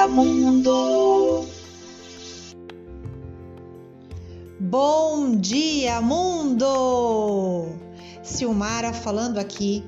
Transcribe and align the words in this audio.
Bom 0.00 0.06
dia, 0.06 0.08
mundo! 0.08 1.46
Bom 4.58 5.36
dia, 5.36 6.00
mundo! 6.00 7.68
Silmara 8.22 8.94
falando 8.94 9.36
aqui. 9.36 9.84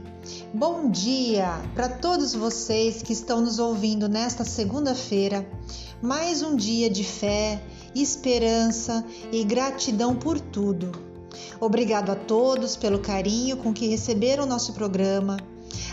Bom 0.52 0.90
dia 0.90 1.62
para 1.74 1.88
todos 1.88 2.34
vocês 2.34 3.02
que 3.02 3.14
estão 3.14 3.40
nos 3.40 3.58
ouvindo 3.58 4.06
nesta 4.06 4.44
segunda-feira. 4.44 5.48
Mais 6.02 6.42
um 6.42 6.56
dia 6.56 6.90
de 6.90 7.04
fé, 7.04 7.62
esperança 7.94 9.02
e 9.32 9.42
gratidão 9.44 10.14
por 10.14 10.38
tudo. 10.38 10.92
Obrigado 11.58 12.10
a 12.10 12.16
todos 12.16 12.76
pelo 12.76 12.98
carinho 12.98 13.56
com 13.56 13.72
que 13.72 13.86
receberam 13.86 14.44
nosso 14.44 14.74
programa. 14.74 15.38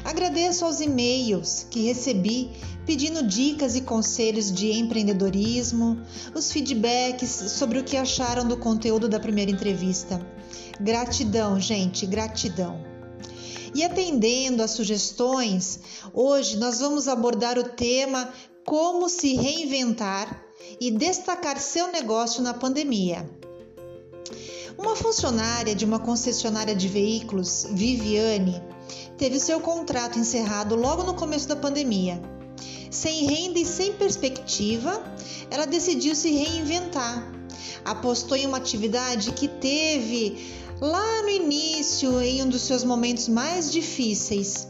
Agradeço 0.03 0.65
aos 0.65 0.79
e-mails 0.79 1.65
que 1.69 1.83
recebi 1.83 2.51
pedindo 2.85 3.21
dicas 3.21 3.75
e 3.75 3.81
conselhos 3.81 4.51
de 4.51 4.71
empreendedorismo, 4.71 6.01
os 6.33 6.51
feedbacks 6.51 7.29
sobre 7.29 7.77
o 7.77 7.83
que 7.83 7.95
acharam 7.95 8.47
do 8.47 8.57
conteúdo 8.57 9.07
da 9.07 9.19
primeira 9.19 9.51
entrevista. 9.51 10.19
Gratidão, 10.79 11.59
gente, 11.59 12.05
gratidão. 12.05 12.83
E 13.75 13.83
atendendo 13.83 14.63
às 14.63 14.71
sugestões, 14.71 15.79
hoje 16.13 16.57
nós 16.57 16.79
vamos 16.79 17.07
abordar 17.07 17.59
o 17.59 17.63
tema 17.63 18.33
Como 18.65 19.07
se 19.07 19.35
reinventar 19.35 20.43
e 20.79 20.89
destacar 20.89 21.59
seu 21.59 21.91
negócio 21.91 22.41
na 22.41 22.53
pandemia. 22.53 23.29
Uma 24.79 24.95
funcionária 24.95 25.75
de 25.75 25.83
uma 25.83 25.99
concessionária 25.99 26.73
de 26.73 26.87
veículos, 26.87 27.67
Viviane, 27.69 28.63
teve 29.17 29.39
seu 29.39 29.59
contrato 29.59 30.17
encerrado 30.17 30.75
logo 30.75 31.03
no 31.03 31.13
começo 31.13 31.47
da 31.47 31.55
pandemia 31.55 32.19
sem 32.89 33.25
renda 33.25 33.59
e 33.59 33.65
sem 33.65 33.93
perspectiva, 33.93 35.01
ela 35.49 35.65
decidiu 35.65 36.15
se 36.15 36.31
reinventar. 36.31 37.31
Apostou 37.85 38.35
em 38.35 38.45
uma 38.45 38.57
atividade 38.57 39.31
que 39.31 39.47
teve 39.47 40.53
lá 40.81 41.21
no 41.21 41.29
início, 41.29 42.19
em 42.21 42.43
um 42.43 42.49
dos 42.49 42.63
seus 42.63 42.83
momentos 42.83 43.27
mais 43.27 43.71
difíceis. 43.71 44.67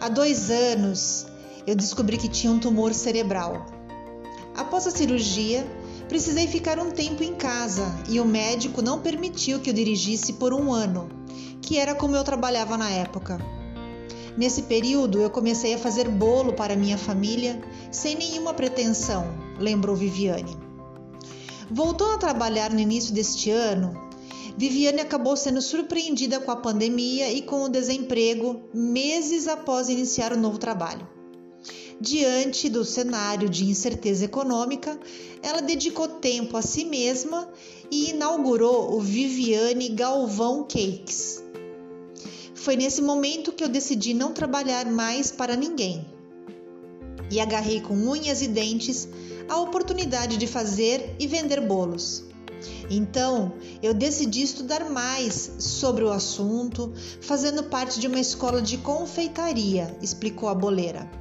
Há 0.00 0.08
dois 0.08 0.50
anos, 0.50 1.26
eu 1.66 1.74
descobri 1.74 2.16
que 2.16 2.28
tinha 2.28 2.52
um 2.52 2.58
tumor 2.58 2.92
cerebral. 2.94 3.66
Após 4.56 4.86
a 4.86 4.90
cirurgia, 4.90 5.66
precisei 6.10 6.48
ficar 6.48 6.76
um 6.80 6.90
tempo 6.90 7.22
em 7.22 7.36
casa 7.36 7.86
e 8.08 8.18
o 8.18 8.24
médico 8.24 8.82
não 8.82 9.00
permitiu 9.00 9.60
que 9.60 9.70
eu 9.70 9.74
dirigisse 9.74 10.32
por 10.32 10.52
um 10.52 10.72
ano, 10.72 11.08
que 11.62 11.78
era 11.78 11.94
como 11.94 12.16
eu 12.16 12.24
trabalhava 12.24 12.76
na 12.76 12.90
época. 12.90 13.38
Nesse 14.36 14.62
período, 14.62 15.20
eu 15.20 15.30
comecei 15.30 15.72
a 15.72 15.78
fazer 15.78 16.08
bolo 16.08 16.52
para 16.52 16.74
minha 16.74 16.98
família 16.98 17.62
sem 17.92 18.16
nenhuma 18.16 18.52
pretensão, 18.52 19.24
lembrou 19.56 19.94
Viviane. 19.94 20.58
Voltou 21.70 22.10
a 22.10 22.18
trabalhar 22.18 22.72
no 22.72 22.80
início 22.80 23.14
deste 23.14 23.52
ano, 23.52 23.94
Viviane 24.56 25.00
acabou 25.00 25.36
sendo 25.36 25.62
surpreendida 25.62 26.40
com 26.40 26.50
a 26.50 26.56
pandemia 26.56 27.32
e 27.32 27.40
com 27.40 27.62
o 27.62 27.68
desemprego 27.68 28.68
meses 28.74 29.46
após 29.46 29.88
iniciar 29.88 30.32
o 30.32 30.36
novo 30.36 30.58
trabalho. 30.58 31.19
Diante 32.00 32.68
do 32.68 32.84
cenário 32.84 33.48
de 33.48 33.66
incerteza 33.66 34.24
econômica, 34.24 34.98
ela 35.42 35.60
dedicou 35.60 36.08
tempo 36.08 36.56
a 36.56 36.62
si 36.62 36.84
mesma 36.84 37.48
e 37.90 38.10
inaugurou 38.10 38.94
o 38.94 39.00
Viviane 39.00 39.90
Galvão 39.90 40.64
Cakes, 40.64 41.42
foi 42.60 42.76
nesse 42.76 43.00
momento 43.00 43.52
que 43.52 43.64
eu 43.64 43.68
decidi 43.68 44.12
não 44.12 44.34
trabalhar 44.34 44.84
mais 44.84 45.32
para 45.32 45.56
ninguém 45.56 46.04
e 47.30 47.40
agarrei 47.40 47.80
com 47.80 47.94
unhas 47.94 48.42
e 48.42 48.48
dentes 48.48 49.08
a 49.48 49.58
oportunidade 49.58 50.36
de 50.36 50.46
fazer 50.46 51.16
e 51.18 51.26
vender 51.26 51.62
bolos. 51.62 52.22
Então, 52.90 53.54
eu 53.82 53.94
decidi 53.94 54.42
estudar 54.42 54.90
mais 54.90 55.52
sobre 55.58 56.04
o 56.04 56.12
assunto, 56.12 56.92
fazendo 57.22 57.62
parte 57.62 57.98
de 57.98 58.06
uma 58.06 58.20
escola 58.20 58.60
de 58.60 58.76
confeitaria, 58.76 59.96
explicou 60.02 60.50
a 60.50 60.54
boleira. 60.54 61.19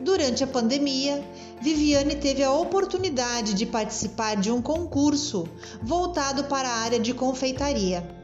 Durante 0.00 0.42
a 0.42 0.46
pandemia, 0.46 1.22
Viviane 1.60 2.16
teve 2.16 2.42
a 2.42 2.52
oportunidade 2.52 3.54
de 3.54 3.66
participar 3.66 4.36
de 4.36 4.50
um 4.50 4.62
concurso 4.62 5.46
voltado 5.82 6.44
para 6.44 6.68
a 6.68 6.78
área 6.78 6.98
de 6.98 7.12
confeitaria 7.12 8.20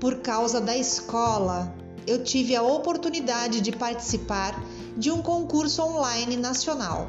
por 0.00 0.18
causa 0.18 0.60
da 0.60 0.76
escola, 0.76 1.74
eu 2.06 2.22
tive 2.22 2.54
a 2.54 2.62
oportunidade 2.62 3.60
de 3.60 3.72
participar 3.72 4.54
de 4.96 5.10
um 5.10 5.20
concurso 5.20 5.82
online 5.82 6.36
nacional. 6.36 7.08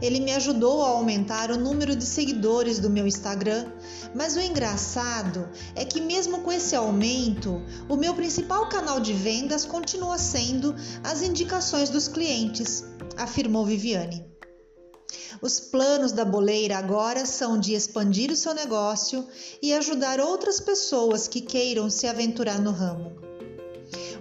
Ele 0.00 0.20
me 0.20 0.32
ajudou 0.32 0.82
a 0.82 0.88
aumentar 0.88 1.50
o 1.50 1.58
número 1.58 1.94
de 1.94 2.04
seguidores 2.04 2.78
do 2.78 2.90
meu 2.90 3.06
Instagram, 3.06 3.66
mas 4.14 4.36
o 4.36 4.40
engraçado 4.40 5.48
é 5.74 5.84
que, 5.84 6.00
mesmo 6.00 6.40
com 6.40 6.52
esse 6.52 6.74
aumento, 6.74 7.62
o 7.88 7.96
meu 7.96 8.14
principal 8.14 8.68
canal 8.68 9.00
de 9.00 9.12
vendas 9.12 9.64
continua 9.64 10.18
sendo 10.18 10.74
as 11.02 11.22
indicações 11.22 11.90
dos 11.90 12.08
clientes, 12.08 12.84
afirmou 13.16 13.64
Viviane. 13.64 14.26
Os 15.40 15.60
planos 15.60 16.12
da 16.12 16.24
boleira 16.24 16.78
agora 16.78 17.24
são 17.24 17.58
de 17.58 17.74
expandir 17.74 18.30
o 18.30 18.36
seu 18.36 18.52
negócio 18.54 19.26
e 19.62 19.72
ajudar 19.72 20.20
outras 20.20 20.58
pessoas 20.60 21.28
que 21.28 21.40
queiram 21.40 21.88
se 21.88 22.06
aventurar 22.06 22.60
no 22.60 22.72
ramo. 22.72 23.27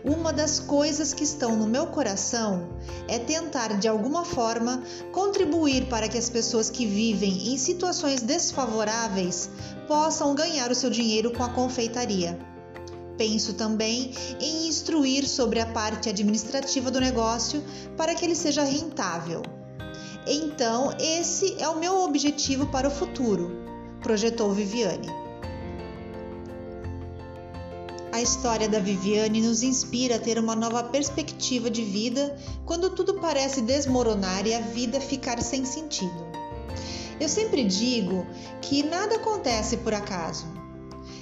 Uma 0.08 0.32
das 0.32 0.58
coisas 0.58 1.14
que 1.14 1.26
estão 1.26 1.58
no 1.58 1.68
meu 1.68 1.88
coração 1.88 2.70
é 3.10 3.20
tentar 3.20 3.78
de 3.78 3.90
alguma 3.90 4.24
forma 4.24 4.82
contribuir 5.12 5.88
para 5.88 6.08
que 6.08 6.18
as 6.18 6.30
pessoas 6.30 6.70
que 6.70 6.86
vivem 6.86 7.54
em 7.54 7.58
situações 7.58 8.22
desfavoráveis 8.22 9.50
possam 9.86 10.34
ganhar 10.34 10.72
o 10.72 10.76
seu 10.76 10.90
dinheiro 10.90 11.32
com 11.32 11.44
a 11.44 11.50
confeitaria. 11.50 12.40
Penso 13.18 13.56
também 13.56 14.14
em 14.40 14.70
instruir 14.70 15.28
sobre 15.28 15.60
a 15.60 15.66
parte 15.66 16.08
administrativa 16.08 16.90
do 16.90 17.02
negócio 17.02 17.62
para 17.98 18.16
que 18.16 18.24
ele 18.24 18.36
seja 18.36 18.64
rentável. 18.64 19.42
Então, 20.26 20.96
esse 21.02 21.62
é 21.62 21.68
o 21.68 21.80
meu 21.80 22.04
objetivo 22.04 22.68
para 22.68 22.88
o 22.88 22.92
futuro, 22.92 23.52
projetou 24.02 24.54
Viviane. 24.54 25.27
A 28.18 28.22
história 28.24 28.68
da 28.68 28.80
Viviane 28.80 29.44
nos 29.44 29.62
inspira 29.62 30.16
a 30.16 30.20
ter 30.20 30.40
uma 30.40 30.56
nova 30.56 30.84
perspectiva 30.86 31.70
de 31.70 31.84
vida 31.84 32.36
quando 32.66 32.90
tudo 32.90 33.20
parece 33.20 33.62
desmoronar 33.62 34.48
e 34.48 34.56
a 34.56 34.60
vida 34.60 35.00
ficar 35.00 35.40
sem 35.40 35.64
sentido. 35.64 36.26
Eu 37.20 37.30
sempre 37.30 37.64
digo 37.64 38.26
que 38.60 38.82
nada 38.82 39.18
acontece 39.18 39.78
por 39.78 39.94
acaso. 39.94 40.48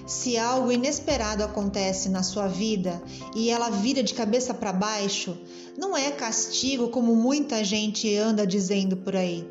Se 0.07 0.37
algo 0.37 0.71
inesperado 0.71 1.43
acontece 1.43 2.07
na 2.07 2.23
sua 2.23 2.47
vida 2.47 3.03
e 3.35 3.49
ela 3.49 3.69
vira 3.69 4.01
de 4.01 4.13
cabeça 4.13 4.53
para 4.53 4.71
baixo, 4.71 5.37
não 5.77 5.97
é 5.97 6.11
castigo 6.11 6.87
como 6.87 7.13
muita 7.13 7.61
gente 7.61 8.15
anda 8.15 8.47
dizendo 8.47 8.95
por 8.95 9.17
aí. 9.17 9.45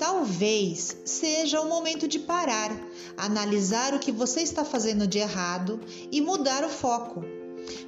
Talvez 0.00 0.96
seja 1.04 1.60
o 1.60 1.68
momento 1.68 2.08
de 2.08 2.18
parar, 2.18 2.74
analisar 3.18 3.92
o 3.92 3.98
que 3.98 4.10
você 4.10 4.40
está 4.40 4.64
fazendo 4.64 5.06
de 5.06 5.18
errado 5.18 5.78
e 6.10 6.22
mudar 6.22 6.64
o 6.64 6.70
foco. 6.70 7.22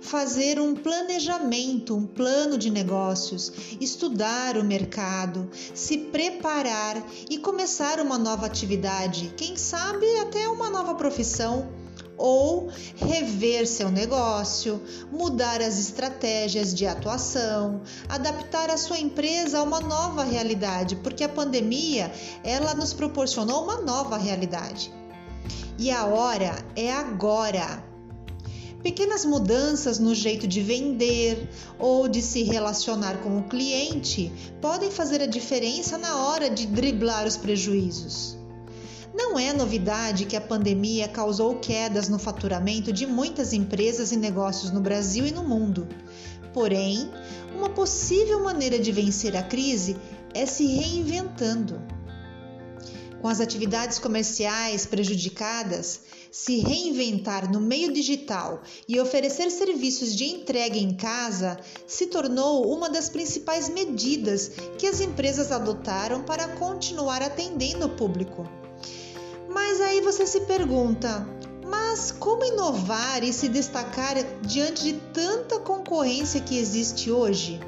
Fazer 0.02 0.60
um 0.60 0.74
planejamento, 0.74 1.96
um 1.96 2.06
plano 2.06 2.58
de 2.58 2.68
negócios, 2.68 3.50
estudar 3.80 4.58
o 4.58 4.62
mercado, 4.62 5.50
se 5.72 5.96
preparar 5.96 7.02
e 7.30 7.38
começar 7.38 7.98
uma 7.98 8.18
nova 8.18 8.44
atividade, 8.44 9.32
quem 9.34 9.56
sabe 9.56 10.04
até 10.18 10.46
uma 10.48 10.68
nova 10.68 10.94
profissão 10.94 11.66
ou 12.16 12.68
rever 12.96 13.66
seu 13.66 13.90
negócio, 13.90 14.80
mudar 15.10 15.60
as 15.60 15.78
estratégias 15.78 16.74
de 16.74 16.86
atuação, 16.86 17.82
adaptar 18.08 18.70
a 18.70 18.76
sua 18.76 18.98
empresa 18.98 19.58
a 19.58 19.62
uma 19.62 19.80
nova 19.80 20.24
realidade, 20.24 20.96
porque 20.96 21.24
a 21.24 21.28
pandemia 21.28 22.12
ela 22.44 22.74
nos 22.74 22.92
proporcionou 22.92 23.64
uma 23.64 23.80
nova 23.80 24.16
realidade. 24.16 24.92
E 25.78 25.90
a 25.90 26.04
hora 26.04 26.64
é 26.76 26.92
agora. 26.92 27.84
Pequenas 28.82 29.24
mudanças 29.24 30.00
no 30.00 30.12
jeito 30.12 30.46
de 30.46 30.60
vender 30.60 31.48
ou 31.78 32.08
de 32.08 32.20
se 32.20 32.42
relacionar 32.42 33.18
com 33.18 33.38
o 33.38 33.44
cliente 33.44 34.32
podem 34.60 34.90
fazer 34.90 35.22
a 35.22 35.26
diferença 35.26 35.96
na 35.96 36.26
hora 36.26 36.50
de 36.50 36.66
driblar 36.66 37.26
os 37.26 37.36
prejuízos. 37.36 38.41
Não 39.14 39.38
é 39.38 39.52
novidade 39.52 40.24
que 40.24 40.36
a 40.36 40.40
pandemia 40.40 41.06
causou 41.06 41.56
quedas 41.56 42.08
no 42.08 42.18
faturamento 42.18 42.92
de 42.92 43.06
muitas 43.06 43.52
empresas 43.52 44.10
e 44.10 44.16
negócios 44.16 44.70
no 44.70 44.80
Brasil 44.80 45.26
e 45.26 45.30
no 45.30 45.42
mundo. 45.42 45.86
Porém, 46.54 47.10
uma 47.54 47.68
possível 47.68 48.42
maneira 48.42 48.78
de 48.78 48.90
vencer 48.90 49.36
a 49.36 49.42
crise 49.42 49.96
é 50.34 50.46
se 50.46 50.66
reinventando. 50.66 51.80
com 53.20 53.28
as 53.28 53.40
atividades 53.40 54.00
comerciais 54.00 54.84
prejudicadas, 54.84 56.00
se 56.32 56.58
reinventar 56.58 57.48
no 57.48 57.60
meio 57.60 57.92
digital 57.92 58.62
e 58.88 58.98
oferecer 58.98 59.48
serviços 59.48 60.16
de 60.16 60.24
entrega 60.24 60.76
em 60.76 60.92
casa 60.92 61.56
se 61.86 62.06
tornou 62.06 62.74
uma 62.74 62.90
das 62.90 63.08
principais 63.08 63.68
medidas 63.68 64.50
que 64.76 64.88
as 64.88 65.00
empresas 65.00 65.52
adotaram 65.52 66.24
para 66.24 66.48
continuar 66.56 67.22
atendendo 67.22 67.86
o 67.86 67.90
público. 67.90 68.61
Mas 69.52 69.80
aí 69.80 70.00
você 70.00 70.26
se 70.26 70.40
pergunta: 70.42 71.26
mas 71.66 72.12
como 72.12 72.44
inovar 72.44 73.22
e 73.22 73.32
se 73.32 73.48
destacar 73.48 74.16
diante 74.42 74.84
de 74.84 74.92
tanta 75.12 75.58
concorrência 75.60 76.40
que 76.40 76.58
existe 76.58 77.10
hoje? 77.10 77.60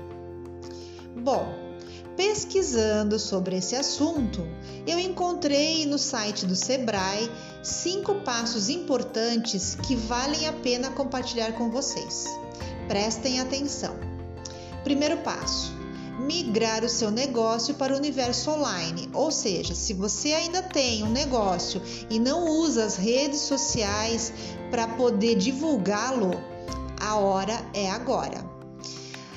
Bom, 1.17 1.65
Pesquisando 2.17 3.19
sobre 3.19 3.57
esse 3.57 3.75
assunto, 3.75 4.47
eu 4.87 5.01
encontrei 5.01 5.85
no 5.85 5.99
site 5.99 6.47
do 6.47 6.55
Sebrae 6.55 7.29
cinco 7.61 8.15
passos 8.21 8.69
importantes 8.69 9.75
que 9.75 9.97
valem 9.97 10.47
a 10.47 10.53
pena 10.53 10.91
compartilhar 10.91 11.53
com 11.55 11.71
vocês. 11.73 12.27
Prestem 12.87 13.41
atenção. 13.41 13.97
Primeiro 14.85 15.17
passo: 15.19 15.73
migrar 16.19 16.85
o 16.85 16.89
seu 16.89 17.11
negócio 17.11 17.75
para 17.75 17.95
o 17.95 17.97
universo 17.97 18.51
online. 18.51 19.09
Ou 19.13 19.31
seja, 19.31 19.75
se 19.75 19.93
você 19.93 20.33
ainda 20.33 20.63
tem 20.63 21.03
um 21.03 21.11
negócio 21.11 21.81
e 22.09 22.19
não 22.19 22.49
usa 22.49 22.85
as 22.85 22.97
redes 22.97 23.41
sociais 23.41 24.33
para 24.71 24.89
poder 24.89 25.37
divulgá-lo, 25.37 26.33
a 27.01 27.17
hora 27.17 27.61
é 27.75 27.91
agora. 27.91 28.53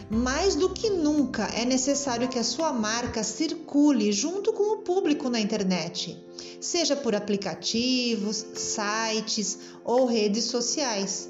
Mais 0.10 0.56
do 0.56 0.70
que 0.70 0.90
nunca 0.90 1.48
é 1.54 1.66
necessário 1.66 2.30
que 2.30 2.40
a 2.40 2.44
sua 2.44 2.72
marca 2.72 3.24
circule 3.24 4.14
junto 4.14 4.54
com 4.54 4.76
o 4.76 4.78
público 4.78 5.30
na 5.30 5.38
internet, 5.38 6.18
seja 6.62 6.96
por 6.96 7.14
aplicativos, 7.14 8.46
sites 8.54 9.60
ou 9.84 10.06
redes 10.06 10.46
sociais. 10.46 11.30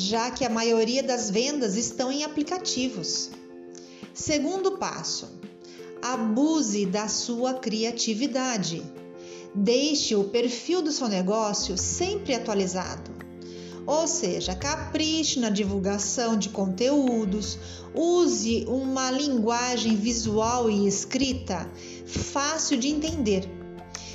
Já 0.00 0.30
que 0.30 0.44
a 0.44 0.48
maioria 0.48 1.02
das 1.02 1.28
vendas 1.28 1.74
estão 1.74 2.12
em 2.12 2.22
aplicativos. 2.22 3.30
Segundo 4.14 4.78
passo: 4.78 5.28
abuse 6.00 6.86
da 6.86 7.08
sua 7.08 7.54
criatividade. 7.54 8.80
Deixe 9.52 10.14
o 10.14 10.22
perfil 10.22 10.82
do 10.82 10.92
seu 10.92 11.08
negócio 11.08 11.76
sempre 11.76 12.32
atualizado. 12.32 13.10
Ou 13.84 14.06
seja, 14.06 14.54
capriche 14.54 15.40
na 15.40 15.50
divulgação 15.50 16.38
de 16.38 16.50
conteúdos, 16.50 17.58
use 17.92 18.66
uma 18.68 19.10
linguagem 19.10 19.96
visual 19.96 20.70
e 20.70 20.86
escrita 20.86 21.68
fácil 22.06 22.78
de 22.78 22.86
entender. 22.86 23.50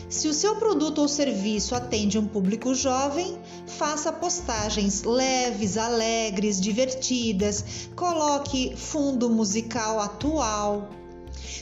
Se 0.08 0.30
o 0.30 0.34
seu 0.34 0.56
produto 0.56 1.00
ou 1.00 1.08
serviço 1.10 1.74
atende 1.74 2.20
um 2.20 2.28
público 2.28 2.74
jovem, 2.74 3.38
faça 3.66 4.12
postagens 4.12 5.04
leves, 5.04 5.78
alegres, 5.78 6.60
divertidas, 6.60 7.90
coloque 7.96 8.76
fundo 8.76 9.30
musical 9.30 10.00
atual. 10.00 10.90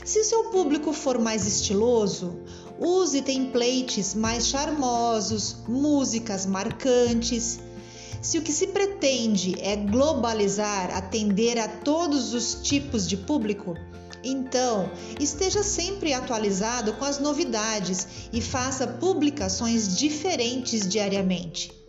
Se 0.04 0.24
seu 0.24 0.44
público 0.44 0.92
for 0.92 1.18
mais 1.18 1.46
estiloso, 1.46 2.40
use 2.78 3.22
templates 3.22 4.14
mais 4.14 4.46
charmosos, 4.46 5.56
músicas 5.68 6.44
marcantes. 6.46 7.60
Se 8.20 8.38
o 8.38 8.42
que 8.42 8.52
se 8.52 8.68
pretende 8.68 9.56
é 9.60 9.76
globalizar, 9.76 10.94
atender 10.96 11.58
a 11.58 11.68
todos 11.68 12.34
os 12.34 12.54
tipos 12.62 13.08
de 13.08 13.16
público, 13.16 13.74
então 14.22 14.90
esteja 15.18 15.62
sempre 15.62 16.12
atualizado 16.12 16.92
com 16.94 17.04
as 17.04 17.18
novidades 17.18 18.06
e 18.32 18.40
faça 18.40 18.86
publicações 18.86 19.96
diferentes 19.96 20.86
diariamente. 20.88 21.81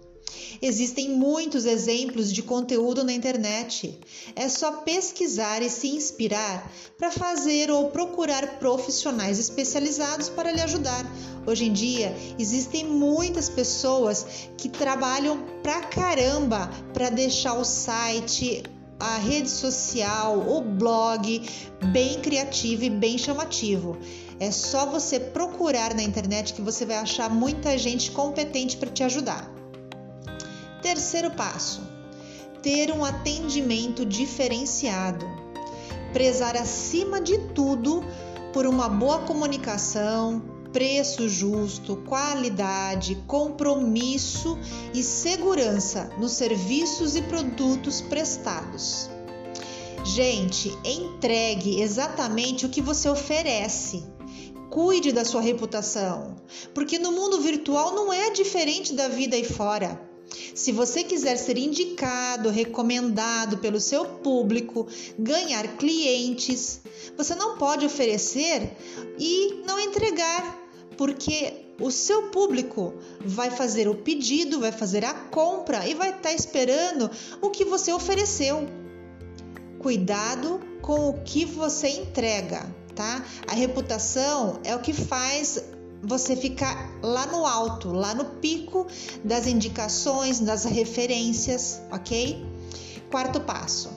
Existem 0.65 1.09
muitos 1.09 1.65
exemplos 1.65 2.31
de 2.31 2.41
conteúdo 2.41 3.03
na 3.03 3.11
internet. 3.11 3.99
É 4.33 4.47
só 4.47 4.77
pesquisar 4.77 5.61
e 5.61 5.69
se 5.69 5.89
inspirar 5.89 6.71
para 6.97 7.11
fazer 7.11 7.69
ou 7.69 7.89
procurar 7.89 8.59
profissionais 8.59 9.39
especializados 9.39 10.29
para 10.29 10.53
lhe 10.53 10.61
ajudar. 10.61 11.05
Hoje 11.45 11.65
em 11.65 11.73
dia, 11.73 12.15
existem 12.39 12.85
muitas 12.85 13.49
pessoas 13.49 14.25
que 14.57 14.69
trabalham 14.69 15.37
pra 15.61 15.81
caramba 15.81 16.71
para 16.93 17.09
deixar 17.09 17.55
o 17.55 17.65
site, 17.65 18.63
a 18.97 19.17
rede 19.17 19.49
social, 19.49 20.47
o 20.47 20.61
blog 20.61 21.41
bem 21.91 22.21
criativo 22.21 22.85
e 22.85 22.89
bem 22.89 23.17
chamativo. 23.17 23.97
É 24.39 24.49
só 24.49 24.85
você 24.85 25.19
procurar 25.19 25.93
na 25.93 26.03
internet 26.03 26.53
que 26.53 26.61
você 26.61 26.85
vai 26.85 26.95
achar 26.95 27.29
muita 27.29 27.77
gente 27.77 28.11
competente 28.11 28.77
para 28.77 28.89
te 28.89 29.03
ajudar. 29.03 29.62
Terceiro 30.83 31.31
passo: 31.31 31.81
ter 32.61 32.91
um 32.91 33.05
atendimento 33.05 34.05
diferenciado. 34.05 35.25
Prezar 36.11 36.57
acima 36.57 37.21
de 37.21 37.37
tudo 37.55 38.03
por 38.51 38.67
uma 38.67 38.89
boa 38.89 39.19
comunicação, 39.19 40.43
preço 40.73 41.29
justo, 41.29 41.95
qualidade, 42.07 43.15
compromisso 43.25 44.59
e 44.93 45.01
segurança 45.01 46.11
nos 46.19 46.33
serviços 46.33 47.15
e 47.15 47.21
produtos 47.21 48.01
prestados. 48.01 49.09
Gente, 50.03 50.77
entregue 50.83 51.81
exatamente 51.81 52.65
o 52.65 52.69
que 52.69 52.81
você 52.81 53.07
oferece. 53.07 54.03
Cuide 54.69 55.13
da 55.13 55.23
sua 55.23 55.39
reputação, 55.39 56.35
porque 56.73 56.99
no 56.99 57.13
mundo 57.13 57.39
virtual 57.39 57.95
não 57.95 58.11
é 58.11 58.31
diferente 58.31 58.93
da 58.93 59.07
vida 59.07 59.37
aí 59.37 59.45
fora. 59.45 60.12
Se 60.55 60.71
você 60.71 61.03
quiser 61.03 61.37
ser 61.37 61.57
indicado, 61.57 62.49
recomendado 62.49 63.57
pelo 63.57 63.79
seu 63.79 64.05
público, 64.05 64.87
ganhar 65.17 65.77
clientes, 65.77 66.81
você 67.17 67.35
não 67.35 67.57
pode 67.57 67.85
oferecer 67.85 68.71
e 69.19 69.63
não 69.65 69.79
entregar, 69.79 70.59
porque 70.97 71.53
o 71.79 71.91
seu 71.91 72.23
público 72.29 72.93
vai 73.19 73.49
fazer 73.49 73.87
o 73.87 73.95
pedido, 73.95 74.59
vai 74.59 74.71
fazer 74.71 75.03
a 75.03 75.13
compra 75.13 75.87
e 75.87 75.93
vai 75.93 76.09
estar 76.09 76.29
tá 76.29 76.33
esperando 76.33 77.09
o 77.41 77.49
que 77.49 77.65
você 77.65 77.91
ofereceu. 77.91 78.67
Cuidado 79.79 80.61
com 80.81 81.09
o 81.09 81.21
que 81.23 81.45
você 81.45 81.89
entrega, 81.89 82.65
tá? 82.95 83.25
A 83.47 83.53
reputação 83.53 84.59
é 84.63 84.75
o 84.75 84.79
que 84.79 84.93
faz 84.93 85.63
você 86.03 86.35
ficar 86.35 86.91
lá 87.01 87.25
no 87.25 87.45
alto, 87.45 87.91
lá 87.91 88.13
no 88.13 88.25
pico 88.25 88.85
das 89.23 89.47
indicações, 89.47 90.39
das 90.39 90.65
referências, 90.65 91.81
ok? 91.91 92.45
Quarto 93.09 93.39
passo: 93.39 93.89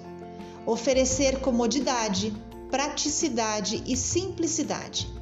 oferecer 0.64 1.40
comodidade, 1.40 2.32
praticidade 2.70 3.82
e 3.86 3.96
simplicidade. 3.96 5.14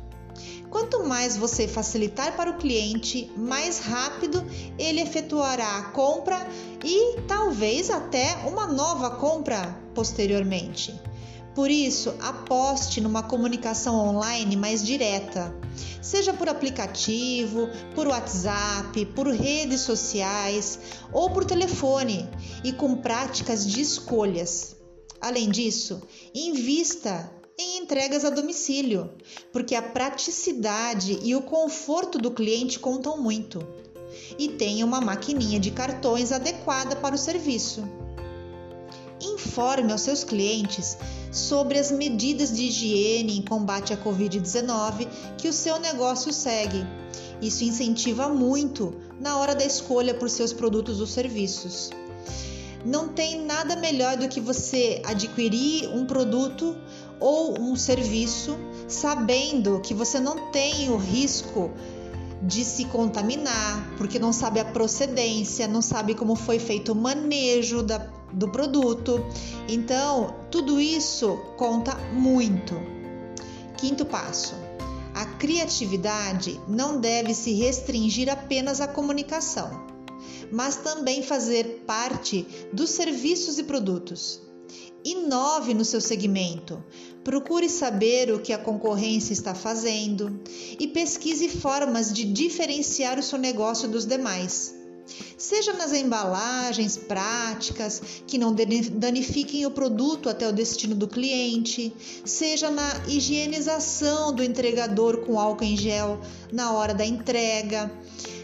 Quanto 0.69 1.05
mais 1.05 1.37
você 1.37 1.69
facilitar 1.69 2.37
para 2.37 2.51
o 2.51 2.59
cliente, 2.59 3.31
mais 3.37 3.79
rápido 3.79 4.45
ele 4.77 5.01
efetuará 5.01 5.79
a 5.79 5.83
compra 5.85 6.37
e 6.85 7.21
talvez 7.29 7.91
até 7.91 8.37
uma 8.49 8.67
nova 8.67 9.11
compra 9.11 9.79
posteriormente. 9.95 10.93
Por 11.55 11.71
isso, 11.71 12.15
aposte 12.21 13.01
numa 13.01 13.23
comunicação 13.23 13.97
online 13.97 14.57
mais 14.57 14.85
direta, 14.85 15.55
seja 16.03 16.33
por 16.33 16.49
aplicativo, 16.49 17.69
por 17.95 18.09
WhatsApp, 18.09 19.07
por 19.15 19.29
redes 19.29 19.83
sociais 19.83 20.81
ou 21.13 21.31
por 21.31 21.45
telefone 21.45 22.29
e 22.65 22.73
com 22.73 22.97
práticas 22.97 23.65
de 23.65 23.81
escolhas. 23.81 24.75
Além 25.21 25.49
disso, 25.49 26.03
invista 26.35 27.31
em 27.57 27.79
entregas 27.79 28.25
a 28.25 28.31
domicílio, 28.31 29.11
porque 29.53 29.77
a 29.77 29.83
praticidade 29.83 31.21
e 31.23 31.37
o 31.37 31.43
conforto 31.43 32.19
do 32.19 32.33
cliente 32.33 32.81
contam 32.81 33.23
muito. 33.23 33.65
E 34.37 34.49
tenha 34.49 34.85
uma 34.85 35.01
maquininha 35.01 35.61
de 35.61 35.71
cartões 35.71 36.33
adequada 36.33 36.97
para 36.97 37.15
o 37.15 37.19
serviço. 37.19 38.04
Informe 39.55 39.93
aos 39.93 40.01
seus 40.01 40.25
clientes 40.25 40.99
sobre 41.31 41.79
as 41.79 41.93
medidas 41.93 42.53
de 42.53 42.65
higiene 42.65 43.39
em 43.39 43.43
combate 43.43 43.93
à 43.93 43.97
Covid-19 43.97 45.07
que 45.39 45.47
o 45.47 45.53
seu 45.53 45.79
negócio 45.79 46.33
segue. 46.33 46.85
Isso 47.41 47.63
incentiva 47.63 48.29
muito 48.29 48.97
na 49.21 49.39
hora 49.39 49.55
da 49.55 49.65
escolha 49.65 50.13
por 50.13 50.29
seus 50.29 50.53
produtos 50.53 51.01
ou 51.01 51.07
serviços. 51.07 51.91
Não 52.85 53.11
tem 53.11 53.43
nada 53.43 53.77
melhor 53.77 54.17
do 54.17 54.29
que 54.29 54.41
você 54.41 55.01
adquirir 55.07 55.89
um 55.89 56.05
produto 56.05 56.77
ou 57.21 57.57
um 57.57 57.77
serviço 57.77 58.59
sabendo 58.89 59.79
que 59.85 59.95
você 59.95 60.19
não 60.19 60.51
tem 60.51 60.91
o 60.91 60.97
risco 60.97 61.71
de 62.43 62.65
se 62.65 62.87
contaminar, 62.87 63.95
porque 63.97 64.19
não 64.19 64.33
sabe 64.33 64.59
a 64.59 64.65
procedência, 64.65 65.69
não 65.69 65.81
sabe 65.81 66.13
como 66.17 66.35
foi 66.35 66.59
feito 66.59 66.91
o 66.91 66.97
manejo 66.97 67.85
da, 67.85 68.01
do 68.35 68.49
produto. 68.49 69.25
Então, 69.69 70.35
tudo 70.51 70.81
isso 70.81 71.37
conta 71.57 71.95
muito. 72.13 72.75
Quinto 73.79 74.05
passo: 74.05 74.55
A 75.15 75.25
criatividade 75.25 76.61
não 76.69 77.01
deve 77.01 77.35
se 77.35 77.53
restringir 77.53 78.29
apenas 78.31 78.81
à 78.81 78.89
comunicação, 78.89 79.87
mas 80.51 80.77
também 80.77 81.23
fazer 81.23 81.85
parte 81.87 82.47
dos 82.73 82.91
serviços 82.91 83.59
e 83.59 83.63
produtos. 83.63 84.43
Inove 85.05 85.75
no 85.75 85.85
seu 85.85 86.01
segmento, 86.01 86.83
procure 87.23 87.69
saber 87.69 88.33
o 88.33 88.41
que 88.41 88.55
a 88.55 88.59
concorrência 88.59 89.35
está 89.35 89.55
fazendo 89.55 90.41
e 90.81 90.89
pesquise 90.89 91.47
formas 91.51 92.11
de 92.11 92.25
diferenciar 92.25 93.19
o 93.19 93.23
seu 93.23 93.39
negócio 93.39 93.87
dos 93.87 94.07
demais 94.07 94.75
seja 95.37 95.73
nas 95.73 95.93
embalagens 95.93 96.97
práticas 96.97 98.01
que 98.27 98.39
não 98.39 98.55
danifiquem 98.55 99.67
o 99.67 99.71
produto 99.71 100.29
até 100.29 100.49
o 100.49 100.53
destino 100.53 100.95
do 100.95 101.09
cliente, 101.09 101.93
seja 102.25 102.71
na 102.71 103.05
higienização 103.07 104.33
do 104.33 104.43
entregador 104.43 105.19
com 105.19 105.39
álcool 105.39 105.65
em 105.65 105.77
gel 105.77 106.21
na 106.53 106.73
hora 106.73 106.95
da 106.95 107.05
entrega, 107.05 107.91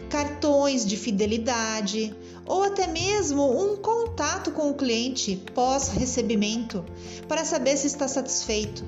cartões 0.09 0.85
de 0.85 0.97
fidelidade 0.97 2.15
ou 2.45 2.63
até 2.63 2.85
mesmo 2.85 3.43
um 3.43 3.77
contato 3.77 4.51
com 4.51 4.69
o 4.69 4.73
cliente 4.73 5.41
pós-recebimento 5.53 6.83
para 7.27 7.45
saber 7.45 7.77
se 7.77 7.87
está 7.87 8.07
satisfeito. 8.07 8.83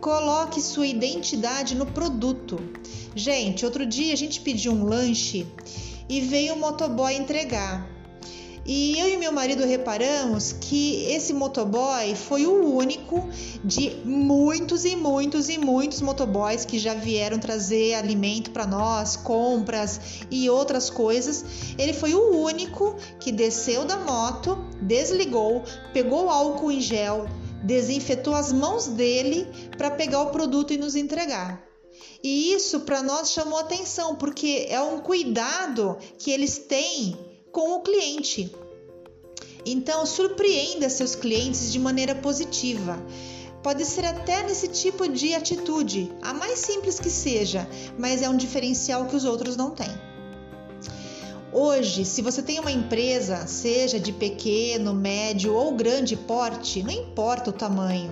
Coloque 0.00 0.60
sua 0.60 0.86
identidade 0.86 1.74
no 1.74 1.86
produto. 1.86 2.58
Gente, 3.14 3.64
outro 3.64 3.86
dia 3.86 4.12
a 4.12 4.16
gente 4.16 4.40
pediu 4.40 4.72
um 4.72 4.84
lanche 4.84 5.46
e 6.12 6.20
veio 6.20 6.52
o 6.52 6.58
motoboy 6.58 7.14
entregar. 7.14 7.88
E 8.66 9.00
eu 9.00 9.08
e 9.08 9.16
meu 9.16 9.32
marido 9.32 9.64
reparamos 9.64 10.52
que 10.52 11.06
esse 11.06 11.32
motoboy 11.32 12.14
foi 12.14 12.46
o 12.46 12.76
único 12.76 13.26
de 13.64 13.96
muitos 14.04 14.84
e 14.84 14.94
muitos 14.94 15.48
e 15.48 15.56
muitos 15.56 16.02
motoboys 16.02 16.66
que 16.66 16.78
já 16.78 16.92
vieram 16.92 17.38
trazer 17.38 17.94
alimento 17.94 18.50
para 18.50 18.66
nós, 18.66 19.16
compras 19.16 20.22
e 20.30 20.50
outras 20.50 20.90
coisas. 20.90 21.46
Ele 21.78 21.94
foi 21.94 22.14
o 22.14 22.42
único 22.44 22.94
que 23.18 23.32
desceu 23.32 23.86
da 23.86 23.96
moto, 23.96 24.58
desligou, 24.82 25.64
pegou 25.94 26.28
álcool 26.28 26.70
em 26.70 26.80
gel, 26.80 27.26
desinfetou 27.64 28.34
as 28.34 28.52
mãos 28.52 28.86
dele 28.86 29.48
para 29.78 29.90
pegar 29.90 30.20
o 30.20 30.30
produto 30.30 30.74
e 30.74 30.76
nos 30.76 30.94
entregar. 30.94 31.71
E 32.22 32.52
isso 32.52 32.80
para 32.80 33.02
nós 33.02 33.32
chamou 33.32 33.58
atenção, 33.58 34.14
porque 34.14 34.66
é 34.68 34.80
um 34.80 35.00
cuidado 35.00 35.98
que 36.18 36.30
eles 36.30 36.56
têm 36.56 37.16
com 37.50 37.74
o 37.74 37.80
cliente. 37.80 38.54
Então, 39.66 40.06
surpreenda 40.06 40.88
seus 40.88 41.14
clientes 41.14 41.72
de 41.72 41.78
maneira 41.78 42.14
positiva. 42.14 43.00
Pode 43.62 43.84
ser 43.84 44.04
até 44.04 44.42
nesse 44.42 44.68
tipo 44.68 45.08
de 45.08 45.34
atitude, 45.34 46.10
a 46.20 46.34
mais 46.34 46.58
simples 46.58 46.98
que 46.98 47.10
seja, 47.10 47.68
mas 47.96 48.20
é 48.20 48.28
um 48.28 48.36
diferencial 48.36 49.06
que 49.06 49.14
os 49.14 49.24
outros 49.24 49.56
não 49.56 49.70
têm. 49.70 49.90
Hoje, 51.52 52.04
se 52.04 52.22
você 52.22 52.42
tem 52.42 52.58
uma 52.58 52.72
empresa, 52.72 53.46
seja 53.46 54.00
de 54.00 54.10
pequeno, 54.10 54.94
médio 54.94 55.54
ou 55.54 55.72
grande 55.76 56.16
porte, 56.16 56.82
não 56.82 56.90
importa 56.90 57.50
o 57.50 57.52
tamanho, 57.52 58.10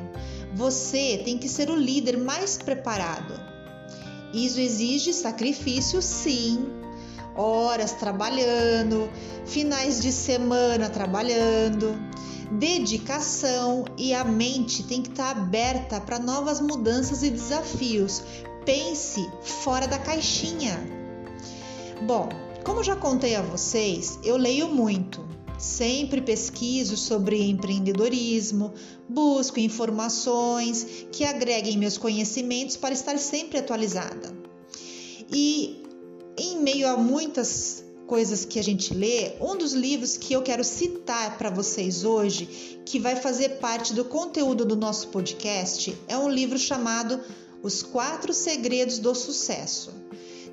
você 0.55 1.21
tem 1.25 1.39
que 1.39 1.49
ser 1.49 1.71
o 1.71 1.75
líder 1.75 2.19
mais 2.19 2.59
preparado. 2.59 3.50
Isso 4.33 4.61
exige 4.61 5.13
sacrifício, 5.13 6.01
sim, 6.01 6.67
horas 7.35 7.93
trabalhando, 7.93 9.11
finais 9.45 10.01
de 10.01 10.13
semana 10.13 10.89
trabalhando, 10.89 11.99
dedicação 12.51 13.85
e 13.97 14.15
a 14.15 14.25
mente 14.25 14.83
tem 14.83 15.03
que 15.03 15.11
estar 15.11 15.31
aberta 15.31 16.01
para 16.01 16.19
novas 16.19 16.61
mudanças 16.61 17.23
e 17.23 17.31
desafios. 17.31 18.23
Pense 18.65 19.29
fora 19.43 19.89
da 19.89 19.99
caixinha. 19.99 20.79
Bom, 22.07 22.29
como 22.65 22.85
já 22.85 22.95
contei 22.95 23.35
a 23.35 23.43
vocês, 23.43 24.19
eu 24.23 24.37
leio 24.37 24.69
muito. 24.69 25.25
Sempre 25.61 26.23
pesquiso 26.23 26.97
sobre 26.97 27.43
empreendedorismo, 27.43 28.73
busco 29.07 29.61
informações 29.61 31.05
que 31.13 31.23
agreguem 31.23 31.77
meus 31.77 31.99
conhecimentos 31.99 32.79
para 32.79 32.95
estar 32.95 33.19
sempre 33.19 33.59
atualizada. 33.59 34.35
E 35.31 35.83
em 36.39 36.59
meio 36.59 36.89
a 36.89 36.97
muitas 36.97 37.85
coisas 38.07 38.47
que 38.47 38.59
a 38.59 38.63
gente 38.63 38.95
lê, 38.95 39.33
um 39.39 39.55
dos 39.55 39.75
livros 39.75 40.17
que 40.17 40.33
eu 40.33 40.43
quero 40.43 40.65
citar 40.65 41.37
para 41.37 41.51
vocês 41.51 42.05
hoje, 42.05 42.81
que 42.87 42.99
vai 42.99 43.15
fazer 43.15 43.61
parte 43.61 43.93
do 43.93 44.07
conteúdo 44.07 44.65
do 44.65 44.75
nosso 44.75 45.09
podcast, 45.09 45.95
é 46.09 46.17
um 46.17 46.29
livro 46.29 46.59
chamado 46.59 47.21
Os 47.63 47.83
Quatro 47.83 48.33
Segredos 48.33 48.99
do 48.99 49.15
Sucesso, 49.15 49.93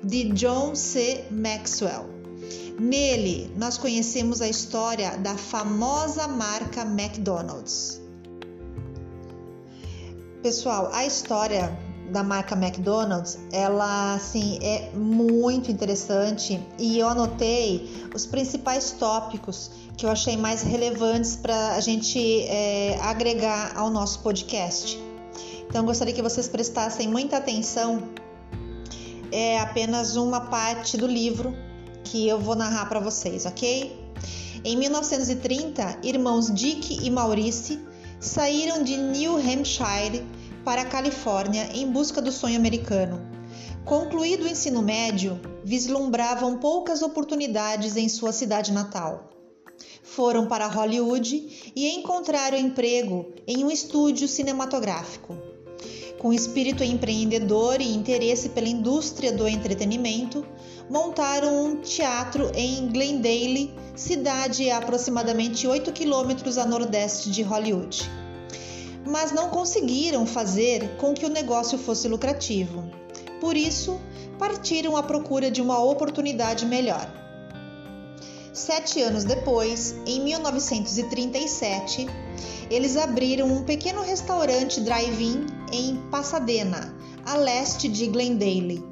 de 0.04 0.24
John 0.34 0.74
C. 0.74 1.24
Maxwell. 1.30 2.17
Nele, 2.78 3.52
nós 3.56 3.76
conhecemos 3.76 4.40
a 4.40 4.48
história 4.48 5.16
da 5.18 5.36
famosa 5.36 6.28
marca 6.28 6.82
McDonald's. 6.82 8.00
Pessoal, 10.42 10.88
a 10.92 11.04
história 11.04 11.76
da 12.10 12.22
marca 12.22 12.54
McDonald's, 12.54 13.38
ela 13.52 14.14
assim 14.14 14.58
é 14.62 14.90
muito 14.94 15.70
interessante 15.70 16.60
e 16.78 16.98
eu 16.98 17.08
anotei 17.08 18.08
os 18.14 18.24
principais 18.24 18.92
tópicos 18.92 19.70
que 19.96 20.06
eu 20.06 20.10
achei 20.10 20.36
mais 20.36 20.62
relevantes 20.62 21.36
para 21.36 21.74
a 21.74 21.80
gente 21.80 22.42
é, 22.44 22.96
agregar 23.02 23.72
ao 23.76 23.90
nosso 23.90 24.20
podcast. 24.20 24.98
Então, 25.68 25.84
gostaria 25.84 26.14
que 26.14 26.22
vocês 26.22 26.48
prestassem 26.48 27.08
muita 27.08 27.36
atenção. 27.36 28.04
É 29.30 29.58
apenas 29.58 30.16
uma 30.16 30.42
parte 30.42 30.96
do 30.96 31.06
livro 31.06 31.54
que 32.10 32.26
eu 32.26 32.38
vou 32.38 32.54
narrar 32.54 32.86
para 32.86 33.00
vocês, 33.00 33.44
ok? 33.44 33.96
Em 34.64 34.76
1930, 34.76 35.98
irmãos 36.02 36.52
Dick 36.52 36.98
e 37.04 37.10
Maurice 37.10 37.78
saíram 38.18 38.82
de 38.82 38.96
New 38.96 39.36
Hampshire 39.36 40.24
para 40.64 40.82
a 40.82 40.86
Califórnia 40.86 41.68
em 41.74 41.90
busca 41.90 42.20
do 42.20 42.32
sonho 42.32 42.56
americano. 42.56 43.20
Concluído 43.84 44.44
o 44.44 44.48
ensino 44.48 44.82
médio, 44.82 45.40
vislumbravam 45.64 46.58
poucas 46.58 47.02
oportunidades 47.02 47.96
em 47.96 48.08
sua 48.08 48.32
cidade 48.32 48.72
natal. 48.72 49.30
Foram 50.02 50.46
para 50.46 50.66
Hollywood 50.66 51.72
e 51.76 51.88
encontraram 51.90 52.58
emprego 52.58 53.32
em 53.46 53.64
um 53.64 53.70
estúdio 53.70 54.26
cinematográfico. 54.26 55.47
Com 56.18 56.32
espírito 56.32 56.82
empreendedor 56.82 57.80
e 57.80 57.94
interesse 57.94 58.48
pela 58.48 58.68
indústria 58.68 59.32
do 59.32 59.46
entretenimento, 59.46 60.44
montaram 60.90 61.64
um 61.64 61.76
teatro 61.80 62.50
em 62.56 62.88
Glendale, 62.88 63.72
cidade 63.94 64.68
a 64.68 64.78
aproximadamente 64.78 65.68
8 65.68 65.92
quilômetros 65.92 66.58
a 66.58 66.66
nordeste 66.66 67.30
de 67.30 67.42
Hollywood. 67.42 68.10
Mas 69.06 69.30
não 69.30 69.48
conseguiram 69.48 70.26
fazer 70.26 70.96
com 70.96 71.14
que 71.14 71.24
o 71.24 71.28
negócio 71.28 71.78
fosse 71.78 72.08
lucrativo. 72.08 72.84
Por 73.40 73.56
isso, 73.56 74.00
partiram 74.40 74.96
à 74.96 75.04
procura 75.04 75.52
de 75.52 75.62
uma 75.62 75.80
oportunidade 75.80 76.66
melhor. 76.66 77.27
Sete 78.58 79.00
anos 79.00 79.22
depois, 79.22 79.94
em 80.04 80.20
1937, 80.24 82.08
eles 82.68 82.96
abriram 82.96 83.46
um 83.46 83.62
pequeno 83.62 84.02
restaurante 84.02 84.80
drive-in 84.80 85.46
em 85.72 85.96
Pasadena, 86.10 86.92
a 87.24 87.36
leste 87.36 87.88
de 87.88 88.08
Glendale. 88.08 88.84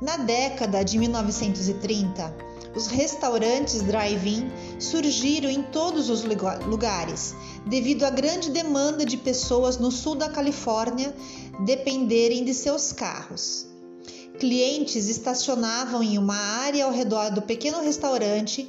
Na 0.00 0.16
década 0.16 0.82
de 0.82 0.96
1930, 0.96 2.34
os 2.74 2.86
restaurantes 2.86 3.82
drive-in 3.82 4.50
surgiram 4.80 5.50
em 5.50 5.62
todos 5.62 6.08
os 6.08 6.24
lugares, 6.24 7.34
devido 7.66 8.04
à 8.04 8.10
grande 8.10 8.50
demanda 8.50 9.04
de 9.04 9.18
pessoas 9.18 9.76
no 9.76 9.92
sul 9.92 10.14
da 10.14 10.30
Califórnia 10.30 11.14
dependerem 11.62 12.42
de 12.42 12.54
seus 12.54 12.90
carros. 12.90 13.66
Clientes 14.40 15.08
estacionavam 15.10 16.02
em 16.02 16.16
uma 16.16 16.36
área 16.36 16.86
ao 16.86 16.90
redor 16.90 17.30
do 17.30 17.42
pequeno 17.42 17.82
restaurante 17.82 18.66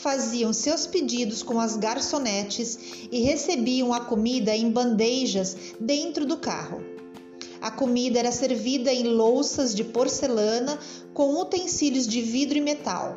faziam 0.00 0.52
seus 0.52 0.86
pedidos 0.86 1.42
com 1.42 1.58
as 1.58 1.76
garçonetes 1.76 2.78
e 3.10 3.20
recebiam 3.22 3.92
a 3.92 4.00
comida 4.00 4.54
em 4.54 4.70
bandejas 4.70 5.56
dentro 5.80 6.24
do 6.24 6.36
carro. 6.36 6.80
A 7.60 7.70
comida 7.70 8.20
era 8.20 8.30
servida 8.30 8.92
em 8.92 9.02
louças 9.02 9.74
de 9.74 9.82
porcelana 9.82 10.78
com 11.12 11.40
utensílios 11.40 12.06
de 12.06 12.22
vidro 12.22 12.56
e 12.56 12.60
metal. 12.60 13.16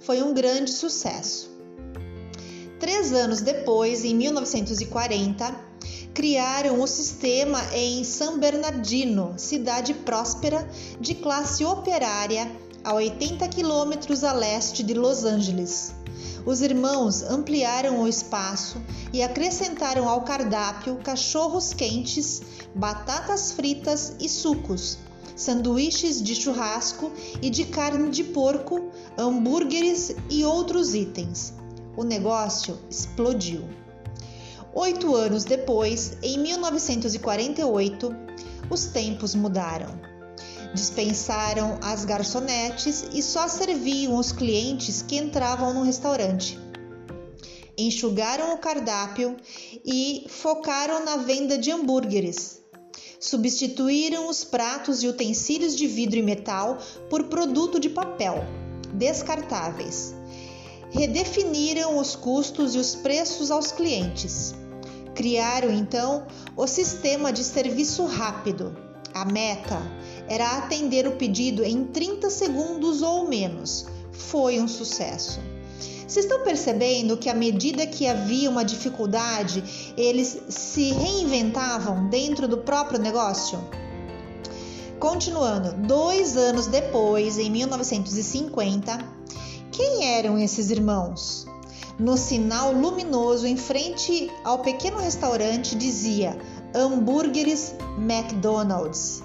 Foi 0.00 0.22
um 0.22 0.32
grande 0.32 0.72
sucesso. 0.72 1.50
Três 2.80 3.12
anos 3.12 3.42
depois, 3.42 4.02
em 4.02 4.14
1940, 4.14 5.54
criaram 6.14 6.80
o 6.80 6.86
sistema 6.86 7.62
em 7.74 8.02
San 8.04 8.38
Bernardino, 8.38 9.34
cidade 9.36 9.94
próspera 9.94 10.66
de 10.98 11.14
classe 11.14 11.64
operária 11.64 12.50
a 12.84 12.94
80 12.94 13.48
quilômetros 13.48 14.24
a 14.24 14.32
leste 14.32 14.82
de 14.82 14.94
Los 14.94 15.24
Angeles 15.24 15.94
os 16.44 16.60
irmãos 16.60 17.22
ampliaram 17.22 18.02
o 18.02 18.08
espaço 18.08 18.82
e 19.12 19.22
acrescentaram 19.22 20.08
ao 20.08 20.22
cardápio 20.22 20.96
cachorros 20.96 21.72
quentes, 21.72 22.42
batatas 22.74 23.52
fritas 23.52 24.16
e 24.18 24.28
sucos, 24.28 24.98
sanduíches 25.36 26.20
de 26.20 26.34
churrasco 26.34 27.12
e 27.40 27.48
de 27.48 27.64
carne 27.66 28.10
de 28.10 28.24
porco, 28.24 28.90
hambúrgueres 29.16 30.16
e 30.28 30.44
outros 30.44 30.94
itens. 30.94 31.54
O 31.96 32.02
negócio 32.02 32.76
explodiu. 32.90 33.62
Oito 34.74 35.14
anos 35.14 35.44
depois, 35.44 36.16
em 36.22 36.38
1948, 36.38 38.16
os 38.68 38.86
tempos 38.86 39.34
mudaram. 39.34 40.11
Dispensaram 40.74 41.78
as 41.82 42.04
garçonetes 42.04 43.04
e 43.12 43.22
só 43.22 43.46
serviam 43.46 44.16
os 44.16 44.32
clientes 44.32 45.02
que 45.02 45.16
entravam 45.16 45.74
no 45.74 45.82
restaurante. 45.82 46.58
Enxugaram 47.76 48.54
o 48.54 48.58
cardápio 48.58 49.36
e 49.84 50.26
focaram 50.28 51.04
na 51.04 51.16
venda 51.16 51.58
de 51.58 51.70
hambúrgueres. 51.70 52.60
Substituíram 53.20 54.28
os 54.28 54.44
pratos 54.44 55.02
e 55.02 55.08
utensílios 55.08 55.76
de 55.76 55.86
vidro 55.86 56.18
e 56.18 56.22
metal 56.22 56.78
por 57.08 57.24
produto 57.24 57.78
de 57.78 57.88
papel, 57.88 58.44
descartáveis. 58.94 60.14
Redefiniram 60.90 61.98
os 61.98 62.16
custos 62.16 62.74
e 62.74 62.78
os 62.78 62.94
preços 62.94 63.50
aos 63.50 63.72
clientes 63.72 64.54
Criaram 65.14 65.70
então 65.70 66.26
o 66.56 66.66
sistema 66.66 67.32
de 67.32 67.44
serviço 67.44 68.06
rápido. 68.06 68.76
A 69.12 69.26
meta 69.26 69.78
era 70.28 70.58
atender 70.58 71.06
o 71.06 71.12
pedido 71.12 71.64
em 71.64 71.84
30 71.84 72.30
segundos 72.30 73.02
ou 73.02 73.28
menos. 73.28 73.86
Foi 74.12 74.60
um 74.60 74.68
sucesso. 74.68 75.40
Vocês 76.06 76.26
estão 76.26 76.42
percebendo 76.42 77.16
que 77.16 77.30
à 77.30 77.34
medida 77.34 77.86
que 77.86 78.06
havia 78.06 78.50
uma 78.50 78.64
dificuldade, 78.64 79.92
eles 79.96 80.42
se 80.48 80.92
reinventavam 80.92 82.08
dentro 82.10 82.46
do 82.46 82.58
próprio 82.58 83.00
negócio? 83.00 83.58
Continuando, 84.98 85.72
dois 85.86 86.36
anos 86.36 86.66
depois, 86.66 87.38
em 87.38 87.50
1950, 87.50 88.98
quem 89.70 90.04
eram 90.14 90.38
esses 90.38 90.70
irmãos? 90.70 91.46
No 91.98 92.16
sinal 92.16 92.72
luminoso 92.72 93.46
em 93.46 93.56
frente 93.56 94.30
ao 94.44 94.58
pequeno 94.58 94.98
restaurante 94.98 95.74
dizia 95.74 96.38
hambúrgueres 96.74 97.74
McDonald's. 97.98 99.22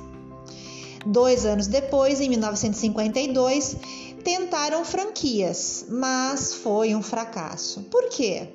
Dois 1.09 1.45
anos 1.45 1.67
depois, 1.67 2.19
em 2.19 2.27
1952, 2.27 3.77
tentaram 4.25 4.83
franquias, 4.83 5.85
mas 5.87 6.53
foi 6.53 6.93
um 6.93 7.01
fracasso. 7.01 7.83
Por 7.83 8.09
quê? 8.09 8.49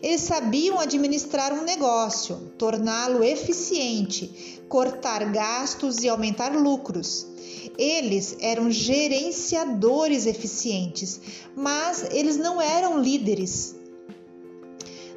Eles 0.00 0.20
sabiam 0.20 0.78
administrar 0.78 1.52
um 1.52 1.64
negócio, 1.64 2.36
torná-lo 2.56 3.24
eficiente, 3.24 4.62
cortar 4.68 5.24
gastos 5.32 5.98
e 6.04 6.08
aumentar 6.08 6.54
lucros. 6.54 7.26
Eles 7.76 8.36
eram 8.38 8.70
gerenciadores 8.70 10.24
eficientes, 10.26 11.20
mas 11.56 12.06
eles 12.12 12.36
não 12.36 12.62
eram 12.62 13.02
líderes. 13.02 13.74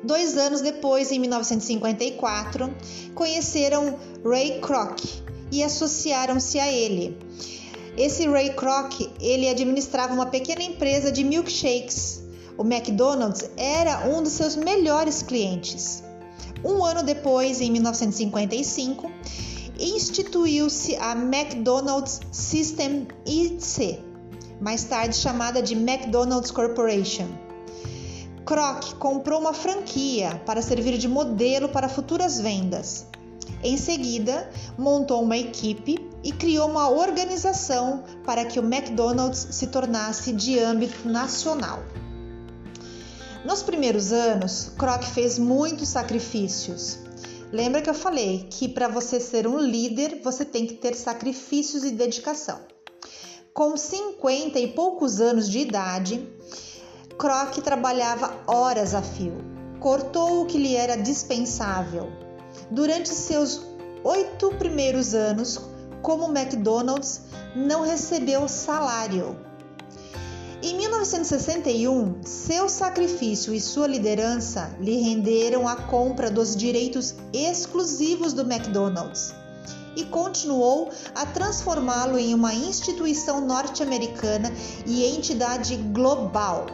Dois 0.03 0.35
anos 0.35 0.61
depois, 0.61 1.11
em 1.11 1.19
1954, 1.19 2.73
conheceram 3.13 3.99
Ray 4.25 4.59
Kroc 4.59 5.20
e 5.51 5.63
associaram-se 5.63 6.57
a 6.59 6.71
ele. 6.71 7.17
Esse 7.97 8.25
Ray 8.27 8.53
Kroc, 8.53 9.01
ele 9.19 9.49
administrava 9.49 10.13
uma 10.13 10.27
pequena 10.27 10.63
empresa 10.63 11.11
de 11.11 11.23
milkshakes. 11.23 12.21
O 12.57 12.63
McDonald's 12.63 13.49
era 13.57 14.07
um 14.07 14.23
dos 14.23 14.33
seus 14.33 14.55
melhores 14.55 15.21
clientes. 15.21 16.03
Um 16.63 16.85
ano 16.85 17.03
depois, 17.03 17.59
em 17.59 17.71
1955, 17.71 19.11
instituiu-se 19.79 20.95
a 20.95 21.13
McDonald's 21.13 22.21
System 22.31 23.07
IC, 23.25 23.99
mais 24.61 24.83
tarde 24.83 25.15
chamada 25.15 25.61
de 25.61 25.73
McDonald's 25.73 26.51
Corporation. 26.51 27.27
Kroc 28.45 28.93
comprou 28.95 29.39
uma 29.39 29.53
franquia 29.53 30.41
para 30.45 30.61
servir 30.61 30.97
de 30.97 31.07
modelo 31.07 31.69
para 31.69 31.89
futuras 31.89 32.39
vendas. 32.39 33.07
Em 33.63 33.77
seguida, 33.77 34.49
montou 34.77 35.21
uma 35.23 35.37
equipe 35.37 36.09
e 36.23 36.31
criou 36.31 36.69
uma 36.69 36.89
organização 36.89 38.03
para 38.25 38.45
que 38.45 38.59
o 38.59 38.63
McDonald's 38.63 39.47
se 39.51 39.67
tornasse 39.67 40.31
de 40.31 40.59
âmbito 40.59 41.07
nacional. 41.07 41.83
Nos 43.45 43.63
primeiros 43.63 44.11
anos, 44.11 44.71
Kroc 44.77 45.03
fez 45.03 45.39
muitos 45.39 45.89
sacrifícios 45.89 46.99
Lembra 47.51 47.81
que 47.81 47.89
eu 47.89 47.93
falei 47.93 48.47
que 48.49 48.69
para 48.69 48.87
você 48.87 49.19
ser 49.19 49.45
um 49.45 49.59
líder, 49.59 50.21
você 50.23 50.45
tem 50.45 50.65
que 50.65 50.75
ter 50.75 50.95
sacrifícios 50.95 51.83
e 51.83 51.91
dedicação. 51.91 52.59
Com 53.53 53.75
50 53.75 54.57
e 54.57 54.67
poucos 54.69 55.19
anos 55.19 55.49
de 55.49 55.59
idade, 55.59 56.25
Kroc 57.17 57.57
trabalhava 57.61 58.41
horas 58.47 58.95
a 58.95 59.01
fio, 59.01 59.37
cortou 59.81 60.41
o 60.41 60.45
que 60.45 60.57
lhe 60.57 60.77
era 60.77 60.95
dispensável. 60.95 62.09
Durante 62.71 63.09
seus 63.09 63.61
oito 64.03 64.49
primeiros 64.55 65.13
anos 65.13 65.59
como 66.01 66.35
McDonald's, 66.35 67.21
não 67.55 67.81
recebeu 67.81 68.47
salário 68.47 69.37
em 70.63 70.77
1961, 70.77 72.21
seu 72.23 72.69
sacrifício 72.69 73.51
e 73.51 73.59
sua 73.59 73.87
liderança 73.87 74.69
lhe 74.79 75.01
renderam 75.01 75.67
a 75.67 75.75
compra 75.75 76.29
dos 76.29 76.55
direitos 76.55 77.15
exclusivos 77.33 78.31
do 78.31 78.43
McDonald's 78.43 79.33
e 79.95 80.05
continuou 80.05 80.91
a 81.15 81.25
transformá-lo 81.25 82.15
em 82.19 82.35
uma 82.35 82.53
instituição 82.53 83.41
norte-americana 83.41 84.53
e 84.85 85.03
entidade 85.03 85.77
global. 85.77 86.67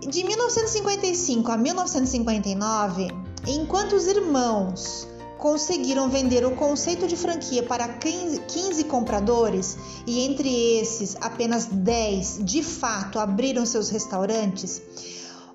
De 0.00 0.24
1955 0.24 1.52
a 1.52 1.56
1959, 1.56 3.08
enquanto 3.46 3.94
os 3.94 4.06
irmãos 4.06 5.06
conseguiram 5.38 6.08
vender 6.08 6.44
o 6.44 6.56
conceito 6.56 7.06
de 7.06 7.16
franquia 7.16 7.62
para 7.62 7.88
15 7.88 8.84
compradores 8.84 9.76
e 10.06 10.20
entre 10.20 10.48
esses 10.80 11.16
apenas 11.20 11.66
10 11.66 12.40
de 12.44 12.62
fato 12.62 13.18
abriram 13.18 13.64
seus 13.64 13.88
restaurantes, 13.88 14.82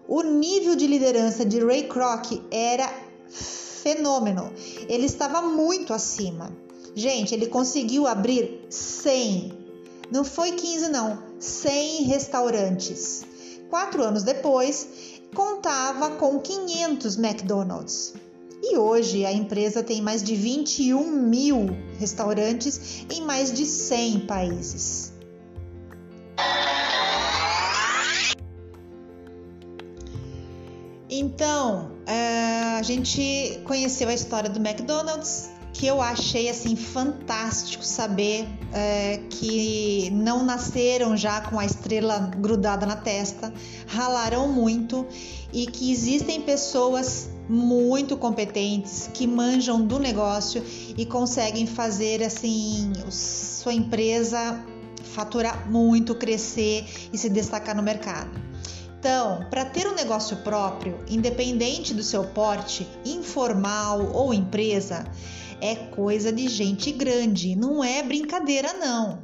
o 0.08 0.22
nível 0.22 0.76
de 0.76 0.88
liderança 0.88 1.46
de 1.46 1.60
Ray 1.60 1.84
Kroc 1.84 2.42
era 2.50 2.90
fenômeno. 3.30 4.52
Ele 4.88 5.06
estava 5.06 5.42
muito 5.42 5.94
acima. 5.94 6.52
Gente, 6.96 7.34
ele 7.34 7.48
conseguiu 7.48 8.08
abrir 8.08 8.66
100, 8.70 9.52
não 10.12 10.24
foi 10.24 10.52
15 10.52 10.90
não, 10.90 11.18
100 11.40 12.04
restaurantes. 12.04 13.26
Quatro 13.70 14.04
anos 14.04 14.22
depois, 14.22 14.88
contava 15.34 16.12
com 16.12 16.40
500 16.40 17.18
McDonald's. 17.18 18.14
E 18.62 18.78
hoje 18.78 19.26
a 19.26 19.32
empresa 19.32 19.84
tem 19.84 20.02
mais 20.02 20.24
de 20.24 20.36
21 20.36 21.12
mil 21.12 21.76
restaurantes 22.00 23.06
em 23.10 23.22
mais 23.22 23.52
de 23.52 23.66
100 23.66 24.22
países. 24.22 25.14
Então, 31.10 31.92
é, 32.08 32.78
a 32.78 32.82
gente 32.82 33.62
conheceu 33.66 34.10
a 34.10 34.14
história 34.14 34.50
do 34.50 34.60
McDonald's, 34.60 35.50
que 35.84 35.88
eu 35.88 36.02
achei 36.02 36.48
assim 36.48 36.78
fantástico 36.78 37.84
saber 37.84 38.48
é, 38.72 39.20
que 39.30 40.10
não 40.14 40.46
nasceram 40.46 41.18
já 41.18 41.42
com 41.42 41.60
a 41.60 41.66
estrela 41.66 42.20
grudada 42.38 42.86
na 42.86 42.96
testa, 42.96 43.54
ralaram 43.86 44.48
muito 44.48 45.06
e 45.52 45.68
que 45.68 45.92
existem 45.92 46.40
pessoas 46.40 47.30
muito 47.50 48.16
competentes 48.16 49.10
que 49.14 49.28
manjam 49.28 49.86
do 49.86 50.00
negócio 50.00 50.64
e 50.98 51.06
conseguem 51.06 51.68
fazer 51.68 52.24
assim 52.24 52.94
sua 53.10 53.74
empresa 53.74 54.64
faturar 55.14 55.70
muito, 55.70 56.16
crescer 56.16 56.86
e 57.12 57.18
se 57.18 57.28
destacar 57.28 57.76
no 57.76 57.84
mercado. 57.84 58.32
Então, 58.98 59.46
para 59.50 59.66
ter 59.66 59.86
um 59.86 59.94
negócio 59.94 60.38
próprio, 60.38 60.98
independente 61.10 61.94
do 61.94 62.02
seu 62.02 62.24
porte, 62.24 62.88
informal 63.04 64.14
ou 64.14 64.34
empresa, 64.34 65.06
é 65.64 65.76
coisa 65.76 66.30
de 66.30 66.50
gente 66.50 66.92
grande, 66.92 67.56
não 67.56 67.82
é 67.82 68.04
brincadeira 68.04 68.74
não. 68.74 69.24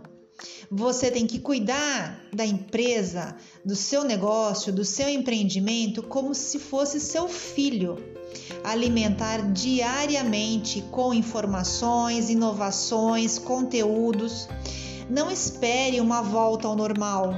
Você 0.71 1.12
tem 1.12 1.28
que 1.28 1.38
cuidar 1.38 2.30
da 2.34 2.45
empresa, 2.45 3.36
do 3.65 3.75
seu 3.75 4.06
negócio, 4.06 4.71
do 4.71 4.86
seu 4.86 5.10
empreendimento 5.10 6.02
como 6.02 6.34
se 6.34 6.58
fosse 6.58 7.02
seu 7.02 7.28
filho. 7.28 7.97
Alimentar 8.63 9.52
diariamente 9.52 10.82
com 10.91 11.13
informações, 11.13 12.30
inovações, 12.30 13.38
conteúdos. 13.38 14.47
Não 15.10 15.30
espere 15.30 15.99
uma 15.99 16.21
volta 16.21 16.69
ao 16.69 16.75
normal. 16.75 17.34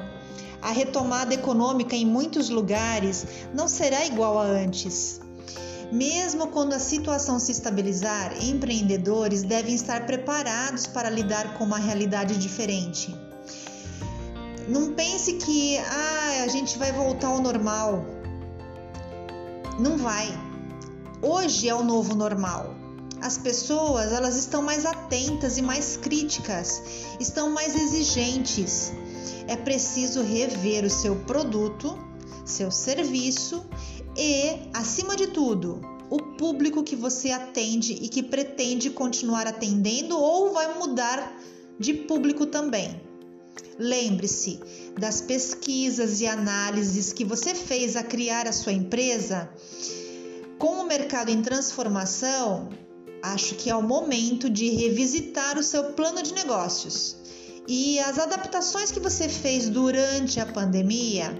A 0.62 0.70
retomada 0.70 1.34
econômica 1.34 1.96
em 1.96 2.06
muitos 2.06 2.50
lugares 2.50 3.26
não 3.52 3.68
será 3.68 4.06
igual 4.06 4.38
a 4.38 4.44
antes. 4.44 5.21
Mesmo 5.92 6.48
quando 6.48 6.72
a 6.72 6.80
situação 6.80 7.38
se 7.38 7.52
estabilizar, 7.52 8.42
empreendedores 8.42 9.44
devem 9.44 9.76
estar 9.76 10.06
preparados 10.06 10.88
para 10.88 11.10
lidar 11.10 11.58
com 11.58 11.66
uma 11.66 11.78
realidade 11.78 12.38
diferente. 12.38 13.14
Não 14.70 14.94
pense 14.94 15.34
que 15.34 15.78
ah, 15.78 16.44
a 16.46 16.48
gente 16.48 16.78
vai 16.78 16.94
voltar 16.94 17.28
ao 17.28 17.42
normal. 17.42 18.06
Não 19.78 19.98
vai. 19.98 20.28
Hoje 21.22 21.68
é 21.68 21.76
o 21.76 21.84
novo 21.84 22.16
normal. 22.16 22.74
As 23.22 23.38
pessoas, 23.38 24.14
elas 24.14 24.38
estão 24.38 24.62
mais 24.62 24.86
atentas 24.86 25.58
e 25.58 25.62
mais 25.62 25.98
críticas, 25.98 26.82
estão 27.20 27.52
mais 27.52 27.76
exigentes. 27.76 28.94
É 29.46 29.58
preciso 29.58 30.24
rever 30.24 30.86
o 30.86 30.90
seu 30.90 31.18
produto, 31.18 32.00
seu 32.46 32.72
serviço 32.72 33.66
e, 34.18 34.70
acima 34.74 35.16
de 35.16 35.28
tudo, 35.28 35.82
o 36.10 36.18
público 36.18 36.84
que 36.84 36.96
você 36.96 37.32
atende 37.32 37.94
e 37.94 38.10
que 38.10 38.22
pretende 38.22 38.90
continuar 38.90 39.48
atendendo 39.48 40.18
ou 40.18 40.52
vai 40.52 40.78
mudar 40.78 41.40
de 41.80 41.94
público 41.94 42.46
também. 42.46 43.02
Lembre-se 43.80 44.60
das 45.00 45.22
pesquisas 45.22 46.22
e 46.22 46.28
análises 46.28 47.14
que 47.14 47.24
você 47.24 47.56
fez 47.56 47.96
a 47.96 48.04
criar 48.04 48.48
a 48.48 48.52
sua 48.52 48.74
empresa. 48.74 49.50
Com 50.60 50.82
o 50.82 50.86
mercado 50.86 51.32
em 51.32 51.42
transformação, 51.42 52.70
acho 53.24 53.56
que 53.56 53.70
é 53.70 53.76
o 53.76 53.82
momento 53.82 54.50
de 54.50 54.70
revisitar 54.70 55.58
o 55.58 55.64
seu 55.64 55.94
plano 55.94 56.22
de 56.22 56.34
negócios. 56.34 57.16
E 57.68 58.00
as 58.00 58.20
adaptações 58.20 58.92
que 58.92 59.00
você 59.00 59.30
fez 59.30 59.70
durante 59.70 60.40
a 60.40 60.46
pandemia, 60.46 61.34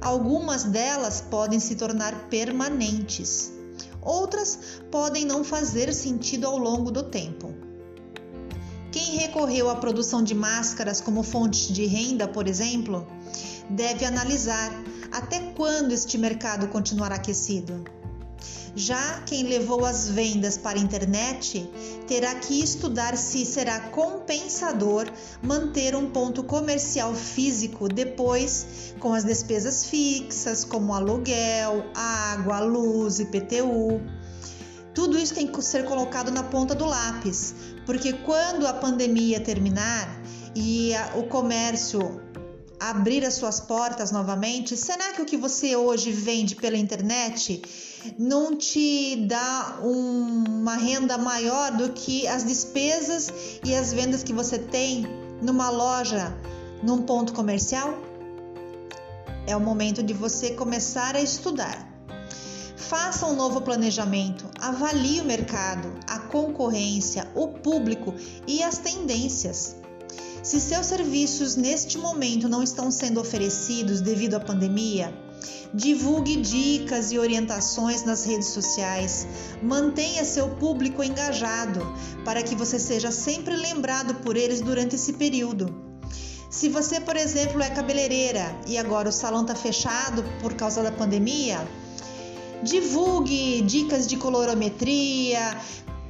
algumas 0.00 0.64
delas 0.64 1.20
podem 1.20 1.60
se 1.60 1.74
tornar 1.76 2.28
permanentes, 2.28 3.52
outras 4.00 4.58
podem 4.90 5.24
não 5.24 5.42
fazer 5.42 5.92
sentido 5.92 6.46
ao 6.46 6.56
longo 6.56 6.90
do 6.90 7.02
tempo. 7.02 7.54
Quem 8.92 9.16
recorreu 9.16 9.68
à 9.68 9.76
produção 9.76 10.22
de 10.22 10.34
máscaras 10.34 11.00
como 11.00 11.22
fonte 11.22 11.72
de 11.72 11.84
renda, 11.84 12.26
por 12.26 12.48
exemplo, 12.48 13.06
deve 13.68 14.04
analisar 14.04 14.72
até 15.12 15.40
quando 15.52 15.92
este 15.92 16.16
mercado 16.16 16.68
continuará 16.68 17.16
aquecido. 17.16 17.84
Já 18.78 19.22
quem 19.24 19.44
levou 19.44 19.86
as 19.86 20.10
vendas 20.10 20.58
para 20.58 20.78
a 20.78 20.82
internet 20.82 21.66
terá 22.06 22.34
que 22.34 22.62
estudar 22.62 23.16
se 23.16 23.46
será 23.46 23.80
compensador 23.80 25.10
manter 25.42 25.96
um 25.96 26.10
ponto 26.10 26.44
comercial 26.44 27.14
físico 27.14 27.88
depois 27.88 28.92
com 29.00 29.14
as 29.14 29.24
despesas 29.24 29.86
fixas, 29.86 30.62
como 30.62 30.92
aluguel, 30.92 31.86
água, 31.94 32.60
luz, 32.60 33.18
IPTU. 33.18 33.98
Tudo 34.92 35.18
isso 35.18 35.34
tem 35.34 35.46
que 35.46 35.62
ser 35.62 35.86
colocado 35.86 36.30
na 36.30 36.42
ponta 36.42 36.74
do 36.74 36.84
lápis, 36.84 37.54
porque 37.86 38.12
quando 38.12 38.66
a 38.66 38.74
pandemia 38.74 39.40
terminar 39.40 40.06
e 40.54 40.92
o 41.14 41.22
comércio 41.22 42.25
abrir 42.78 43.24
as 43.24 43.34
suas 43.34 43.60
portas 43.60 44.12
novamente, 44.12 44.76
será 44.76 45.12
que 45.12 45.22
o 45.22 45.24
que 45.24 45.36
você 45.36 45.76
hoje 45.76 46.12
vende 46.12 46.54
pela 46.54 46.76
internet 46.76 47.62
não 48.18 48.56
te 48.56 49.16
dá 49.26 49.78
um, 49.82 50.44
uma 50.60 50.76
renda 50.76 51.16
maior 51.16 51.72
do 51.72 51.90
que 51.92 52.26
as 52.26 52.44
despesas 52.44 53.32
e 53.64 53.74
as 53.74 53.92
vendas 53.92 54.22
que 54.22 54.32
você 54.32 54.58
tem 54.58 55.06
numa 55.42 55.70
loja, 55.70 56.36
num 56.82 57.02
ponto 57.02 57.32
comercial? 57.32 57.94
É 59.46 59.56
o 59.56 59.60
momento 59.60 60.02
de 60.02 60.12
você 60.12 60.50
começar 60.50 61.14
a 61.16 61.20
estudar. 61.20 61.96
Faça 62.76 63.26
um 63.26 63.34
novo 63.34 63.62
planejamento, 63.62 64.44
avalie 64.60 65.20
o 65.20 65.24
mercado, 65.24 65.92
a 66.06 66.18
concorrência, 66.18 67.26
o 67.34 67.48
público 67.48 68.14
e 68.46 68.62
as 68.62 68.78
tendências. 68.78 69.76
Se 70.46 70.60
seus 70.60 70.86
serviços 70.86 71.56
neste 71.56 71.98
momento 71.98 72.48
não 72.48 72.62
estão 72.62 72.88
sendo 72.88 73.20
oferecidos 73.20 74.00
devido 74.00 74.34
à 74.34 74.38
pandemia, 74.38 75.12
divulgue 75.74 76.36
dicas 76.36 77.10
e 77.10 77.18
orientações 77.18 78.04
nas 78.04 78.24
redes 78.24 78.46
sociais. 78.50 79.26
Mantenha 79.60 80.24
seu 80.24 80.50
público 80.50 81.02
engajado 81.02 81.80
para 82.24 82.44
que 82.44 82.54
você 82.54 82.78
seja 82.78 83.10
sempre 83.10 83.56
lembrado 83.56 84.14
por 84.22 84.36
eles 84.36 84.60
durante 84.60 84.94
esse 84.94 85.14
período. 85.14 85.74
Se 86.48 86.68
você, 86.68 87.00
por 87.00 87.16
exemplo, 87.16 87.60
é 87.60 87.68
cabeleireira 87.68 88.56
e 88.68 88.78
agora 88.78 89.08
o 89.08 89.12
salão 89.12 89.42
está 89.42 89.56
fechado 89.56 90.22
por 90.40 90.54
causa 90.54 90.80
da 90.80 90.92
pandemia, 90.92 91.66
Divulgue 92.62 93.60
dicas 93.62 94.06
de 94.06 94.16
colorometria, 94.16 95.60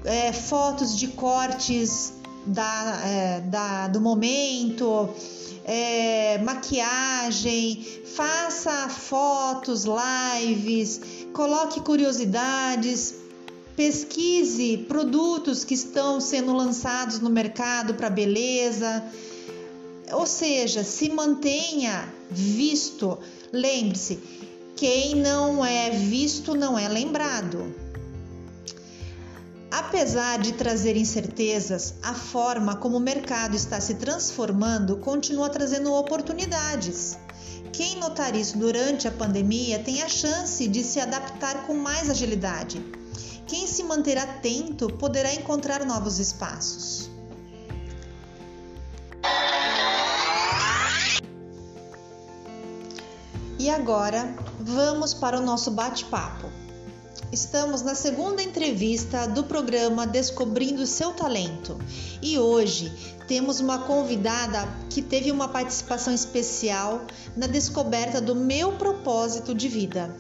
é, 0.05 0.33
fotos 0.33 0.97
de 0.97 1.09
cortes 1.09 2.13
da, 2.47 3.01
é, 3.05 3.41
da, 3.41 3.89
do 3.89 4.01
momento, 4.01 5.11
é, 5.65 6.39
maquiagem, 6.39 7.85
faça 8.05 8.89
fotos, 8.89 9.85
lives, 9.85 11.01
coloque 11.33 11.81
curiosidades, 11.81 13.15
pesquise 13.77 14.79
produtos 14.89 15.65
que 15.65 15.75
estão 15.75 16.21
sendo 16.21 16.55
lançados 16.55 17.21
no 17.21 17.29
mercado 17.29 17.95
para 17.95 18.09
beleza. 18.09 19.05
Ou 20.13 20.27
seja, 20.27 20.85
se 20.85 21.11
mantenha 21.11 22.09
visto. 22.31 23.19
Lembre-se, 23.53 24.19
quem 24.77 25.17
não 25.17 25.65
é 25.65 25.91
visto 25.91 26.55
não 26.55 26.79
é 26.79 26.89
lembrado. 26.89 27.75
Apesar 29.71 30.39
de 30.39 30.53
trazer 30.53 30.97
incertezas, 30.97 31.95
a 32.03 32.15
forma 32.15 32.77
como 32.77 32.97
o 32.97 33.01
mercado 33.01 33.57
está 33.57 33.81
se 33.81 33.95
transformando 33.95 34.97
continua 34.99 35.49
trazendo 35.49 35.93
oportunidades. 35.93 37.19
Quem 37.73 37.97
notar 37.97 38.35
isso 38.35 38.57
durante 38.57 39.09
a 39.09 39.11
pandemia 39.11 39.79
tem 39.81 40.03
a 40.03 40.09
chance 40.09 40.67
de 40.69 40.83
se 40.83 41.01
adaptar 41.01 41.67
com 41.67 41.75
mais 41.75 42.09
agilidade. 42.09 42.81
Quem 43.47 43.67
se 43.67 43.83
manter 43.83 44.17
atento 44.19 44.89
poderá 44.89 45.35
encontrar 45.35 45.85
novos 45.85 46.19
espaços. 46.19 47.11
E 53.59 53.69
agora 53.69 54.33
vamos 54.61 55.13
para 55.13 55.39
o 55.39 55.43
nosso 55.43 55.73
bate-papo. 55.73 56.66
Estamos 57.37 57.83
na 57.83 57.95
segunda 57.95 58.43
entrevista 58.43 59.29
do 59.29 59.45
programa 59.45 60.07
Descobrindo 60.07 60.87
Seu 60.87 61.13
Talento 61.13 61.77
e 62.23 62.39
hoje 62.39 62.91
temos 63.29 63.61
uma 63.61 63.81
convidada 63.81 64.67
que 64.89 65.03
teve 65.03 65.31
uma 65.31 65.47
participação 65.47 66.15
especial 66.15 67.05
na 67.37 67.47
descoberta 67.47 68.23
do 68.23 68.35
meu 68.35 68.73
propósito 68.79 69.55
de 69.55 69.69
vida 69.69 70.17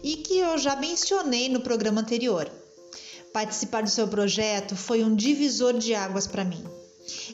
e 0.00 0.18
que 0.18 0.38
eu 0.38 0.56
já 0.58 0.76
mencionei 0.76 1.48
no 1.48 1.58
programa 1.58 2.02
anterior. 2.02 2.48
Participar 3.32 3.82
do 3.82 3.90
seu 3.90 4.06
projeto 4.06 4.76
foi 4.76 5.02
um 5.02 5.12
divisor 5.12 5.76
de 5.76 5.92
águas 5.92 6.28
para 6.28 6.44
mim. 6.44 6.62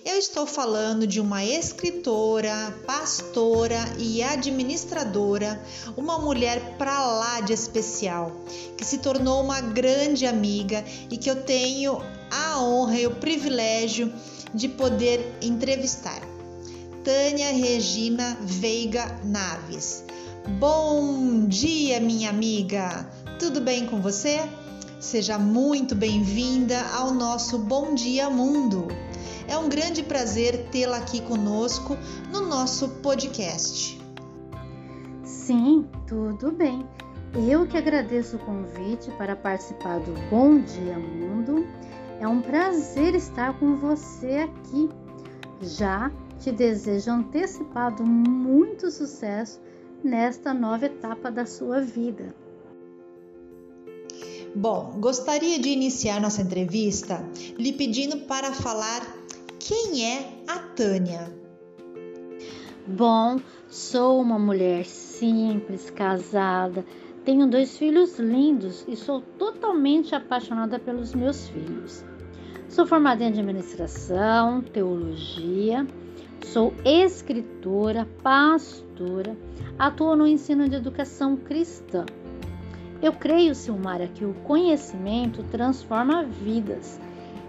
Eu 0.05 0.17
estou 0.19 0.47
falando 0.47 1.07
de 1.07 1.21
uma 1.21 1.45
escritora, 1.45 2.75
pastora 2.87 3.79
e 3.99 4.23
administradora, 4.23 5.61
uma 5.97 6.19
mulher 6.19 6.77
para 6.79 7.05
lá 7.07 7.41
de 7.41 7.53
especial, 7.53 8.33
que 8.77 8.85
se 8.85 8.99
tornou 8.99 9.43
uma 9.43 9.61
grande 9.61 10.27
amiga 10.27 10.85
e 11.11 11.17
que 11.17 11.29
eu 11.29 11.43
tenho 11.43 12.01
a 12.31 12.61
honra 12.63 12.99
e 12.99 13.07
o 13.07 13.17
privilégio 13.17 14.13
de 14.55 14.69
poder 14.69 15.35
entrevistar. 15.43 16.21
Tânia 17.03 17.53
Regina 17.53 18.37
Veiga 18.41 19.21
Naves. 19.25 20.05
Bom 20.59 21.47
dia, 21.47 22.01
minha 22.01 22.31
amiga! 22.31 23.09
Tudo 23.39 23.61
bem 23.61 23.87
com 23.87 24.01
você? 24.01 24.41
Seja 24.99 25.39
muito 25.39 25.95
bem-vinda 25.95 26.81
ao 26.95 27.13
nosso 27.13 27.59
Bom 27.59 27.95
Dia 27.95 28.31
Mundo. 28.31 28.89
É 29.49 29.57
um 29.57 29.69
grande 29.69 30.03
prazer 30.03 30.69
tê-la 30.71 30.99
aqui 30.99 31.21
conosco 31.21 31.97
no 32.33 32.47
nosso 32.47 32.89
podcast. 33.01 34.01
Sim, 35.23 35.87
tudo 36.07 36.51
bem. 36.51 36.87
Eu 37.49 37.67
que 37.67 37.77
agradeço 37.77 38.37
o 38.37 38.39
convite 38.41 39.11
para 39.13 39.37
participar 39.37 40.01
do 40.01 40.13
Bom 40.31 40.61
Dia 40.61 40.99
Mundo. 40.99 41.67
É 42.21 42.27
um 42.27 42.41
prazer 42.41 43.15
estar 43.15 43.59
com 43.59 43.77
você 43.77 44.49
aqui. 44.49 44.89
Já 45.63 46.11
te 46.41 46.51
desejo 46.51 47.11
antecipado 47.11 48.05
muito 48.05 48.91
sucesso 48.91 49.61
nesta 50.03 50.53
nova 50.53 50.87
etapa 50.87 51.31
da 51.31 51.47
sua 51.47 51.81
vida. 51.81 52.35
Bom, 54.55 54.95
gostaria 54.99 55.59
de 55.59 55.69
iniciar 55.69 56.21
nossa 56.21 56.41
entrevista 56.41 57.23
lhe 57.59 57.73
pedindo 57.73 58.21
para 58.21 58.53
falar 58.53 59.16
quem 59.67 60.05
é 60.05 60.45
a 60.47 60.59
Tânia? 60.59 61.33
Bom, 62.87 63.41
sou 63.69 64.21
uma 64.21 64.39
mulher 64.39 64.85
simples, 64.85 65.91
casada, 65.91 66.85
Tenho 67.27 67.49
dois 67.49 67.77
filhos 67.77 68.21
lindos 68.21 68.85
e 68.87 68.95
sou 68.95 69.21
totalmente 69.21 70.15
apaixonada 70.15 70.79
pelos 70.79 71.13
meus 71.13 71.49
filhos. 71.49 72.05
Sou 72.69 72.87
formada 72.87 73.25
em 73.25 73.27
administração, 73.27 74.63
teologia, 74.63 75.85
sou 76.45 76.73
escritora, 76.85 78.07
pastora, 78.23 79.37
atuo 79.77 80.15
no 80.15 80.25
ensino 80.25 80.69
de 80.69 80.77
educação 80.77 81.37
cristã. 81.37 82.07
Eu 83.03 83.13
creio, 83.13 83.57
Silmara, 83.57 84.07
que 84.07 84.25
o 84.25 84.33
conhecimento 84.45 85.43
transforma 85.51 86.23
vidas. 86.23 87.01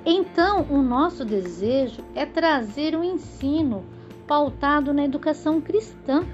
Então, 0.10 0.66
o 0.70 0.82
nosso 0.82 1.26
desejo 1.26 2.02
é 2.16 2.26
trazer 2.26 2.96
o 2.96 3.00
um 3.00 3.04
ensino 3.04 3.84
pautado 4.26 4.94
na 4.94 5.04
educação 5.04 5.60
cristã. 5.60 6.26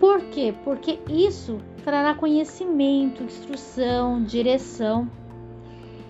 Por 0.00 0.20
quê? 0.22 0.52
Porque 0.64 0.98
isso 1.08 1.58
trará 1.84 2.12
conhecimento, 2.12 3.22
instrução, 3.22 4.24
direção. 4.24 5.08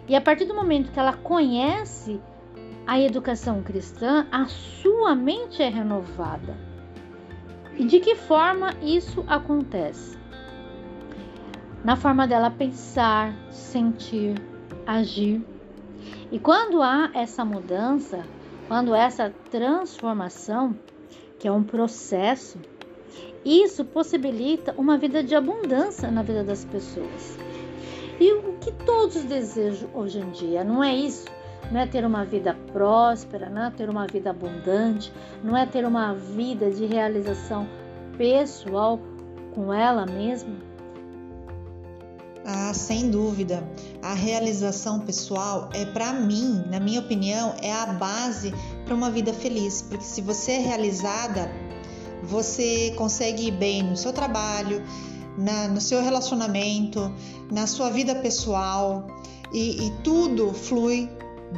E 0.09 0.17
a 0.17 0.23
partir 0.23 0.47
do 0.47 0.55
momento 0.55 0.91
que 0.91 0.99
ela 0.99 1.13
conhece 1.13 2.19
a 2.87 2.99
educação 2.99 3.63
cristã, 3.63 4.27
a 4.33 4.47
sua 4.47 5.15
mente 5.15 5.63
é 5.63 5.69
renovada. 5.69 6.57
E 7.77 7.85
de 7.85 8.01
que 8.01 8.17
forma 8.17 8.73
isso 8.81 9.23
acontece? 9.29 10.17
Na 11.85 11.95
forma 11.95 12.27
dela 12.27 12.51
pensar, 12.51 13.35
sentir, 13.51 14.35
agir. 14.87 15.50
E 16.31 16.39
quando 16.39 16.83
há 16.83 17.11
essa 17.15 17.45
mudança, 17.45 18.25
quando 18.69 18.95
essa 18.95 19.33
transformação, 19.51 20.77
que 21.39 21.49
é 21.49 21.53
um 21.53 21.63
processo, 21.63 22.59
isso 23.45 23.85
possibilita 23.85 24.75
uma 24.77 24.99
vida 24.99 25.23
de 25.23 25.35
abundância 25.35 26.11
na 26.11 26.23
vida 26.23 26.45
das 26.45 26.65
pessoas. 26.65 27.39
E 28.21 28.33
o 28.33 28.59
que 28.59 28.71
todos 28.71 29.25
desejam 29.25 29.89
hoje 29.95 30.21
em 30.21 30.31
dia, 30.31 30.63
não 30.63 30.85
é 30.85 30.95
isso? 30.95 31.25
Não 31.73 31.81
é 31.81 31.87
ter 31.87 32.05
uma 32.05 32.25
vida 32.25 32.55
próspera, 32.73 33.49
não 33.49 33.65
é 33.65 33.71
ter 33.71 33.89
uma 33.89 34.07
vida 34.07 34.31
abundante, 34.31 35.13
não 35.43 35.57
é 35.57 35.65
ter 35.65 35.87
uma 35.87 36.15
vida 36.15 36.71
de 36.71 36.85
realização 36.85 37.67
pessoal 38.19 39.01
com 39.55 39.73
ela 39.73 40.05
mesma? 40.05 40.70
Ah, 42.53 42.75
sem 42.75 43.11
dúvida. 43.11 43.63
A 44.03 44.13
realização 44.13 44.99
pessoal 44.99 45.71
é 45.73 45.85
para 45.85 46.13
mim, 46.13 46.65
na 46.69 46.81
minha 46.81 46.99
opinião, 46.99 47.55
é 47.63 47.73
a 47.73 47.87
base 47.87 48.53
para 48.85 48.93
uma 48.93 49.09
vida 49.09 49.33
feliz, 49.33 49.83
porque 49.83 50.03
se 50.03 50.21
você 50.21 50.53
é 50.53 50.59
realizada, 50.59 51.49
você 52.25 52.93
consegue 52.97 53.47
ir 53.47 53.53
bem 53.53 53.85
no 53.85 53.97
seu 53.97 54.13
trabalho, 54.13 54.83
na, 55.39 55.69
no 55.69 55.81
seu 55.81 56.03
relacionamento, 56.03 57.15
na 57.53 57.69
sua 57.69 57.89
vida 57.89 58.17
pessoal 58.17 59.07
e, 59.53 59.87
e 59.87 59.91
tudo 60.03 60.53
flui 60.53 61.09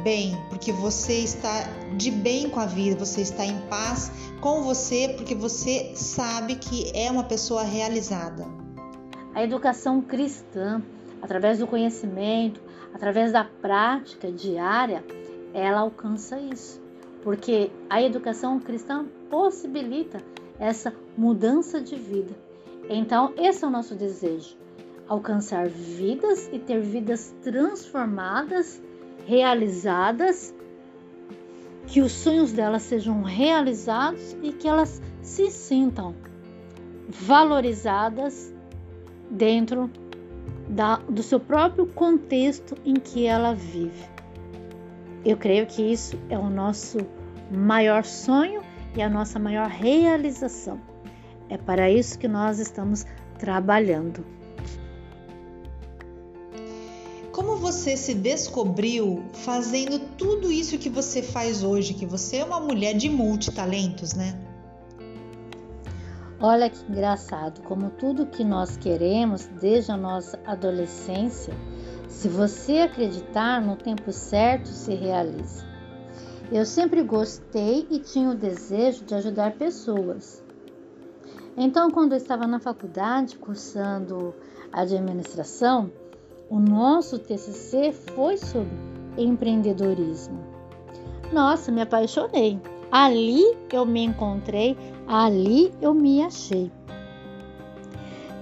bem, 0.03 0.37
porque 0.49 0.71
você 0.71 1.21
está 1.21 1.63
de 1.97 2.11
bem 2.11 2.51
com 2.51 2.59
a 2.59 2.67
vida, 2.67 3.03
você 3.03 3.21
está 3.21 3.43
em 3.43 3.57
paz 3.61 4.11
com 4.41 4.61
você, 4.61 5.11
porque 5.17 5.33
você 5.33 5.93
sabe 5.95 6.53
que 6.55 6.91
é 6.93 7.09
uma 7.09 7.23
pessoa 7.23 7.63
realizada. 7.63 8.62
A 9.33 9.43
educação 9.43 10.01
cristã, 10.01 10.81
através 11.21 11.59
do 11.59 11.67
conhecimento, 11.67 12.61
através 12.93 13.31
da 13.31 13.43
prática 13.43 14.31
diária, 14.31 15.03
ela 15.53 15.81
alcança 15.81 16.39
isso. 16.39 16.81
Porque 17.23 17.71
a 17.89 18.01
educação 18.01 18.59
cristã 18.59 19.05
possibilita 19.29 20.19
essa 20.59 20.93
mudança 21.17 21.81
de 21.81 21.95
vida. 21.95 22.35
Então, 22.89 23.33
esse 23.37 23.63
é 23.63 23.67
o 23.67 23.71
nosso 23.71 23.95
desejo: 23.95 24.55
alcançar 25.07 25.67
vidas 25.67 26.49
e 26.51 26.59
ter 26.59 26.81
vidas 26.81 27.33
transformadas, 27.41 28.81
realizadas, 29.25 30.53
que 31.87 32.01
os 32.01 32.11
sonhos 32.11 32.51
delas 32.51 32.83
sejam 32.83 33.23
realizados 33.23 34.35
e 34.43 34.51
que 34.51 34.67
elas 34.67 35.01
se 35.21 35.49
sintam 35.49 36.13
valorizadas 37.09 38.53
dentro 39.33 39.89
da, 40.69 40.97
do 40.97 41.23
seu 41.23 41.39
próprio 41.39 41.87
contexto 41.87 42.75
em 42.85 42.95
que 42.95 43.25
ela 43.25 43.53
vive. 43.53 44.05
Eu 45.25 45.37
creio 45.37 45.65
que 45.65 45.81
isso 45.81 46.17
é 46.29 46.37
o 46.37 46.49
nosso 46.49 46.99
maior 47.51 48.03
sonho 48.03 48.61
e 48.95 49.01
a 49.01 49.09
nossa 49.09 49.39
maior 49.39 49.67
realização. 49.67 50.79
É 51.49 51.57
para 51.57 51.89
isso 51.89 52.17
que 52.19 52.27
nós 52.27 52.59
estamos 52.59 53.05
trabalhando. 53.37 54.25
Como 57.31 57.55
você 57.55 57.97
se 57.97 58.13
descobriu 58.13 59.23
fazendo 59.33 59.97
tudo 59.99 60.51
isso 60.51 60.77
que 60.77 60.89
você 60.89 61.23
faz 61.23 61.63
hoje? 61.63 61.93
Que 61.93 62.05
você 62.05 62.37
é 62.37 62.45
uma 62.45 62.59
mulher 62.59 62.93
de 62.93 63.09
multitalentos, 63.09 64.13
né? 64.13 64.39
Olha 66.45 66.69
que 66.69 66.83
engraçado, 66.91 67.61
como 67.61 67.89
tudo 67.91 68.25
que 68.25 68.43
nós 68.43 68.75
queremos 68.75 69.45
desde 69.61 69.93
a 69.93 69.95
nossa 69.95 70.37
adolescência, 70.45 71.53
se 72.09 72.27
você 72.27 72.79
acreditar 72.79 73.61
no 73.61 73.77
tempo 73.77 74.11
certo, 74.11 74.67
se 74.67 74.93
realiza. 74.93 75.65
Eu 76.51 76.65
sempre 76.65 77.01
gostei 77.01 77.87
e 77.89 77.97
tinha 77.97 78.29
o 78.29 78.35
desejo 78.35 79.05
de 79.05 79.15
ajudar 79.15 79.53
pessoas. 79.53 80.43
Então, 81.55 81.89
quando 81.89 82.11
eu 82.11 82.17
estava 82.17 82.45
na 82.45 82.59
faculdade 82.59 83.37
cursando 83.37 84.35
administração, 84.73 85.89
o 86.49 86.59
nosso 86.59 87.19
TCC 87.19 87.93
foi 87.93 88.35
sobre 88.35 88.75
empreendedorismo. 89.17 90.43
Nossa, 91.31 91.71
me 91.71 91.83
apaixonei. 91.83 92.59
Ali 92.91 93.41
eu 93.71 93.85
me 93.85 94.03
encontrei, 94.03 94.77
ali 95.07 95.71
eu 95.81 95.93
me 95.93 96.23
achei. 96.23 96.71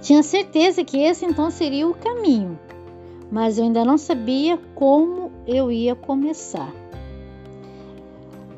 Tinha 0.00 0.22
certeza 0.22 0.84
que 0.84 0.98
esse 0.98 1.24
então 1.24 1.50
seria 1.50 1.86
o 1.88 1.94
caminho, 1.94 2.58
mas 3.30 3.56
eu 3.56 3.64
ainda 3.64 3.84
não 3.84 3.96
sabia 3.96 4.58
como 4.74 5.30
eu 5.46 5.70
ia 5.70 5.94
começar. 5.94 6.72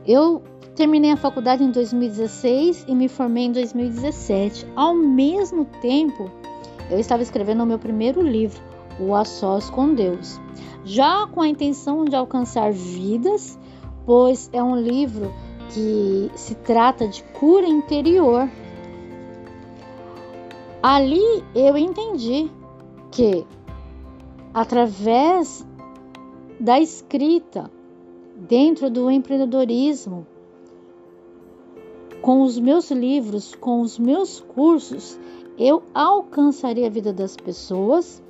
Eu 0.07 0.43
terminei 0.75 1.13
a 1.13 1.17
faculdade 1.17 1.63
em 1.63 1.71
2016 1.71 2.87
e 2.89 2.95
me 2.95 3.09
formei 3.09 3.45
em 3.45 3.53
2017. 3.53 4.67
Ao 4.75 4.95
mesmo 4.95 5.67
tempo, 5.81 6.31
eu 6.91 6.99
estava 6.99 7.23
escrevendo 7.23 7.63
o 7.63 7.67
meu 7.67 7.79
primeiro 7.79 8.21
livro, 8.21 8.61
O 8.99 9.15
A 9.15 9.25
Sós 9.25 9.71
com 9.71 9.95
Deus, 9.95 10.41
já 10.85 11.27
com 11.27 11.41
a 11.41 11.49
intenção 11.49 12.05
de 12.05 12.17
alcançar 12.17 12.73
vidas, 12.73 13.59
pois 14.05 14.51
é 14.53 14.63
um 14.63 14.77
livro 14.77 15.33
que 15.73 16.31
se 16.35 16.55
trata 16.55 17.07
de 17.09 17.23
cura 17.25 17.67
interior. 17.67 18.49
Ali 20.83 21.45
eu 21.55 21.77
entendi 21.77 22.51
que 23.11 23.47
através 24.53 25.67
da 26.61 26.79
escrita, 26.79 27.71
dentro 28.37 28.91
do 28.91 29.11
empreendedorismo, 29.11 30.27
com 32.21 32.43
os 32.43 32.59
meus 32.59 32.91
livros, 32.91 33.55
com 33.55 33.81
os 33.81 33.99
meus 33.99 34.41
cursos, 34.41 35.19
eu 35.59 35.83
alcançaria 35.93 36.87
a 36.87 36.91
vida 36.91 37.13
das 37.13 37.37
pessoas, 37.37 38.23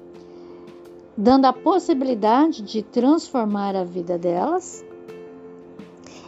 dando 1.17 1.45
a 1.45 1.53
possibilidade 1.53 2.63
de 2.63 2.83
transformar 2.83 3.77
a 3.77 3.85
vida 3.85 4.19
delas. 4.19 4.85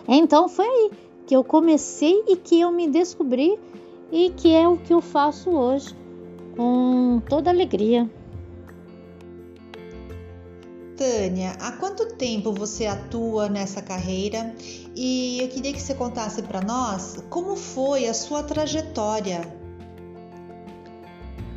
Então 0.08 0.48
foi 0.48 0.66
aí 0.66 0.90
que 1.26 1.34
eu 1.34 1.42
comecei 1.42 2.24
e 2.28 2.36
que 2.36 2.60
eu 2.60 2.70
me 2.70 2.88
descobri 2.88 3.58
e 4.12 4.30
que 4.30 4.54
é 4.54 4.68
o 4.68 4.76
que 4.76 4.92
eu 4.92 5.00
faço 5.00 5.50
hoje 5.50 5.94
com 6.56 7.20
toda 7.28 7.50
alegria. 7.50 8.08
Tânia, 10.96 11.52
há 11.60 11.72
quanto 11.72 12.06
tempo 12.14 12.52
você 12.52 12.86
atua 12.86 13.50
nessa 13.50 13.82
carreira? 13.82 14.54
E 14.94 15.38
eu 15.42 15.48
queria 15.48 15.72
que 15.72 15.80
você 15.80 15.94
contasse 15.94 16.42
para 16.42 16.62
nós 16.62 17.22
como 17.28 17.54
foi 17.54 18.06
a 18.06 18.14
sua 18.14 18.42
trajetória. 18.42 19.42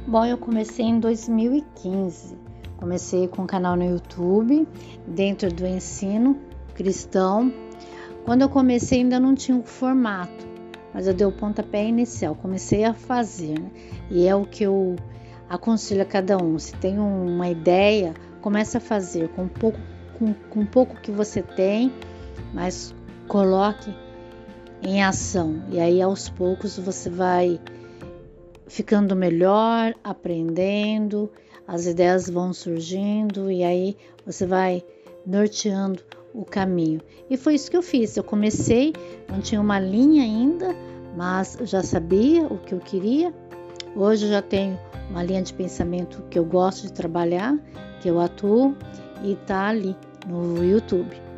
Bom, 0.05 0.25
eu 0.25 0.37
comecei 0.37 0.85
em 0.85 0.99
2015. 0.99 2.35
Comecei 2.77 3.27
com 3.27 3.43
um 3.43 3.47
canal 3.47 3.77
no 3.77 3.85
YouTube, 3.85 4.67
dentro 5.07 5.53
do 5.53 5.65
ensino 5.65 6.37
cristão, 6.73 7.53
quando 8.25 8.41
eu 8.41 8.49
comecei 8.49 8.99
ainda 8.99 9.19
não 9.19 9.35
tinha 9.35 9.57
o 9.57 9.63
formato, 9.63 10.47
mas 10.93 11.07
eu 11.07 11.13
dei 11.13 11.25
o 11.25 11.31
pontapé 11.31 11.85
inicial, 11.85 12.35
comecei 12.35 12.83
a 12.83 12.93
fazer, 12.93 13.59
né? 13.59 13.71
E 14.09 14.27
é 14.27 14.35
o 14.35 14.45
que 14.45 14.63
eu 14.63 14.95
aconselho 15.49 16.01
a 16.01 16.05
cada 16.05 16.37
um. 16.37 16.57
Se 16.57 16.73
tem 16.75 16.99
uma 16.99 17.49
ideia, 17.49 18.13
comece 18.41 18.77
a 18.77 18.79
fazer 18.79 19.29
com 19.29 19.47
pouco, 19.47 19.79
com, 20.17 20.33
com 20.49 20.65
pouco 20.65 20.95
que 21.01 21.11
você 21.11 21.41
tem, 21.41 21.91
mas 22.53 22.93
coloque 23.27 23.93
em 24.81 25.03
ação. 25.03 25.63
E 25.69 25.79
aí 25.79 26.01
aos 26.01 26.29
poucos 26.29 26.77
você 26.77 27.09
vai 27.09 27.59
ficando 28.67 29.15
melhor, 29.15 29.95
aprendendo, 30.03 31.31
as 31.67 31.85
ideias 31.85 32.29
vão 32.29 32.53
surgindo 32.53 33.51
e 33.51 33.63
aí 33.63 33.97
você 34.25 34.45
vai 34.45 34.83
norteando 35.25 36.03
o 36.33 36.45
caminho. 36.45 37.01
E 37.29 37.37
foi 37.37 37.55
isso 37.55 37.69
que 37.69 37.77
eu 37.77 37.81
fiz. 37.81 38.15
Eu 38.17 38.23
comecei, 38.23 38.93
não 39.29 39.41
tinha 39.41 39.59
uma 39.59 39.79
linha 39.79 40.23
ainda, 40.23 40.75
mas 41.15 41.57
já 41.63 41.83
sabia 41.83 42.43
o 42.45 42.57
que 42.57 42.73
eu 42.73 42.79
queria. 42.79 43.33
Hoje 43.95 44.25
eu 44.25 44.31
já 44.31 44.41
tenho 44.41 44.79
uma 45.09 45.23
linha 45.23 45.41
de 45.41 45.53
pensamento 45.53 46.23
que 46.29 46.37
eu 46.37 46.45
gosto 46.45 46.83
de 46.83 46.93
trabalhar, 46.93 47.57
que 48.01 48.09
eu 48.09 48.19
atuo 48.19 48.75
e 49.23 49.35
tá 49.35 49.67
ali 49.67 49.95
no 50.27 50.63
YouTube. 50.63 51.29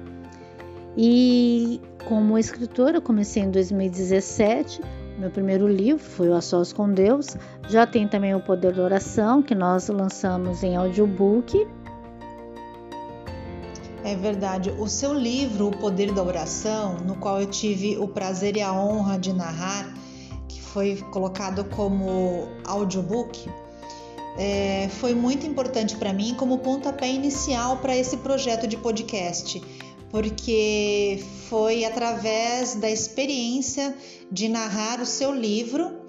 E 0.98 1.80
como 2.06 2.38
escritora, 2.38 2.98
eu 2.98 3.02
comecei 3.02 3.44
em 3.44 3.52
2017. 3.52 4.82
Meu 5.18 5.30
primeiro 5.30 5.68
livro 5.68 6.04
foi 6.04 6.30
O 6.30 6.36
A 6.36 6.42
Sós 6.42 6.74
com 6.74 6.92
Deus. 6.92 7.38
Já 7.70 7.86
tem 7.86 8.08
também 8.08 8.36
o 8.36 8.42
Poder 8.42 8.74
da 8.74 8.84
Oração, 8.84 9.42
que 9.42 9.56
nós 9.56 9.88
lançamos 9.88 10.64
em 10.64 10.76
audiobook. 10.76 11.66
É 14.12 14.16
verdade. 14.16 14.70
O 14.78 14.90
seu 14.90 15.14
livro, 15.14 15.70
O 15.70 15.72
Poder 15.72 16.12
da 16.12 16.22
Oração, 16.22 16.98
no 16.98 17.16
qual 17.16 17.40
eu 17.40 17.48
tive 17.50 17.98
o 17.98 18.10
prazer 18.10 18.58
e 18.58 18.62
a 18.62 18.74
honra 18.74 19.18
de 19.18 19.32
narrar, 19.32 19.96
que 20.50 20.62
foi 20.62 20.98
colocado 21.12 21.64
como 21.64 22.50
audiobook, 22.66 23.50
é, 24.38 24.90
foi 25.00 25.16
muito 25.16 25.48
importante 25.48 25.96
para 25.96 26.12
mim 26.12 26.36
como 26.38 26.58
pontapé 26.58 27.08
inicial 27.08 27.78
para 27.78 27.96
esse 27.96 28.18
projeto 28.18 28.68
de 28.68 28.76
podcast, 28.76 29.64
porque 30.10 31.24
foi 31.48 31.86
através 31.86 32.76
da 32.76 32.92
experiência 32.92 33.96
de 34.30 34.50
narrar 34.50 35.00
o 35.00 35.06
seu 35.06 35.34
livro 35.34 36.02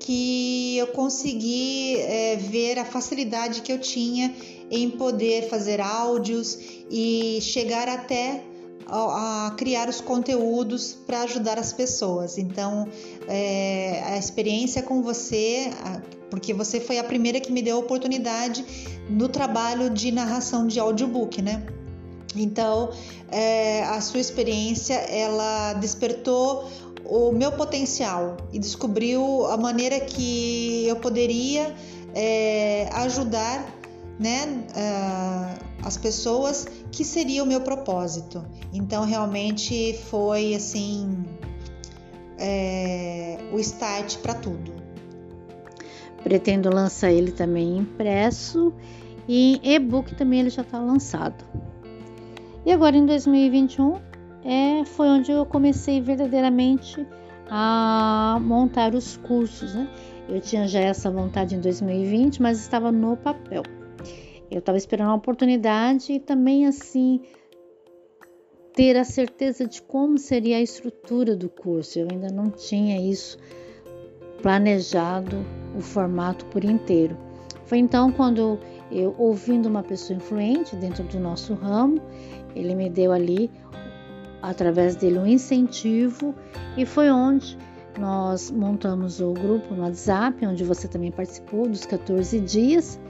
que 0.00 0.76
eu 0.78 0.88
consegui 0.88 1.96
é, 2.00 2.34
ver 2.34 2.76
a 2.80 2.84
facilidade 2.84 3.62
que 3.62 3.72
eu 3.72 3.78
tinha 3.78 4.34
em 4.70 4.90
poder 4.90 5.48
fazer 5.48 5.80
áudios 5.80 6.58
e 6.90 7.38
chegar 7.40 7.88
até 7.88 8.42
a, 8.86 9.54
criar 9.56 9.88
os 9.88 10.00
conteúdos 10.00 10.96
para 11.06 11.22
ajudar 11.22 11.58
as 11.58 11.72
pessoas. 11.72 12.38
Então, 12.38 12.88
é, 13.28 14.02
a 14.06 14.16
experiência 14.16 14.82
com 14.82 15.02
você, 15.02 15.70
porque 16.30 16.52
você 16.52 16.80
foi 16.80 16.98
a 16.98 17.04
primeira 17.04 17.40
que 17.40 17.52
me 17.52 17.62
deu 17.62 17.76
a 17.76 17.80
oportunidade 17.80 18.64
no 19.08 19.28
trabalho 19.28 19.90
de 19.90 20.10
narração 20.12 20.66
de 20.66 20.78
audiobook, 20.78 21.42
né? 21.42 21.64
Então, 22.34 22.90
é, 23.30 23.82
a 23.84 24.00
sua 24.00 24.20
experiência 24.20 24.94
ela 24.94 25.72
despertou 25.74 26.68
o 27.04 27.32
meu 27.32 27.52
potencial 27.52 28.36
e 28.52 28.58
descobriu 28.58 29.46
a 29.46 29.56
maneira 29.56 30.00
que 30.00 30.86
eu 30.86 30.96
poderia 30.96 31.74
é, 32.14 32.88
ajudar 32.92 33.75
né, 34.18 34.46
uh, 34.46 35.64
as 35.84 35.96
pessoas 35.96 36.66
que 36.90 37.04
seria 37.04 37.42
o 37.42 37.46
meu 37.46 37.60
propósito. 37.60 38.44
Então 38.72 39.04
realmente 39.04 39.98
foi 40.10 40.54
assim 40.54 41.24
é, 42.38 43.38
o 43.52 43.58
start 43.58 44.18
para 44.18 44.34
tudo. 44.34 44.74
Pretendo 46.22 46.70
lançar 46.70 47.10
ele 47.10 47.30
também 47.30 47.78
impresso 47.78 48.72
e 49.28 49.60
e-book 49.62 50.14
também 50.14 50.40
ele 50.40 50.50
já 50.50 50.62
está 50.62 50.78
lançado. 50.78 51.44
E 52.64 52.72
agora 52.72 52.96
em 52.96 53.06
2021 53.06 54.00
é, 54.44 54.84
foi 54.84 55.08
onde 55.08 55.30
eu 55.30 55.44
comecei 55.46 56.00
verdadeiramente 56.00 57.06
a 57.48 58.38
montar 58.40 58.94
os 58.94 59.16
cursos. 59.18 59.74
Né? 59.74 59.88
Eu 60.28 60.40
tinha 60.40 60.66
já 60.66 60.80
essa 60.80 61.10
vontade 61.10 61.54
em 61.54 61.60
2020, 61.60 62.42
mas 62.42 62.58
estava 62.58 62.90
no 62.90 63.16
papel. 63.16 63.62
Eu 64.50 64.58
estava 64.58 64.78
esperando 64.78 65.08
uma 65.08 65.16
oportunidade 65.16 66.12
e 66.12 66.20
também 66.20 66.66
assim 66.66 67.20
ter 68.74 68.96
a 68.96 69.04
certeza 69.04 69.66
de 69.66 69.80
como 69.82 70.18
seria 70.18 70.58
a 70.58 70.60
estrutura 70.60 71.34
do 71.34 71.48
curso. 71.48 71.98
Eu 71.98 72.08
ainda 72.10 72.28
não 72.28 72.50
tinha 72.50 73.00
isso 73.00 73.38
planejado, 74.42 75.44
o 75.76 75.80
formato 75.80 76.44
por 76.46 76.62
inteiro. 76.62 77.16
Foi 77.64 77.78
então 77.78 78.12
quando 78.12 78.60
eu, 78.92 79.14
ouvindo 79.18 79.66
uma 79.66 79.82
pessoa 79.82 80.16
influente 80.16 80.76
dentro 80.76 81.02
do 81.04 81.18
nosso 81.18 81.54
ramo, 81.54 82.00
ele 82.54 82.74
me 82.74 82.88
deu 82.88 83.12
ali, 83.12 83.50
através 84.42 84.94
dele, 84.94 85.18
um 85.18 85.26
incentivo 85.26 86.34
e 86.76 86.86
foi 86.86 87.10
onde 87.10 87.58
nós 87.98 88.50
montamos 88.50 89.20
o 89.20 89.32
grupo 89.32 89.74
no 89.74 89.82
WhatsApp, 89.82 90.46
onde 90.46 90.62
você 90.62 90.86
também 90.86 91.10
participou 91.10 91.66
dos 91.66 91.84
14 91.86 92.38
dias 92.40 93.00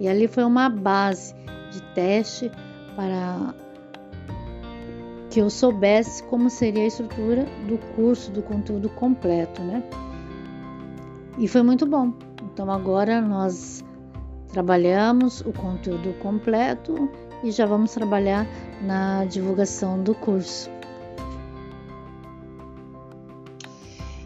e 0.00 0.08
ali 0.08 0.26
foi 0.26 0.44
uma 0.44 0.68
base 0.68 1.34
de 1.70 1.80
teste 1.94 2.50
para 2.96 3.54
que 5.30 5.40
eu 5.40 5.50
soubesse 5.50 6.22
como 6.24 6.48
seria 6.48 6.84
a 6.84 6.86
estrutura 6.86 7.44
do 7.66 7.76
curso, 7.96 8.30
do 8.30 8.40
conteúdo 8.42 8.88
completo, 8.90 9.60
né? 9.62 9.82
E 11.38 11.48
foi 11.48 11.62
muito 11.62 11.84
bom. 11.84 12.12
Então 12.42 12.70
agora 12.70 13.20
nós 13.20 13.84
trabalhamos 14.52 15.40
o 15.40 15.52
conteúdo 15.52 16.12
completo 16.20 17.10
e 17.42 17.50
já 17.50 17.66
vamos 17.66 17.92
trabalhar 17.92 18.46
na 18.80 19.24
divulgação 19.24 20.00
do 20.00 20.14
curso. 20.14 20.70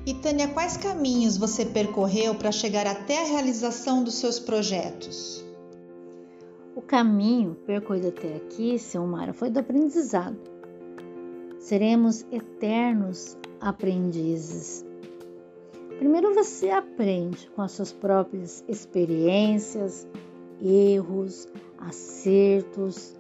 E 0.05 0.15
Tânia, 0.15 0.49
quais 0.49 0.77
caminhos 0.77 1.37
você 1.37 1.65
percorreu 1.65 2.35
para 2.35 2.53
chegar 2.53 2.87
até 2.87 3.23
a 3.23 3.27
realização 3.27 4.05
dos 4.05 4.15
seus 4.15 4.39
projetos? 4.39 5.48
O 6.79 6.81
caminho 6.81 7.57
percorrido 7.67 8.07
até 8.07 8.37
aqui, 8.37 8.79
seu 8.79 9.05
Mara, 9.05 9.33
foi 9.33 9.51
do 9.51 9.59
aprendizado. 9.59 10.39
Seremos 11.59 12.25
eternos 12.31 13.37
aprendizes. 13.61 14.87
Primeiro 15.99 16.33
você 16.33 16.71
aprende 16.71 17.51
com 17.51 17.63
as 17.63 17.73
suas 17.73 17.93
próprias 17.93 18.65
experiências, 18.69 20.07
erros, 20.63 21.49
acertos. 21.79 23.13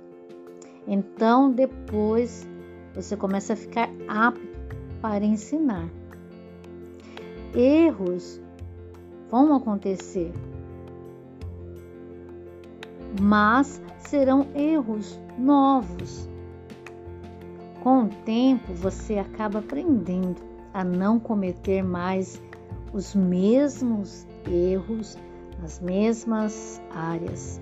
Então, 0.86 1.50
depois 1.50 2.46
você 2.94 3.16
começa 3.16 3.54
a 3.54 3.56
ficar 3.56 3.90
apto 4.06 4.40
para 5.02 5.24
ensinar. 5.24 5.90
Erros 7.52 8.40
vão 9.28 9.52
acontecer, 9.56 10.32
mas 13.20 13.80
serão 13.98 14.46
erros 14.54 15.18
novos. 15.38 16.28
Com 17.82 18.04
o 18.04 18.08
tempo, 18.08 18.72
você 18.74 19.18
acaba 19.18 19.60
aprendendo 19.60 20.42
a 20.74 20.84
não 20.84 21.18
cometer 21.18 21.82
mais 21.82 22.40
os 22.92 23.14
mesmos 23.14 24.26
erros 24.46 25.16
nas 25.60 25.80
mesmas 25.80 26.80
áreas. 26.90 27.60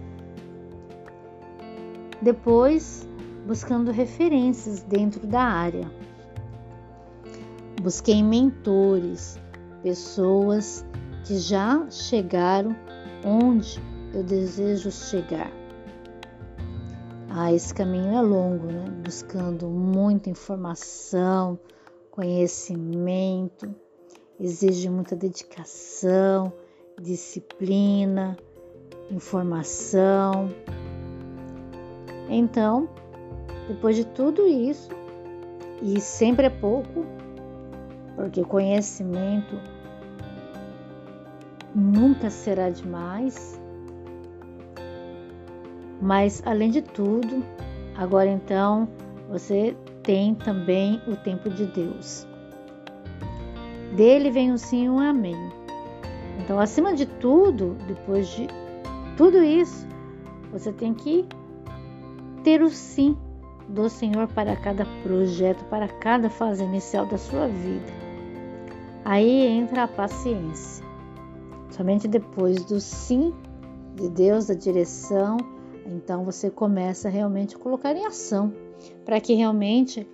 Depois, 2.20 3.08
buscando 3.46 3.90
referências 3.90 4.82
dentro 4.82 5.26
da 5.26 5.42
área. 5.42 5.90
Busquei 7.80 8.22
mentores, 8.22 9.38
pessoas 9.82 10.84
que 11.24 11.38
já 11.38 11.88
chegaram 11.90 12.74
onde 13.24 13.80
eu 14.16 14.24
desejo 14.24 14.90
chegar. 14.90 15.52
Ah, 17.28 17.52
esse 17.52 17.74
caminho 17.74 18.16
é 18.16 18.22
longo, 18.22 18.66
né? 18.66 18.84
Buscando 19.04 19.68
muita 19.68 20.30
informação, 20.30 21.58
conhecimento, 22.10 23.74
exige 24.40 24.88
muita 24.88 25.14
dedicação, 25.14 26.50
disciplina, 26.98 28.38
informação. 29.10 30.48
Então, 32.30 32.88
depois 33.68 33.96
de 33.96 34.06
tudo 34.06 34.46
isso, 34.46 34.88
e 35.82 36.00
sempre 36.00 36.46
é 36.46 36.50
pouco, 36.50 37.04
porque 38.14 38.42
conhecimento 38.42 39.60
nunca 41.74 42.30
será 42.30 42.70
demais, 42.70 43.60
mas 46.00 46.42
além 46.44 46.70
de 46.70 46.82
tudo, 46.82 47.44
agora 47.96 48.28
então 48.28 48.88
você 49.28 49.76
tem 50.02 50.34
também 50.34 51.00
o 51.06 51.16
tempo 51.16 51.50
de 51.50 51.66
Deus. 51.66 52.26
Dele 53.96 54.30
vem 54.30 54.52
o 54.52 54.58
sim 54.58 54.84
e 54.84 54.88
o 54.88 54.98
amém. 54.98 55.36
Então, 56.38 56.60
acima 56.60 56.94
de 56.94 57.06
tudo, 57.06 57.76
depois 57.86 58.28
de 58.28 58.46
tudo 59.16 59.42
isso, 59.42 59.86
você 60.52 60.72
tem 60.72 60.92
que 60.92 61.26
ter 62.44 62.62
o 62.62 62.68
sim 62.68 63.16
do 63.68 63.88
Senhor 63.88 64.28
para 64.28 64.54
cada 64.54 64.84
projeto, 65.02 65.64
para 65.64 65.88
cada 65.88 66.30
fase 66.30 66.62
inicial 66.62 67.06
da 67.06 67.18
sua 67.18 67.48
vida. 67.48 67.92
Aí 69.04 69.46
entra 69.46 69.84
a 69.84 69.88
paciência. 69.88 70.84
Somente 71.70 72.06
depois 72.06 72.64
do 72.64 72.80
sim 72.80 73.34
de 73.94 74.08
Deus, 74.10 74.46
da 74.46 74.54
direção, 74.54 75.38
então 75.86 76.24
você 76.24 76.50
começa 76.50 77.08
realmente 77.08 77.56
a 77.56 77.58
colocar 77.58 77.94
em 77.94 78.04
ação 78.04 78.52
para 79.04 79.20
que 79.20 79.34
realmente 79.34 80.06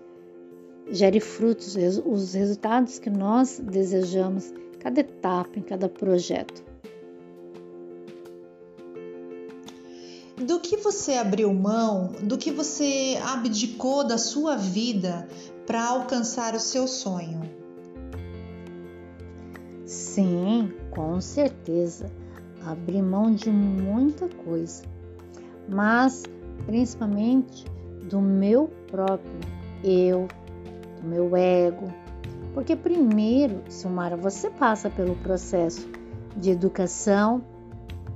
gere 0.90 1.20
frutos, 1.20 1.76
os 2.04 2.34
resultados 2.34 2.98
que 2.98 3.08
nós 3.08 3.58
desejamos, 3.58 4.50
em 4.50 4.78
cada 4.78 5.00
etapa, 5.00 5.58
em 5.58 5.62
cada 5.62 5.88
projeto. 5.88 6.62
Do 10.36 10.58
que 10.60 10.76
você 10.76 11.14
abriu 11.14 11.52
mão, 11.54 12.12
do 12.22 12.36
que 12.36 12.50
você 12.50 13.18
abdicou 13.22 14.04
da 14.04 14.18
sua 14.18 14.56
vida 14.56 15.28
para 15.66 15.86
alcançar 15.86 16.54
o 16.54 16.60
seu 16.60 16.88
sonho? 16.88 17.40
Sim, 19.86 20.72
com 20.90 21.20
certeza. 21.20 22.10
Abri 22.64 23.00
mão 23.00 23.32
de 23.32 23.50
muita 23.50 24.28
coisa, 24.28 24.82
mas 25.68 26.22
principalmente 26.66 27.64
do 28.08 28.20
meu 28.20 28.68
próprio 28.90 29.32
eu, 29.82 30.28
do 31.00 31.08
meu 31.08 31.36
ego. 31.36 31.92
Porque 32.54 32.76
primeiro, 32.76 33.62
Silmara, 33.68 34.16
você 34.16 34.50
passa 34.50 34.90
pelo 34.90 35.16
processo 35.16 35.88
de 36.36 36.50
educação 36.50 37.42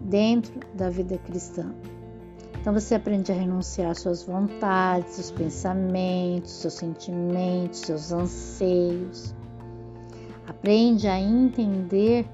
dentro 0.01 0.61
da 0.75 0.91
vida 0.91 1.19
cristã. 1.19 1.75
Então 2.61 2.75
você 2.75 2.97
aprende 2.97 3.31
a 3.31 3.35
renunciar 3.35 3.93
às 3.93 4.01
suas 4.01 4.25
vontades, 4.25 5.15
seus 5.15 5.31
pensamentos, 5.31 6.51
seus 6.51 6.75
sentimentos, 6.75 7.81
seus 7.81 8.13
anseios. 8.13 9.35
Aprende 10.49 11.07
a 11.07 11.19
entender 11.19 12.27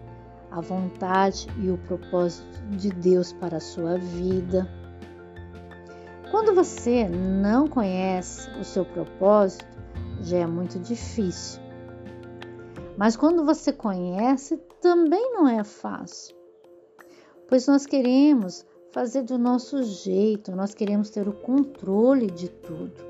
a 0.50 0.60
vontade 0.60 1.46
e 1.58 1.70
o 1.70 1.78
propósito 1.78 2.62
de 2.70 2.90
Deus 2.90 3.32
para 3.32 3.58
a 3.58 3.60
sua 3.60 3.98
vida. 3.98 4.68
Quando 6.32 6.54
você 6.54 7.06
não 7.10 7.68
conhece 7.68 8.48
o 8.58 8.64
seu 8.64 8.86
propósito, 8.86 9.66
já 10.22 10.38
é 10.38 10.46
muito 10.46 10.78
difícil. 10.78 11.60
Mas 12.96 13.16
quando 13.16 13.44
você 13.44 13.70
conhece, 13.70 14.56
também 14.80 15.30
não 15.34 15.46
é 15.46 15.62
fácil. 15.62 16.34
Pois 17.46 17.66
nós 17.66 17.84
queremos 17.84 18.64
fazer 18.92 19.24
do 19.24 19.36
nosso 19.36 19.82
jeito, 19.82 20.56
nós 20.56 20.72
queremos 20.72 21.10
ter 21.10 21.28
o 21.28 21.34
controle 21.34 22.30
de 22.30 22.48
tudo. 22.48 23.04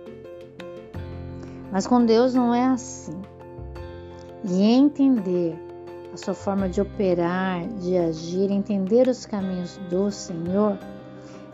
Mas 1.70 1.86
com 1.86 2.04
Deus 2.04 2.34
não 2.34 2.52
é 2.52 2.64
assim. 2.64 3.22
E 4.44 4.64
entender 4.64 5.56
a 6.12 6.16
sua 6.16 6.34
forma 6.34 6.68
de 6.68 6.80
operar, 6.80 7.68
de 7.78 7.96
agir, 7.96 8.50
entender 8.50 9.06
os 9.06 9.24
caminhos 9.26 9.76
do 9.88 10.10
Senhor, 10.10 10.76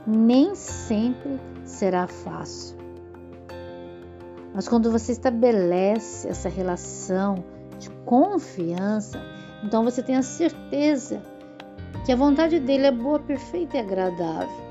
nem 0.09 0.55
sempre 0.55 1.39
será 1.65 2.07
fácil. 2.07 2.79
Mas 4.55 4.67
quando 4.67 4.91
você 4.91 5.13
estabelece 5.13 6.27
essa 6.27 6.49
relação 6.49 7.45
de 7.79 7.91
confiança, 8.07 9.21
então 9.63 9.85
você 9.85 10.03
tem 10.03 10.17
a 10.17 10.23
certeza 10.23 11.23
que 12.07 12.11
a 12.11 12.17
vontade 12.17 12.59
dele 12.59 12.87
é 12.87 12.91
boa, 12.91 13.19
perfeita 13.19 13.77
e 13.77 13.81
agradável. 13.81 14.69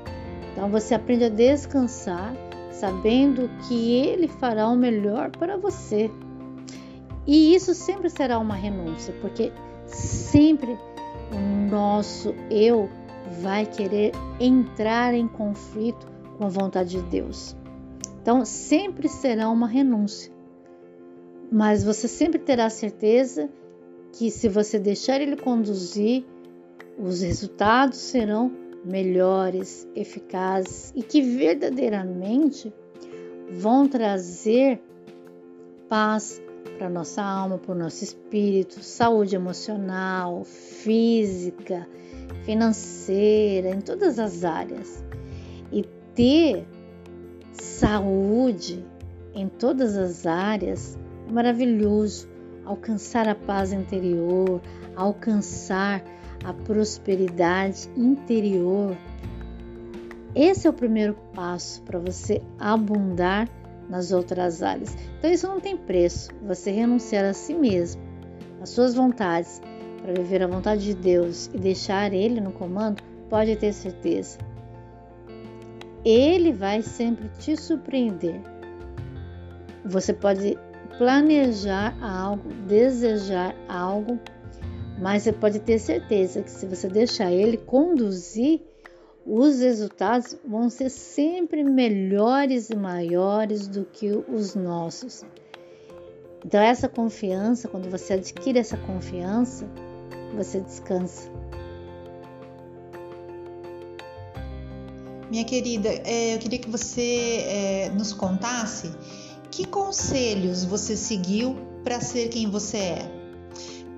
Então 0.52 0.68
você 0.68 0.94
aprende 0.94 1.24
a 1.24 1.28
descansar, 1.28 2.34
sabendo 2.72 3.48
que 3.68 3.94
ele 3.94 4.26
fará 4.26 4.66
o 4.68 4.76
melhor 4.76 5.30
para 5.30 5.56
você. 5.56 6.10
E 7.24 7.54
isso 7.54 7.74
sempre 7.74 8.10
será 8.10 8.40
uma 8.40 8.54
renúncia, 8.54 9.14
porque 9.20 9.52
sempre 9.86 10.76
o 11.32 11.70
nosso 11.70 12.34
eu 12.50 12.90
vai 13.28 13.66
querer 13.66 14.12
entrar 14.40 15.14
em 15.14 15.28
conflito 15.28 16.06
com 16.36 16.44
a 16.44 16.48
vontade 16.48 16.90
de 16.90 17.02
Deus. 17.02 17.56
Então 18.20 18.44
sempre 18.44 19.08
será 19.08 19.48
uma 19.48 19.66
renúncia. 19.66 20.32
Mas 21.50 21.82
você 21.82 22.06
sempre 22.06 22.38
terá 22.38 22.68
certeza 22.68 23.48
que 24.12 24.30
se 24.30 24.48
você 24.48 24.78
deixar 24.78 25.20
ele 25.20 25.36
conduzir, 25.36 26.24
os 26.98 27.22
resultados 27.22 27.98
serão 27.98 28.50
melhores, 28.84 29.86
eficazes 29.94 30.92
e 30.94 31.02
que 31.02 31.22
verdadeiramente 31.22 32.72
vão 33.50 33.88
trazer 33.88 34.80
paz 35.88 36.42
para 36.76 36.88
nossa 36.88 37.22
alma, 37.22 37.58
para 37.58 37.72
o 37.72 37.78
nosso 37.78 38.04
espírito, 38.04 38.82
saúde 38.82 39.34
emocional, 39.34 40.44
física, 40.44 41.88
financeira, 42.44 43.70
em 43.70 43.80
todas 43.80 44.18
as 44.18 44.44
áreas. 44.44 45.04
E 45.72 45.82
ter 46.14 46.66
saúde 47.52 48.84
em 49.34 49.48
todas 49.48 49.96
as 49.96 50.26
áreas 50.26 50.98
é 51.28 51.32
maravilhoso. 51.32 52.28
Alcançar 52.64 53.26
a 53.28 53.34
paz 53.34 53.72
interior, 53.72 54.60
alcançar 54.94 56.02
a 56.44 56.52
prosperidade 56.52 57.88
interior. 57.96 58.96
Esse 60.34 60.66
é 60.66 60.70
o 60.70 60.72
primeiro 60.72 61.14
passo 61.34 61.82
para 61.82 61.98
você 61.98 62.42
abundar 62.58 63.48
nas 63.88 64.12
outras 64.12 64.62
áreas. 64.62 64.94
Então, 65.18 65.30
isso 65.30 65.46
não 65.48 65.60
tem 65.60 65.76
preço. 65.76 66.30
Você 66.46 66.70
renunciar 66.70 67.24
a 67.24 67.32
si 67.32 67.54
mesmo, 67.54 68.02
às 68.60 68.70
suas 68.70 68.94
vontades, 68.94 69.62
para 70.08 70.22
viver 70.22 70.42
a 70.42 70.46
vontade 70.46 70.84
de 70.86 70.94
Deus 70.94 71.50
e 71.52 71.58
deixar 71.58 72.14
Ele 72.14 72.40
no 72.40 72.50
comando, 72.50 73.02
pode 73.28 73.54
ter 73.56 73.74
certeza. 73.74 74.38
Ele 76.02 76.50
vai 76.50 76.80
sempre 76.80 77.28
te 77.38 77.54
surpreender. 77.54 78.40
Você 79.84 80.14
pode 80.14 80.56
planejar 80.96 81.94
algo, 82.02 82.48
desejar 82.66 83.54
algo 83.68 84.18
mas 84.98 85.22
você 85.24 85.32
pode 85.32 85.60
ter 85.60 85.78
certeza 85.78 86.42
que 86.42 86.50
se 86.50 86.66
você 86.66 86.88
deixar 86.88 87.30
ele 87.30 87.56
conduzir, 87.56 88.60
os 89.24 89.60
resultados 89.60 90.36
vão 90.44 90.68
ser 90.68 90.90
sempre 90.90 91.62
melhores 91.62 92.68
e 92.68 92.74
maiores 92.74 93.68
do 93.68 93.84
que 93.84 94.10
os 94.10 94.56
nossos. 94.56 95.24
Então, 96.44 96.60
essa 96.60 96.88
confiança, 96.88 97.68
quando 97.68 97.88
você 97.88 98.14
adquire 98.14 98.58
essa 98.58 98.76
confiança, 98.76 99.68
você 100.34 100.60
descansa. 100.60 101.30
Minha 105.30 105.44
querida, 105.44 105.88
é, 106.04 106.34
eu 106.34 106.38
queria 106.38 106.58
que 106.58 106.70
você 106.70 107.44
é, 107.46 107.90
nos 107.90 108.12
contasse 108.12 108.90
que 109.50 109.66
conselhos 109.66 110.64
você 110.64 110.96
seguiu 110.96 111.56
para 111.84 112.00
ser 112.00 112.28
quem 112.28 112.50
você 112.50 112.76
é. 112.76 113.18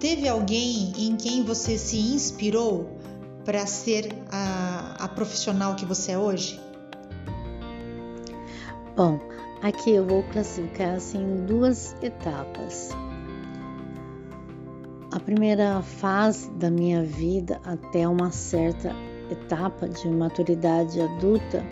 Teve 0.01 0.29
alguém 0.29 0.93
em 0.97 1.17
quem 1.17 1.45
você 1.45 1.77
se 1.77 1.99
inspirou 1.99 2.99
para 3.45 3.67
ser 3.67 4.13
a, 4.31 4.97
a 4.99 5.09
profissional 5.09 5.75
que 5.75 5.85
você 5.85 6.13
é 6.13 6.19
hoje? 6.19 6.61
Bom, 8.97 9.21
aqui 9.63 9.91
eu 9.91 10.07
vou 10.07 10.23
classificar 10.25 10.97
assim 10.97 11.19
em 11.19 11.47
duas 11.47 11.95
etapas. 12.03 12.91
A 15.13 15.19
primeira 15.19 15.83
fase 15.83 16.49
da 16.53 16.71
minha 16.71 17.03
vida 17.03 17.61
até 17.65 18.07
uma 18.07 18.31
certa 18.31 18.95
etapa 19.29 19.89
de 19.89 20.09
maturidade 20.09 21.01
adulta, 21.01 21.67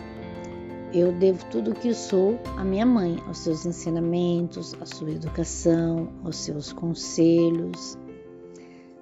eu 0.93 1.13
devo 1.13 1.45
tudo 1.45 1.71
o 1.71 1.73
que 1.73 1.93
sou 1.93 2.37
à 2.57 2.65
minha 2.65 2.85
mãe, 2.85 3.17
aos 3.27 3.37
seus 3.37 3.65
ensinamentos, 3.65 4.75
à 4.81 4.85
sua 4.85 5.11
educação, 5.11 6.09
aos 6.25 6.35
seus 6.35 6.73
conselhos, 6.73 7.97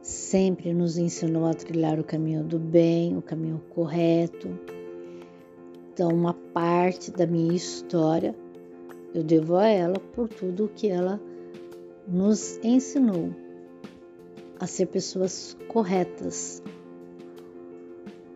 sempre 0.04 0.72
nos 0.72 1.00
ensinou 1.00 1.48
a 1.48 1.56
trilhar 1.56 2.00
o 2.00 2.04
caminho 2.04 2.44
do 2.44 2.60
bem, 2.60 3.18
o 3.18 3.24
caminho 3.24 3.60
correto. 3.72 4.50
Então, 5.92 6.10
uma 6.10 6.36
parte 6.54 7.10
da 7.10 7.26
minha 7.26 7.56
história 7.56 8.36
eu 9.16 9.24
devo 9.24 9.56
a 9.56 9.68
ela 9.68 10.00
por 10.14 10.30
tudo 10.30 10.66
o 10.66 10.70
que 10.70 10.90
ela 10.90 11.20
nos 12.08 12.60
ensinou 12.64 13.47
a 14.60 14.68
ser 14.68 14.88
pessoas 14.88 15.58
corretas. 15.68 16.62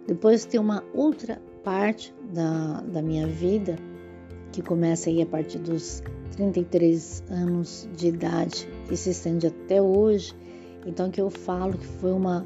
Depois 0.07 0.45
tem 0.45 0.59
uma 0.59 0.83
outra 0.93 1.41
parte 1.63 2.13
da, 2.33 2.81
da 2.81 3.01
minha 3.01 3.27
vida 3.27 3.77
que 4.51 4.61
começa 4.61 5.09
aí 5.09 5.21
a 5.21 5.25
partir 5.25 5.59
dos 5.59 6.03
33 6.35 7.23
anos 7.29 7.87
de 7.95 8.07
idade 8.07 8.67
e 8.89 8.97
se 8.97 9.11
estende 9.11 9.47
até 9.47 9.81
hoje, 9.81 10.33
então 10.85 11.09
que 11.09 11.21
eu 11.21 11.29
falo 11.29 11.77
que 11.77 11.85
foi 11.85 12.11
uma, 12.11 12.45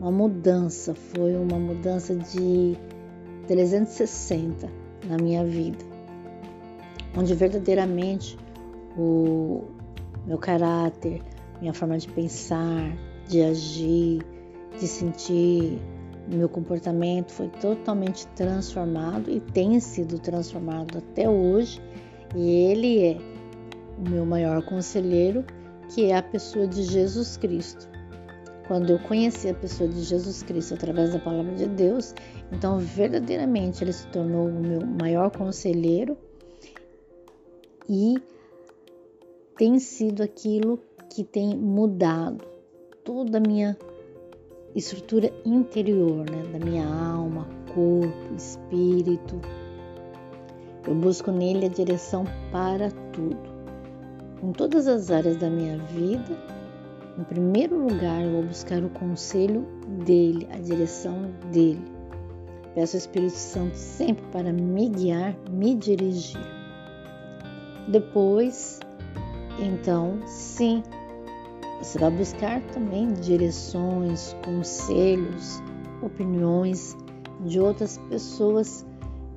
uma 0.00 0.10
mudança, 0.10 0.94
foi 0.94 1.34
uma 1.36 1.58
mudança 1.58 2.14
de 2.14 2.76
360 3.46 4.68
na 5.08 5.16
minha 5.16 5.44
vida, 5.44 5.84
onde 7.16 7.34
verdadeiramente 7.34 8.36
o 8.96 9.64
meu 10.26 10.38
caráter, 10.38 11.22
minha 11.60 11.72
forma 11.72 11.96
de 11.96 12.08
pensar, 12.08 12.92
de 13.28 13.42
agir, 13.42 14.24
de 14.78 14.86
sentir 14.86 15.78
meu 16.36 16.48
comportamento 16.48 17.32
foi 17.32 17.48
totalmente 17.48 18.26
transformado 18.28 19.30
e 19.30 19.40
tem 19.40 19.80
sido 19.80 20.18
transformado 20.18 20.98
até 20.98 21.28
hoje. 21.28 21.80
E 22.36 22.50
ele 22.50 23.02
é 23.02 23.18
o 23.98 24.10
meu 24.10 24.26
maior 24.26 24.62
conselheiro, 24.64 25.44
que 25.88 26.10
é 26.10 26.16
a 26.16 26.22
pessoa 26.22 26.66
de 26.66 26.82
Jesus 26.82 27.36
Cristo. 27.38 27.88
Quando 28.66 28.90
eu 28.90 28.98
conheci 28.98 29.48
a 29.48 29.54
pessoa 29.54 29.88
de 29.88 30.02
Jesus 30.02 30.42
Cristo 30.42 30.74
através 30.74 31.14
da 31.14 31.18
palavra 31.18 31.54
de 31.54 31.66
Deus, 31.66 32.14
então 32.52 32.78
verdadeiramente 32.78 33.82
ele 33.82 33.94
se 33.94 34.06
tornou 34.08 34.48
o 34.48 34.60
meu 34.60 34.84
maior 34.84 35.30
conselheiro 35.30 36.18
e 37.88 38.16
tem 39.56 39.78
sido 39.78 40.22
aquilo 40.22 40.78
que 41.08 41.24
tem 41.24 41.56
mudado 41.56 42.57
toda 43.08 43.38
a 43.38 43.40
minha 43.40 43.74
estrutura 44.76 45.32
interior, 45.42 46.30
né, 46.30 46.42
da 46.52 46.62
minha 46.62 46.86
alma, 46.86 47.48
corpo, 47.74 48.34
espírito. 48.36 49.40
Eu 50.86 50.94
busco 50.94 51.30
nele 51.30 51.64
a 51.64 51.68
direção 51.70 52.26
para 52.52 52.90
tudo. 53.14 53.40
Em 54.42 54.52
todas 54.52 54.86
as 54.86 55.10
áreas 55.10 55.38
da 55.38 55.48
minha 55.48 55.78
vida, 55.78 56.36
em 57.18 57.24
primeiro 57.24 57.78
lugar, 57.78 58.22
eu 58.22 58.30
vou 58.30 58.42
buscar 58.42 58.84
o 58.84 58.90
conselho 58.90 59.66
dele, 60.04 60.46
a 60.52 60.58
direção 60.58 61.30
dele. 61.50 61.82
Peço 62.74 62.94
ao 62.94 62.98
Espírito 62.98 63.32
Santo 63.36 63.74
sempre 63.74 64.24
para 64.26 64.52
me 64.52 64.86
guiar, 64.90 65.34
me 65.50 65.74
dirigir. 65.74 66.38
Depois, 67.88 68.80
então, 69.58 70.20
sim, 70.26 70.82
você 71.80 71.98
vai 71.98 72.10
buscar 72.10 72.60
também 72.72 73.12
direções, 73.14 74.36
conselhos, 74.44 75.62
opiniões 76.02 76.96
de 77.40 77.60
outras 77.60 77.98
pessoas 78.08 78.84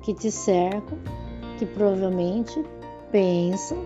que 0.02 0.12
te 0.12 0.30
cercam, 0.30 0.98
que 1.58 1.66
provavelmente 1.66 2.62
pensam 3.12 3.78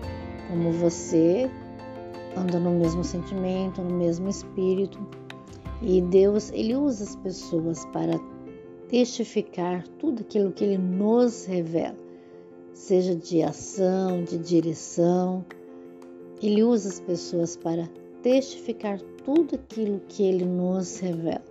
como 0.49 0.71
você, 0.71 1.49
anda 2.35 2.59
no 2.59 2.71
mesmo 2.79 3.03
sentimento, 3.03 3.81
no 3.81 3.95
mesmo 3.95 4.27
espírito. 4.27 4.99
E 5.81 6.01
Deus, 6.01 6.51
ele 6.51 6.75
usa 6.75 7.03
as 7.03 7.15
pessoas 7.17 7.85
para 7.85 8.19
testificar 8.87 9.87
tudo 9.99 10.21
aquilo 10.21 10.51
que 10.51 10.63
ele 10.63 10.77
nos 10.77 11.45
revela, 11.45 11.97
seja 12.73 13.15
de 13.15 13.43
ação, 13.43 14.23
de 14.23 14.37
direção. 14.39 15.45
Ele 16.41 16.63
usa 16.63 16.89
as 16.89 16.99
pessoas 16.99 17.55
para 17.55 17.87
testificar 18.27 18.99
tudo 19.23 19.55
aquilo 19.55 20.01
que 20.09 20.21
ele 20.21 20.43
nos 20.43 20.99
revela, 20.99 21.41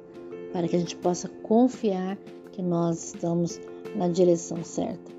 para 0.52 0.68
que 0.68 0.76
a 0.76 0.78
gente 0.78 0.94
possa 0.96 1.26
confiar 1.42 2.18
que 2.52 2.60
nós 2.60 3.14
estamos 3.14 3.58
na 3.94 4.08
direção 4.08 4.62
certa. 4.62 5.10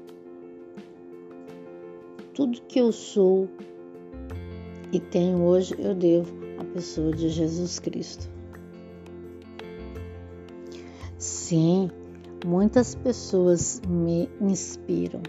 Tudo 2.35 2.61
que 2.67 2.79
eu 2.79 2.91
sou 2.91 3.49
e 4.93 4.99
tenho 4.99 5.41
hoje, 5.41 5.73
eu 5.79 5.95
devo 5.95 6.31
à 6.59 6.63
pessoa 6.63 7.11
de 7.11 7.27
Jesus 7.27 7.79
Cristo. 7.79 8.29
Sim, 11.17 11.89
muitas 12.45 12.93
pessoas 12.93 13.81
me 13.87 14.29
inspiram. 14.39 15.23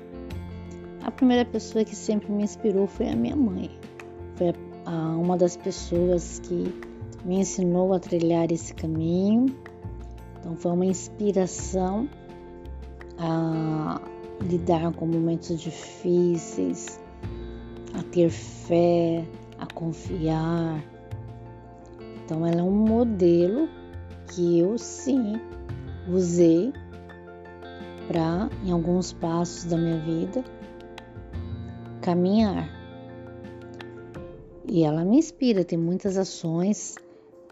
A 1.02 1.10
primeira 1.10 1.46
pessoa 1.46 1.86
que 1.86 1.96
sempre 1.96 2.30
me 2.30 2.42
inspirou 2.44 2.86
foi 2.86 3.08
a 3.08 3.16
minha 3.16 3.34
mãe. 3.34 3.70
Foi 4.36 4.50
a, 4.50 4.67
uma 4.90 5.36
das 5.36 5.56
pessoas 5.56 6.40
que 6.40 6.72
me 7.24 7.40
ensinou 7.40 7.92
a 7.92 7.98
trilhar 7.98 8.50
esse 8.50 8.74
caminho. 8.74 9.46
Então 10.38 10.56
foi 10.56 10.72
uma 10.72 10.86
inspiração 10.86 12.08
a 13.18 14.00
lidar 14.40 14.92
com 14.92 15.06
momentos 15.06 15.60
difíceis, 15.60 17.00
a 17.94 18.02
ter 18.02 18.30
fé, 18.30 19.24
a 19.58 19.66
confiar. 19.66 20.82
Então, 22.24 22.46
ela 22.46 22.60
é 22.60 22.62
um 22.62 22.86
modelo 22.86 23.68
que 24.28 24.58
eu 24.58 24.78
sim 24.78 25.40
usei 26.06 26.72
para, 28.06 28.48
em 28.64 28.70
alguns 28.70 29.12
passos 29.12 29.64
da 29.64 29.76
minha 29.76 29.98
vida, 29.98 30.44
caminhar. 32.00 32.77
E 34.70 34.84
ela 34.84 35.02
me 35.02 35.16
inspira, 35.16 35.64
tem 35.64 35.78
muitas 35.78 36.18
ações 36.18 36.94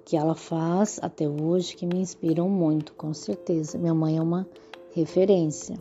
que 0.05 0.17
ela 0.17 0.35
faz 0.35 1.01
até 1.03 1.27
hoje 1.27 1.75
que 1.75 1.87
me 1.87 1.99
inspiram 1.99 2.49
muito, 2.49 2.93
com 2.93 3.15
certeza. 3.15 3.79
Minha 3.79 3.95
mãe 3.95 4.19
é 4.19 4.23
uma 4.23 4.47
referência. 4.95 5.77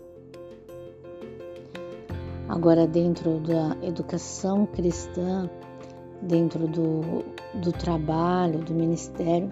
Agora, 2.48 2.88
dentro 2.88 3.40
da 3.40 3.76
educação 3.86 4.66
cristã, 4.66 5.50
dentro 6.22 6.68
do, 6.68 7.26
do 7.62 7.72
trabalho, 7.74 8.60
do 8.60 8.74
ministério, 8.74 9.52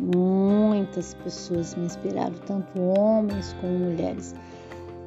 muitas 0.00 1.12
pessoas 1.12 1.74
me 1.74 1.84
inspiraram, 1.84 2.36
tanto 2.46 2.80
homens 2.80 3.52
como 3.60 3.78
mulheres. 3.78 4.34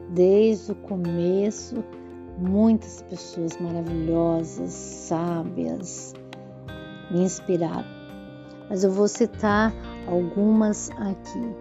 Desde 0.10 0.74
o 0.74 0.76
começo, 0.76 1.84
muitas 2.42 3.04
pessoas 3.04 3.58
maravilhosas, 3.58 4.72
sábias, 4.72 6.14
me 7.12 7.24
inspiraram. 7.24 7.86
Mas 8.70 8.84
eu 8.84 8.92
vou 8.92 9.08
citar 9.08 9.74
algumas 10.08 10.90
aqui. 10.92 11.56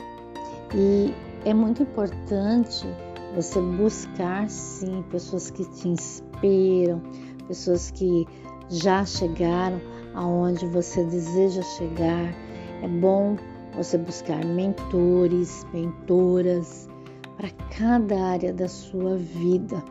E 0.74 1.14
é 1.44 1.52
muito 1.52 1.82
importante 1.82 2.86
você 3.34 3.60
buscar 3.60 4.48
sim 4.48 5.02
pessoas 5.10 5.50
que 5.50 5.64
te 5.72 5.88
inspiram, 5.88 7.00
pessoas 7.46 7.90
que 7.90 8.26
já 8.68 9.04
chegaram 9.04 9.80
aonde 10.14 10.66
você 10.66 11.04
deseja 11.04 11.62
chegar. 11.62 12.34
É 12.82 12.88
bom 12.88 13.36
você 13.74 13.98
buscar 13.98 14.44
mentores, 14.44 15.66
mentoras 15.72 16.88
para 17.36 17.50
cada 17.76 18.20
área 18.22 18.52
da 18.52 18.68
sua 18.68 19.16
vida. 19.16 19.82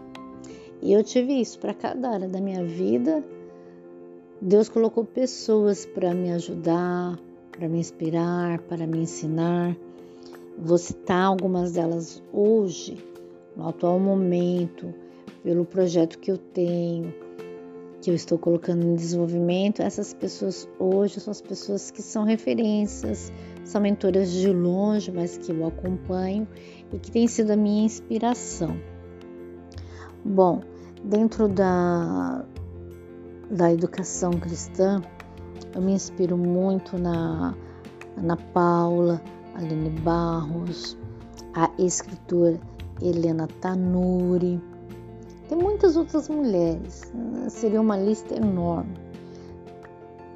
E 0.82 0.94
eu 0.94 1.04
tive 1.04 1.40
isso 1.40 1.60
para 1.60 1.74
cada 1.74 2.10
área 2.10 2.28
da 2.28 2.40
minha 2.40 2.64
vida. 2.64 3.24
Deus 4.42 4.70
colocou 4.70 5.04
pessoas 5.04 5.86
para 5.86 6.14
me 6.14 6.32
ajudar, 6.32 7.20
para 7.52 7.68
me 7.68 7.80
inspirar, 7.80 8.60
para 8.62 8.88
me 8.88 9.00
ensinar. 9.00 9.76
Vou 10.58 10.78
citar 10.78 11.26
algumas 11.26 11.74
delas 11.74 12.24
hoje, 12.32 12.98
no 13.56 13.68
atual 13.68 14.00
momento, 14.00 14.94
pelo 15.44 15.66
projeto 15.66 16.18
que 16.20 16.32
eu 16.32 16.38
tenho, 16.38 17.14
que 18.02 18.10
eu 18.10 18.16
estou 18.16 18.38
colocando 18.38 18.86
em 18.86 18.96
desenvolvimento, 18.96 19.82
essas 19.82 20.14
pessoas 20.14 20.68
hoje 20.80 21.20
são 21.20 21.32
as 21.32 21.42
pessoas 21.42 21.92
que 21.92 22.02
são 22.02 22.24
referências, 22.24 23.32
são 23.66 23.82
mentoras 23.82 24.32
de 24.32 24.52
longe, 24.52 25.12
mas 25.12 25.38
que 25.38 25.52
eu 25.52 25.68
acompanho 25.68 26.48
e 26.94 27.00
que 27.00 27.12
têm 27.12 27.28
sido 27.28 27.52
a 27.52 27.58
minha 27.58 27.84
inspiração. 27.84 28.78
Bom, 30.24 30.62
dentro 31.04 31.48
da, 31.48 32.46
da 33.50 33.72
educação 33.72 34.32
cristã, 34.32 35.02
eu 35.74 35.82
me 35.82 35.94
inspiro 35.94 36.38
muito 36.38 36.98
na 36.98 37.56
Ana 38.18 38.36
Paula, 38.36 39.22
Aline 39.56 39.90
Barros, 40.02 40.98
a 41.54 41.70
escritora 41.78 42.60
Helena 43.02 43.48
Tanuri, 43.62 44.62
tem 45.50 45.58
muitas 45.58 45.98
outras 45.98 46.30
mulheres, 46.30 47.12
seria 47.50 47.82
uma 47.82 47.98
lista 47.98 48.36
enorme. 48.36 48.94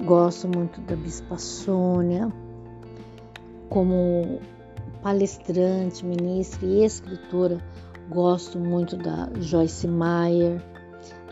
Gosto 0.03 0.47
muito 0.47 0.81
da 0.81 0.95
Bispa 0.95 1.37
Sônia, 1.37 2.33
como 3.69 4.39
palestrante, 5.03 6.03
ministra 6.03 6.65
e 6.65 6.83
escritora, 6.83 7.59
gosto 8.09 8.59
muito 8.59 8.97
da 8.97 9.29
Joyce 9.39 9.87
Meyer, 9.87 10.61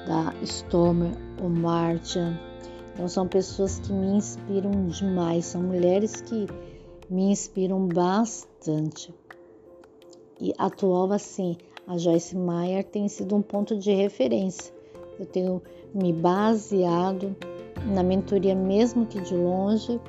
da 0.07 0.33
Stormer 0.43 1.11
O'Martian. 1.43 2.37
Então 2.93 3.07
são 3.07 3.27
pessoas 3.27 3.79
que 3.79 3.91
me 3.93 4.17
inspiram 4.17 4.87
demais, 4.87 5.45
são 5.45 5.61
mulheres 5.61 6.21
que 6.21 6.47
me 7.09 7.31
inspiram 7.31 7.87
bastante. 7.87 9.13
E 10.39 10.53
atual 10.57 11.11
assim, 11.11 11.57
a 11.87 11.97
Joyce 11.97 12.35
Meyer 12.35 12.83
tem 12.83 13.07
sido 13.07 13.35
um 13.35 13.41
ponto 13.41 13.77
de 13.77 13.91
referência. 13.91 14.73
Eu 15.19 15.25
tenho 15.25 15.61
me 15.93 16.11
baseado 16.11 17.35
na 17.93 18.03
mentoria, 18.03 18.55
mesmo 18.55 19.05
que 19.05 19.19
de 19.21 19.35
longe, 19.35 19.99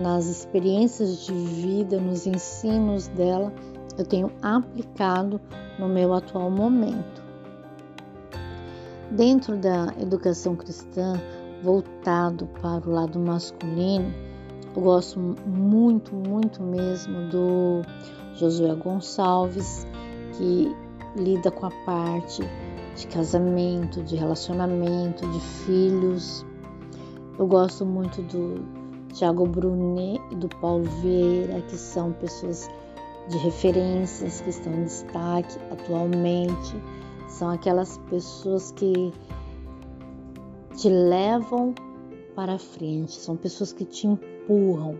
nas 0.00 0.26
experiências 0.26 1.24
de 1.24 1.32
vida, 1.32 2.00
nos 2.00 2.26
ensinos 2.26 3.08
dela, 3.08 3.52
eu 4.00 4.06
tenho 4.06 4.32
aplicado 4.42 5.40
no 5.78 5.88
meu 5.88 6.14
atual 6.14 6.50
momento. 6.50 7.22
Dentro 9.10 9.56
da 9.56 9.92
educação 10.00 10.56
cristã, 10.56 11.20
voltado 11.62 12.46
para 12.60 12.88
o 12.88 12.92
lado 12.92 13.18
masculino, 13.18 14.12
Eu 14.76 14.82
gosto 14.82 15.18
muito, 15.18 16.14
muito 16.14 16.62
mesmo 16.62 17.28
do 17.28 17.82
Josué 18.36 18.72
Gonçalves, 18.76 19.84
que 20.34 20.72
lida 21.16 21.50
com 21.50 21.66
a 21.66 21.72
parte 21.84 22.40
de 22.94 23.06
casamento, 23.08 24.00
de 24.04 24.14
relacionamento, 24.14 25.26
de 25.28 25.40
filhos. 25.40 26.46
Eu 27.36 27.48
gosto 27.48 27.84
muito 27.84 28.22
do 28.22 28.64
Tiago 29.12 29.44
Brunet 29.44 30.20
e 30.30 30.36
do 30.36 30.48
Paulo 30.60 30.84
Vieira, 31.02 31.60
que 31.62 31.76
são 31.76 32.12
pessoas 32.12 32.70
de 33.30 33.38
referências 33.38 34.40
que 34.40 34.50
estão 34.50 34.72
em 34.74 34.84
destaque 34.84 35.56
atualmente. 35.70 36.74
São 37.28 37.50
aquelas 37.50 37.96
pessoas 38.10 38.72
que 38.72 39.12
te 40.76 40.88
levam 40.88 41.74
para 42.34 42.58
frente, 42.58 43.12
são 43.12 43.36
pessoas 43.36 43.72
que 43.72 43.84
te 43.84 44.06
empurram. 44.06 44.98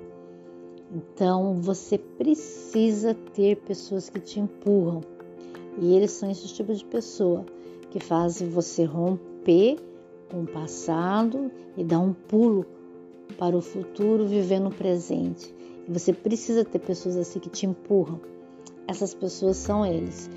Então 0.93 1.55
você 1.55 1.99
precisa 1.99 3.15
ter 3.35 3.57
pessoas 3.57 4.09
que 4.09 4.21
te 4.21 4.41
empurram. 4.41 5.01
E 5.81 5.95
eles 5.95 6.13
são 6.13 6.31
esse 6.31 6.49
tipo 6.49 6.73
de 6.73 6.85
pessoa 6.85 7.45
que 7.91 7.99
fazem 7.99 8.49
você 8.49 8.85
romper 8.85 9.79
com 10.31 10.43
o 10.43 10.47
passado 10.47 11.51
e 11.77 11.83
dar 11.83 11.99
um 11.99 12.13
pulo 12.13 12.65
para 13.39 13.57
o 13.57 13.61
futuro, 13.61 14.27
vivendo 14.27 14.69
o 14.69 14.75
presente. 14.75 15.55
Você 15.91 16.13
precisa 16.13 16.65
ter 16.65 16.79
pessoas 16.79 17.17
assim 17.17 17.41
que 17.41 17.51
te 17.51 17.67
empurram. 17.67 18.21
Essas 18.87 19.13
pessoas 19.13 19.57
são 19.57 19.85
eles. 19.85 20.31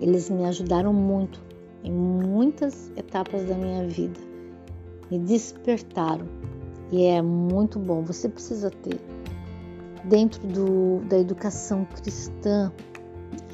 Eles 0.00 0.30
me 0.30 0.44
ajudaram 0.44 0.92
muito 0.92 1.42
em 1.82 1.90
muitas 1.90 2.92
etapas 2.96 3.44
da 3.48 3.56
minha 3.56 3.84
vida. 3.84 4.20
Me 5.10 5.18
despertaram. 5.18 6.26
E 6.92 7.02
é 7.02 7.20
muito 7.20 7.80
bom. 7.80 8.02
Você 8.04 8.28
precisa 8.28 8.70
ter. 8.70 9.00
Dentro 10.04 10.46
do, 10.46 11.00
da 11.08 11.18
educação 11.18 11.84
cristã, 11.84 12.72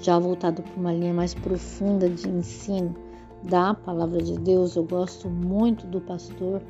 já 0.03 0.19
voltado 0.19 0.63
para 0.63 0.77
uma 0.79 0.93
linha 0.93 1.15
mais 1.15 1.33
profunda 1.33 2.11
de 2.11 2.29
ensino 2.29 2.95
da 3.43 3.73
palavra 3.73 4.23
de 4.23 4.39
Deus, 4.39 4.77
eu 4.77 4.85
gosto 4.85 5.31
muito 5.31 5.87
do 5.87 6.01
pastor 6.01 6.61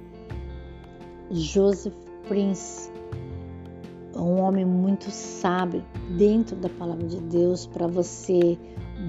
Joseph 1.30 1.94
Prince, 2.26 2.90
um 4.20 4.40
homem 4.40 4.64
muito 4.64 5.10
sábio 5.10 5.84
dentro 6.16 6.56
da 6.56 6.68
palavra 6.68 7.06
de 7.06 7.20
Deus 7.20 7.66
para 7.66 7.86
você 7.86 8.58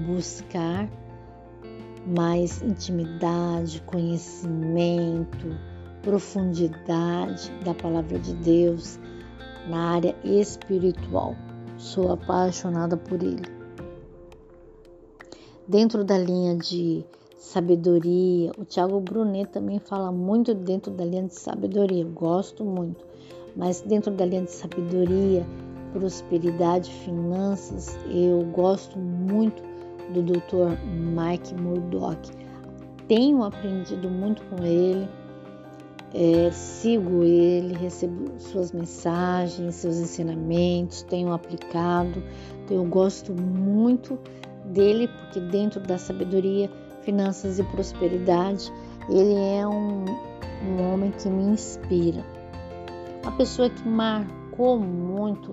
buscar 0.06 0.88
mais 2.06 2.62
intimidade, 2.62 3.82
conhecimento, 3.82 5.56
profundidade 6.02 7.52
da 7.64 7.74
palavra 7.74 8.18
de 8.18 8.34
Deus 8.34 8.98
na 9.68 9.94
área 9.94 10.16
espiritual. 10.24 11.34
Sou 11.76 12.12
apaixonada 12.12 12.96
por 12.96 13.22
ele. 13.22 13.60
Dentro 15.66 16.02
da 16.02 16.18
linha 16.18 16.56
de 16.56 17.04
sabedoria, 17.36 18.52
o 18.58 18.64
Tiago 18.64 19.00
Brunet 19.00 19.50
também 19.50 19.78
fala 19.78 20.10
muito 20.10 20.54
dentro 20.54 20.90
da 20.92 21.04
linha 21.04 21.24
de 21.24 21.34
sabedoria, 21.34 22.04
gosto 22.04 22.64
muito. 22.64 23.09
Mas 23.56 23.80
dentro 23.80 24.12
da 24.12 24.24
linha 24.24 24.42
de 24.42 24.52
sabedoria, 24.52 25.46
prosperidade, 25.92 26.90
finanças, 27.04 27.98
eu 28.08 28.44
gosto 28.52 28.98
muito 28.98 29.62
do 30.12 30.22
Dr. 30.22 30.76
Mike 30.86 31.54
Murdock. 31.54 32.30
Tenho 33.08 33.42
aprendido 33.42 34.08
muito 34.08 34.42
com 34.44 34.64
ele, 34.64 35.08
é, 36.14 36.50
sigo 36.50 37.22
ele, 37.22 37.74
recebo 37.74 38.38
suas 38.38 38.72
mensagens, 38.72 39.76
seus 39.76 39.96
ensinamentos, 39.96 41.02
tenho 41.02 41.32
aplicado. 41.32 42.22
Então 42.64 42.78
eu 42.78 42.84
gosto 42.84 43.32
muito 43.32 44.18
dele 44.64 45.08
porque 45.08 45.40
dentro 45.40 45.80
da 45.80 45.98
sabedoria, 45.98 46.70
finanças 47.02 47.58
e 47.58 47.64
prosperidade, 47.64 48.72
ele 49.08 49.34
é 49.34 49.66
um, 49.66 50.04
um 50.66 50.92
homem 50.92 51.12
que 51.12 51.28
me 51.28 51.44
inspira. 51.52 52.24
A 53.24 53.30
pessoa 53.32 53.68
que 53.68 53.86
marcou 53.86 54.78
muito 54.78 55.50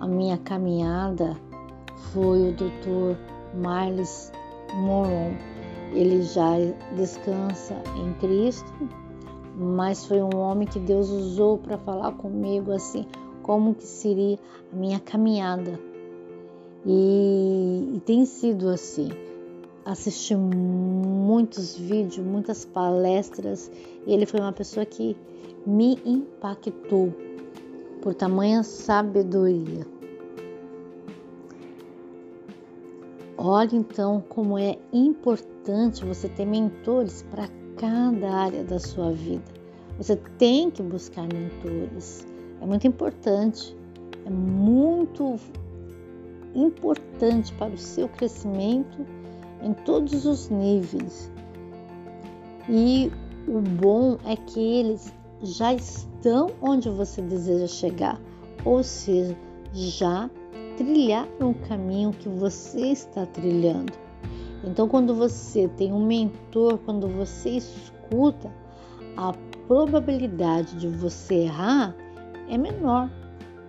a 0.00 0.06
minha 0.06 0.38
caminhada 0.38 1.36
foi 2.12 2.48
o 2.48 2.52
Dr. 2.52 3.16
Miles 3.54 4.32
Moron. 4.74 5.34
Ele 5.92 6.22
já 6.22 6.52
descansa 6.96 7.74
em 7.96 8.12
Cristo, 8.14 8.72
mas 9.54 10.06
foi 10.06 10.22
um 10.22 10.36
homem 10.36 10.66
que 10.66 10.78
Deus 10.78 11.08
usou 11.10 11.58
para 11.58 11.78
falar 11.78 12.12
comigo 12.12 12.72
assim, 12.72 13.06
como 13.42 13.74
que 13.74 13.84
seria 13.84 14.38
a 14.72 14.76
minha 14.76 14.98
caminhada. 14.98 15.78
E, 16.84 17.92
e 17.94 18.00
tem 18.00 18.24
sido 18.24 18.68
assim. 18.68 19.08
Assisti 19.86 20.34
muitos 20.34 21.76
vídeos, 21.76 22.26
muitas 22.26 22.64
palestras, 22.64 23.70
e 24.04 24.12
ele 24.12 24.26
foi 24.26 24.40
uma 24.40 24.52
pessoa 24.52 24.84
que 24.84 25.16
me 25.64 25.96
impactou 26.04 27.14
por 28.02 28.12
tamanha 28.12 28.64
sabedoria. 28.64 29.86
Olha 33.38 33.76
então 33.76 34.24
como 34.28 34.58
é 34.58 34.76
importante 34.92 36.04
você 36.04 36.28
ter 36.30 36.46
mentores 36.46 37.22
para 37.30 37.48
cada 37.76 38.28
área 38.28 38.64
da 38.64 38.80
sua 38.80 39.12
vida. 39.12 39.44
Você 39.98 40.16
tem 40.36 40.68
que 40.68 40.82
buscar 40.82 41.28
mentores. 41.32 42.26
É 42.60 42.66
muito 42.66 42.88
importante. 42.88 43.76
É 44.24 44.30
muito 44.30 45.36
importante 46.56 47.52
para 47.54 47.72
o 47.72 47.78
seu 47.78 48.08
crescimento 48.08 49.06
em 49.62 49.72
todos 49.72 50.24
os 50.26 50.48
níveis. 50.48 51.30
E 52.68 53.10
o 53.46 53.60
bom 53.60 54.18
é 54.24 54.36
que 54.36 54.60
eles 54.60 55.12
já 55.42 55.74
estão 55.74 56.50
onde 56.60 56.88
você 56.90 57.22
deseja 57.22 57.66
chegar, 57.66 58.20
ou 58.64 58.82
seja, 58.82 59.36
já 59.72 60.28
trilharam 60.76 61.50
o 61.50 61.54
caminho 61.68 62.10
que 62.12 62.28
você 62.28 62.88
está 62.88 63.24
trilhando. 63.26 63.92
Então, 64.64 64.88
quando 64.88 65.14
você 65.14 65.68
tem 65.76 65.92
um 65.92 66.04
mentor, 66.04 66.78
quando 66.78 67.06
você 67.06 67.50
escuta, 67.50 68.50
a 69.16 69.32
probabilidade 69.66 70.76
de 70.76 70.88
você 70.88 71.42
errar 71.44 71.94
é 72.48 72.58
menor, 72.58 73.10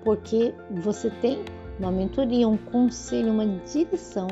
porque 0.03 0.53
você 0.81 1.09
tem 1.21 1.43
uma 1.79 1.91
mentoria, 1.91 2.47
um 2.47 2.57
conselho, 2.57 3.31
uma 3.31 3.45
direção 3.45 4.27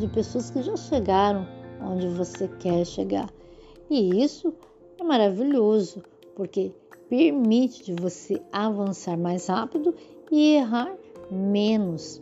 de 0.00 0.08
pessoas 0.08 0.50
que 0.50 0.62
já 0.62 0.76
chegaram 0.76 1.46
onde 1.82 2.08
você 2.08 2.48
quer 2.58 2.84
chegar. 2.84 3.28
E 3.88 4.22
isso 4.22 4.52
é 4.98 5.04
maravilhoso, 5.04 6.02
porque 6.34 6.72
permite 7.08 7.84
de 7.84 8.00
você 8.00 8.40
avançar 8.52 9.16
mais 9.16 9.46
rápido 9.46 9.94
e 10.30 10.56
errar 10.56 10.92
menos. 11.30 12.18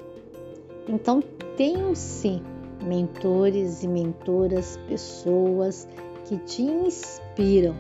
Então, 0.89 1.23
tenham 1.57 1.95
sim 1.95 2.43
mentores 2.85 3.83
e 3.83 3.89
mentoras, 3.89 4.79
pessoas 4.89 5.87
que 6.25 6.39
te 6.39 6.63
inspiram. 6.63 7.75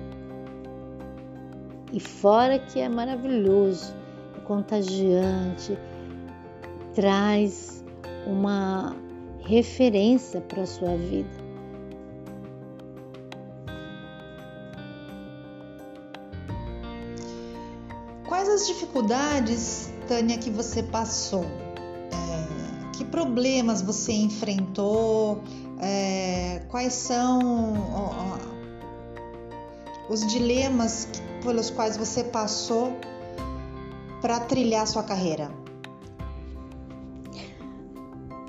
E 1.92 1.98
fora 1.98 2.58
que 2.58 2.78
é 2.80 2.88
maravilhoso, 2.88 3.94
é 4.36 4.40
contagiante, 4.40 5.78
traz 6.94 7.82
uma 8.26 8.94
referência 9.48 10.42
para 10.42 10.62
a 10.62 10.66
sua 10.66 10.94
vida. 10.96 11.48
Quais 18.26 18.46
as 18.46 18.66
dificuldades, 18.66 19.90
Tânia, 20.06 20.36
que 20.36 20.50
você 20.50 20.82
passou? 20.82 21.44
É, 21.44 22.90
que 22.92 23.06
problemas 23.06 23.80
você 23.80 24.12
enfrentou? 24.12 25.42
É, 25.80 26.60
quais 26.68 26.92
são 26.92 27.72
ó, 27.94 28.10
ó, 28.34 30.12
os 30.12 30.26
dilemas 30.26 31.08
pelos 31.42 31.70
quais 31.70 31.96
você 31.96 32.22
passou 32.22 32.92
para 34.20 34.40
trilhar 34.40 34.86
sua 34.86 35.04
carreira? 35.04 35.50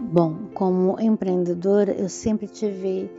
Bom, 0.02 0.49
como 0.60 1.00
empreendedora, 1.00 1.94
eu 1.94 2.10
sempre 2.10 2.46
tive 2.46 3.10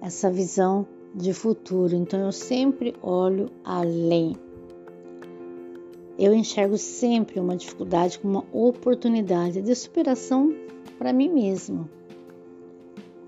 essa 0.00 0.30
visão 0.30 0.86
de 1.12 1.32
futuro, 1.32 1.96
então 1.96 2.20
eu 2.20 2.30
sempre 2.30 2.94
olho 3.02 3.50
além. 3.64 4.36
Eu 6.16 6.32
enxergo 6.32 6.78
sempre 6.78 7.40
uma 7.40 7.56
dificuldade 7.56 8.20
como 8.20 8.34
uma 8.34 8.44
oportunidade 8.52 9.60
de 9.62 9.74
superação 9.74 10.54
para 10.96 11.12
mim 11.12 11.28
mesmo. 11.28 11.90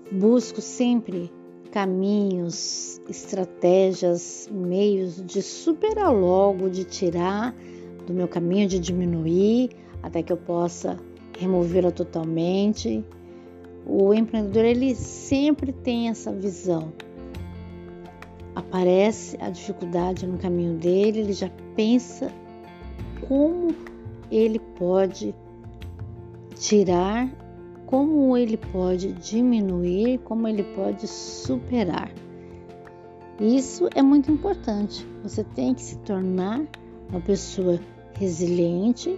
Busco 0.09 0.61
sempre 0.61 1.29
caminhos, 1.69 3.01
estratégias, 3.09 4.47
meios 4.49 5.21
de 5.21 5.41
superar 5.41 6.15
logo, 6.15 6.69
de 6.69 6.85
tirar 6.85 7.53
do 8.07 8.13
meu 8.13 8.29
caminho, 8.29 8.69
de 8.69 8.79
diminuir 8.79 9.71
até 10.01 10.23
que 10.23 10.31
eu 10.31 10.37
possa 10.37 10.95
removê-la 11.37 11.91
totalmente. 11.91 13.03
O 13.91 14.13
empreendedor 14.13 14.65
ele 14.65 14.93
sempre 14.93 15.73
tem 15.73 16.09
essa 16.09 16.31
visão. 16.31 16.93
Aparece 18.53 19.35
a 19.41 19.49
dificuldade 19.49 20.27
no 20.27 20.37
caminho 20.37 20.75
dele, 20.75 21.21
ele 21.21 21.33
já 21.33 21.49
pensa 21.75 22.31
como 23.27 23.73
ele 24.29 24.59
pode 24.59 25.33
tirar, 26.55 27.27
como 27.87 28.37
ele 28.37 28.57
pode 28.57 29.11
diminuir, 29.13 30.19
como 30.19 30.47
ele 30.47 30.63
pode 30.75 31.07
superar. 31.07 32.11
Isso 33.39 33.89
é 33.95 34.03
muito 34.03 34.31
importante. 34.31 35.03
Você 35.23 35.43
tem 35.43 35.73
que 35.73 35.81
se 35.81 35.97
tornar 35.99 36.61
uma 37.09 37.21
pessoa 37.21 37.79
resiliente, 38.13 39.17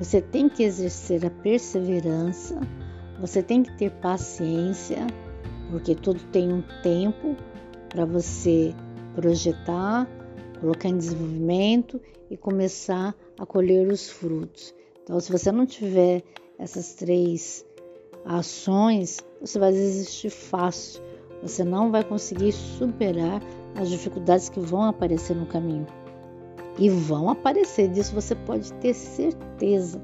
você 0.00 0.20
tem 0.20 0.48
que 0.48 0.64
exercer 0.64 1.24
a 1.24 1.30
perseverança, 1.30 2.58
você 3.18 3.42
tem 3.42 3.62
que 3.62 3.76
ter 3.76 3.90
paciência, 3.90 5.06
porque 5.70 5.94
tudo 5.94 6.20
tem 6.30 6.52
um 6.52 6.62
tempo 6.82 7.36
para 7.88 8.04
você 8.04 8.74
projetar, 9.14 10.08
colocar 10.60 10.88
em 10.88 10.96
desenvolvimento 10.96 12.00
e 12.30 12.36
começar 12.36 13.14
a 13.38 13.46
colher 13.46 13.88
os 13.88 14.08
frutos. 14.08 14.74
Então, 15.02 15.18
se 15.18 15.32
você 15.32 15.50
não 15.50 15.66
tiver 15.66 16.22
essas 16.58 16.94
três 16.94 17.64
ações, 18.24 19.18
você 19.40 19.58
vai 19.58 19.72
desistir 19.72 20.30
fácil. 20.30 21.02
Você 21.42 21.64
não 21.64 21.90
vai 21.90 22.04
conseguir 22.04 22.52
superar 22.52 23.40
as 23.74 23.88
dificuldades 23.88 24.48
que 24.48 24.60
vão 24.60 24.82
aparecer 24.82 25.34
no 25.34 25.46
caminho. 25.46 25.86
E 26.78 26.90
vão 26.90 27.30
aparecer, 27.30 27.88
disso 27.88 28.14
você 28.14 28.34
pode 28.34 28.72
ter 28.74 28.94
certeza. 28.94 30.00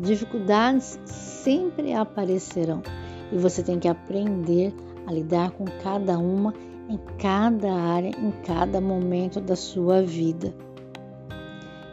Dificuldades 0.00 0.98
sempre 1.04 1.92
aparecerão 1.92 2.82
e 3.30 3.36
você 3.36 3.62
tem 3.62 3.78
que 3.78 3.86
aprender 3.86 4.74
a 5.06 5.12
lidar 5.12 5.50
com 5.50 5.66
cada 5.82 6.18
uma 6.18 6.54
em 6.88 6.98
cada 7.18 7.70
área, 7.70 8.08
em 8.08 8.30
cada 8.44 8.80
momento 8.80 9.42
da 9.42 9.54
sua 9.54 10.02
vida. 10.02 10.54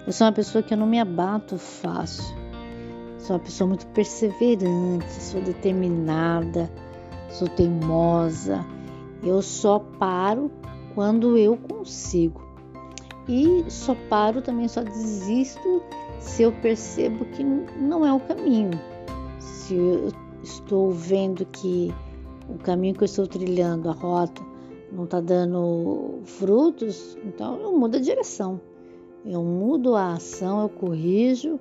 Eu 0.06 0.14
sou 0.14 0.26
uma 0.26 0.32
pessoa 0.32 0.64
que 0.64 0.74
eu 0.74 0.78
não 0.78 0.88
me 0.88 1.02
abato 1.02 1.58
fácil. 1.58 2.34
Sou 3.20 3.36
uma 3.36 3.44
pessoa 3.44 3.68
muito 3.68 3.86
perseverante, 3.88 5.12
sou 5.12 5.42
determinada, 5.42 6.72
sou 7.30 7.50
teimosa. 7.50 8.66
Eu 9.22 9.42
só 9.42 9.80
paro 9.80 10.50
quando 10.96 11.38
eu 11.38 11.58
consigo. 11.58 12.47
E 13.28 13.66
só 13.70 13.96
paro 14.10 14.42
também, 14.42 14.68
só 14.68 14.84
desisto 14.84 15.84
se 16.20 16.44
eu 16.44 16.52
percebo 16.62 17.26
que 17.26 17.44
não 17.44 18.06
é 18.06 18.14
o 18.14 18.20
caminho. 18.20 18.80
Se 19.40 19.76
eu 19.76 20.10
estou 20.42 20.92
vendo 20.92 21.46
que 21.46 21.94
o 22.50 22.58
caminho 22.58 22.96
que 22.96 23.04
eu 23.04 23.06
estou 23.06 23.28
trilhando, 23.28 23.90
a 23.90 23.94
rota, 23.94 24.42
não 24.92 25.04
está 25.04 25.20
dando 25.20 26.20
frutos, 26.24 27.18
então 27.26 27.60
eu 27.60 27.78
mudo 27.78 27.98
a 27.98 28.00
direção. 28.00 28.62
Eu 29.26 29.44
mudo 29.44 29.96
a 29.96 30.14
ação, 30.14 30.62
eu 30.62 30.70
corrijo, 30.70 31.60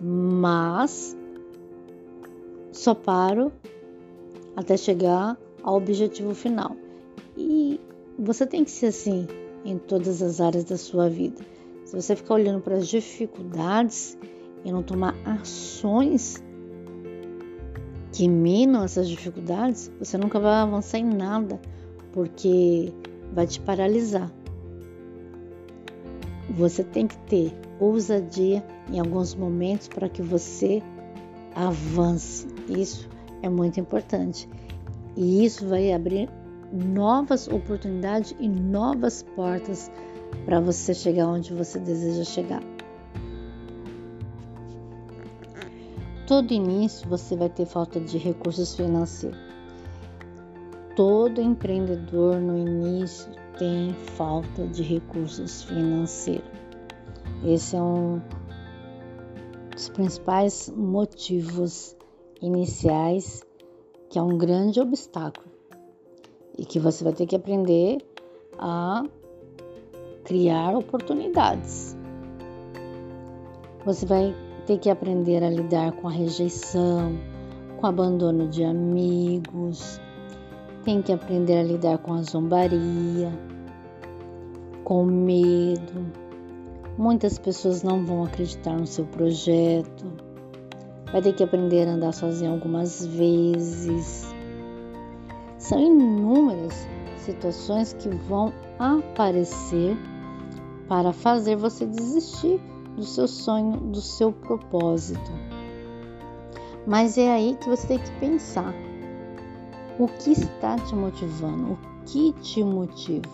mas 0.00 1.14
só 2.72 2.94
paro 2.94 3.52
até 4.56 4.78
chegar 4.78 5.36
ao 5.62 5.76
objetivo 5.76 6.34
final. 6.34 6.74
E 7.36 7.78
você 8.18 8.46
tem 8.46 8.64
que 8.64 8.70
ser 8.70 8.86
assim 8.86 9.26
em 9.66 9.78
todas 9.78 10.22
as 10.22 10.40
áreas 10.40 10.64
da 10.64 10.76
sua 10.76 11.08
vida. 11.08 11.44
Se 11.84 11.94
você 11.94 12.16
ficar 12.16 12.34
olhando 12.34 12.60
para 12.60 12.76
as 12.76 12.88
dificuldades 12.88 14.16
e 14.64 14.72
não 14.72 14.82
tomar 14.82 15.14
ações 15.24 16.42
que 18.12 18.28
minam 18.28 18.82
essas 18.82 19.08
dificuldades, 19.08 19.90
você 19.98 20.16
nunca 20.16 20.40
vai 20.40 20.54
avançar 20.54 20.98
em 20.98 21.04
nada, 21.04 21.60
porque 22.12 22.92
vai 23.32 23.46
te 23.46 23.60
paralisar. 23.60 24.32
Você 26.50 26.82
tem 26.82 27.06
que 27.06 27.18
ter 27.18 27.52
ousadia 27.78 28.64
em 28.90 28.98
alguns 28.98 29.34
momentos 29.34 29.88
para 29.88 30.08
que 30.08 30.22
você 30.22 30.82
avance. 31.54 32.46
Isso 32.68 33.08
é 33.42 33.48
muito 33.48 33.78
importante. 33.80 34.48
E 35.16 35.44
isso 35.44 35.66
vai 35.68 35.92
abrir 35.92 36.28
novas 36.72 37.48
oportunidades 37.48 38.34
e 38.38 38.48
novas 38.48 39.22
portas 39.22 39.90
para 40.44 40.60
você 40.60 40.94
chegar 40.94 41.28
onde 41.28 41.52
você 41.52 41.78
deseja 41.78 42.24
chegar. 42.24 42.62
Todo 46.26 46.52
início 46.52 47.08
você 47.08 47.36
vai 47.36 47.48
ter 47.48 47.66
falta 47.66 48.00
de 48.00 48.18
recursos 48.18 48.74
financeiros. 48.74 49.38
Todo 50.96 51.40
empreendedor 51.40 52.40
no 52.40 52.58
início 52.58 53.30
tem 53.58 53.92
falta 54.16 54.66
de 54.66 54.82
recursos 54.82 55.62
financeiros. 55.62 56.50
Esse 57.44 57.76
é 57.76 57.82
um 57.82 58.20
dos 59.70 59.88
principais 59.90 60.72
motivos 60.74 61.94
iniciais 62.40 63.44
que 64.08 64.18
é 64.18 64.22
um 64.22 64.36
grande 64.36 64.80
obstáculo 64.80 65.45
e 66.58 66.64
que 66.64 66.78
você 66.78 67.04
vai 67.04 67.12
ter 67.12 67.26
que 67.26 67.36
aprender 67.36 67.98
a 68.58 69.04
criar 70.24 70.76
oportunidades. 70.76 71.96
Você 73.84 74.04
vai 74.04 74.34
ter 74.66 74.78
que 74.78 74.90
aprender 74.90 75.44
a 75.44 75.50
lidar 75.50 75.92
com 75.92 76.08
a 76.08 76.10
rejeição, 76.10 77.16
com 77.76 77.86
o 77.86 77.88
abandono 77.88 78.48
de 78.48 78.64
amigos, 78.64 80.00
tem 80.84 81.02
que 81.02 81.12
aprender 81.12 81.58
a 81.58 81.62
lidar 81.62 81.98
com 81.98 82.14
a 82.14 82.22
zombaria, 82.22 83.32
com 84.84 85.02
o 85.02 85.06
medo. 85.06 86.06
Muitas 86.96 87.38
pessoas 87.38 87.82
não 87.82 88.04
vão 88.04 88.24
acreditar 88.24 88.76
no 88.76 88.86
seu 88.86 89.04
projeto. 89.04 90.06
Vai 91.12 91.20
ter 91.22 91.32
que 91.32 91.42
aprender 91.42 91.88
a 91.88 91.92
andar 91.92 92.12
sozinho 92.12 92.52
algumas 92.52 93.04
vezes. 93.04 94.35
São 95.68 95.80
inúmeras 95.80 96.86
situações 97.18 97.92
que 97.94 98.08
vão 98.08 98.52
aparecer 98.78 99.96
para 100.86 101.12
fazer 101.12 101.56
você 101.56 101.84
desistir 101.84 102.60
do 102.94 103.02
seu 103.02 103.26
sonho, 103.26 103.76
do 103.78 104.00
seu 104.00 104.30
propósito. 104.30 105.28
Mas 106.86 107.18
é 107.18 107.32
aí 107.32 107.56
que 107.56 107.68
você 107.68 107.84
tem 107.84 107.98
que 107.98 108.12
pensar: 108.20 108.72
o 109.98 110.06
que 110.06 110.30
está 110.30 110.76
te 110.78 110.94
motivando? 110.94 111.72
O 111.72 111.78
que 112.04 112.32
te 112.34 112.62
motiva? 112.62 113.28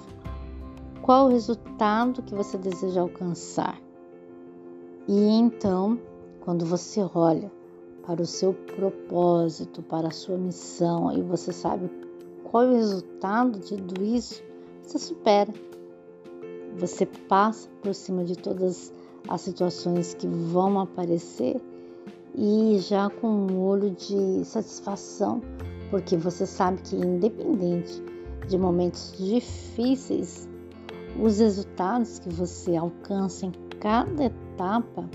Qual 1.02 1.26
o 1.26 1.32
resultado 1.32 2.22
que 2.22 2.34
você 2.34 2.56
deseja 2.56 3.02
alcançar? 3.02 3.78
E 5.06 5.28
então, 5.38 6.00
quando 6.40 6.64
você 6.64 7.06
olha 7.14 7.52
para 8.06 8.22
o 8.22 8.26
seu 8.26 8.54
propósito, 8.54 9.82
para 9.82 10.08
a 10.08 10.12
sua 10.12 10.38
missão 10.38 11.12
e 11.12 11.20
você 11.20 11.52
sabe 11.52 11.90
qual 12.53 12.64
é 12.64 12.68
o 12.68 12.74
resultado 12.74 13.59
de 13.59 13.78
tudo 13.78 14.05
isso, 14.05 14.44
você 14.82 14.98
supera. 14.98 15.50
Você 16.76 17.07
passa 17.07 17.66
por 17.82 17.94
cima 17.94 18.24
de 18.24 18.36
todas 18.36 18.92
as 19.26 19.40
situações 19.40 20.12
que 20.12 20.28
vão 20.28 20.78
aparecer 20.78 21.59
e 22.34 22.78
já 22.78 23.09
com 23.09 23.28
um 23.28 23.59
olho 23.59 23.90
de 23.92 24.44
satisfação, 24.44 25.40
porque 25.90 26.14
você 26.14 26.44
sabe 26.44 26.82
que 26.82 26.94
independente 26.94 28.03
de 28.46 28.59
momentos 28.59 29.14
difíceis, 29.16 30.46
os 31.18 31.38
resultados 31.38 32.18
que 32.18 32.28
você 32.28 32.76
alcança 32.76 33.46
em 33.46 33.53
cada 33.80 34.24
etapa 34.24 35.09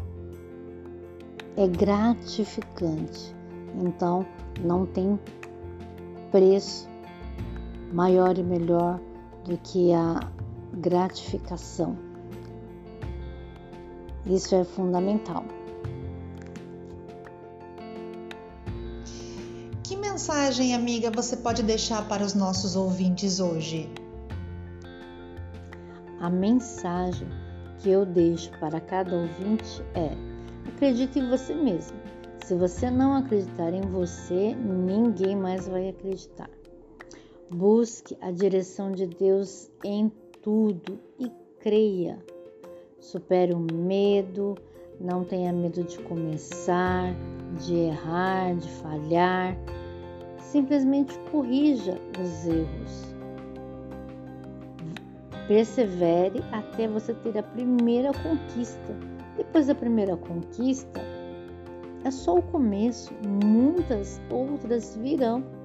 é 1.55 1.67
gratificante. 1.67 3.35
Então, 3.79 4.25
não 4.63 4.87
tem 4.87 5.19
preço 6.31 6.96
maior 7.91 8.37
e 8.37 8.43
melhor 8.43 8.99
do 9.45 9.57
que 9.57 9.93
a 9.93 10.19
gratificação. 10.73 11.97
Isso 14.25 14.55
é 14.55 14.63
fundamental. 14.63 15.45
Que 19.83 19.95
mensagem, 19.95 20.75
amiga, 20.75 21.09
você 21.11 21.37
pode 21.37 21.63
deixar 21.63 22.07
para 22.09 22.23
os 22.23 22.33
nossos 22.33 22.75
ouvintes 22.75 23.39
hoje? 23.39 23.89
A 26.19 26.29
mensagem 26.29 27.27
que 27.79 27.89
eu 27.89 28.05
deixo 28.05 28.51
para 28.59 28.81
cada 28.81 29.15
ouvinte 29.15 29.81
é: 29.93 30.11
acredite 30.67 31.19
em 31.19 31.29
você 31.29 31.53
mesmo. 31.53 31.97
Se 32.43 32.55
você 32.55 32.89
não 32.89 33.15
acreditar 33.15 33.73
em 33.73 33.81
você, 33.81 34.55
ninguém 34.55 35.35
mais 35.35 35.67
vai 35.67 35.89
acreditar. 35.89 36.49
Busque 37.49 38.17
a 38.19 38.29
direção 38.29 38.91
de 38.91 39.07
Deus 39.07 39.71
em 39.83 40.11
tudo 40.41 40.99
e 41.17 41.31
creia. 41.59 42.19
Supere 42.99 43.53
o 43.53 43.59
medo, 43.59 44.55
não 44.99 45.23
tenha 45.23 45.53
medo 45.53 45.81
de 45.83 45.97
começar, 45.99 47.15
de 47.65 47.73
errar, 47.73 48.53
de 48.55 48.69
falhar. 48.69 49.57
Simplesmente 50.39 51.17
corrija 51.31 51.97
os 52.19 52.45
erros. 52.45 53.15
Persevere 55.47 56.43
até 56.51 56.85
você 56.85 57.13
ter 57.13 57.37
a 57.37 57.43
primeira 57.43 58.11
conquista. 58.11 58.93
Depois 59.37 59.67
da 59.67 59.75
primeira 59.75 60.17
conquista, 60.17 60.99
é 62.03 62.11
só 62.11 62.39
o 62.39 62.41
começo, 62.41 63.13
muitas 63.25 64.19
outras 64.29 64.97
virão. 64.97 65.56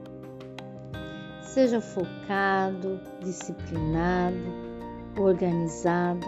Seja 1.53 1.83
focado, 1.83 2.99
disciplinado, 3.23 4.39
organizado, 5.19 6.27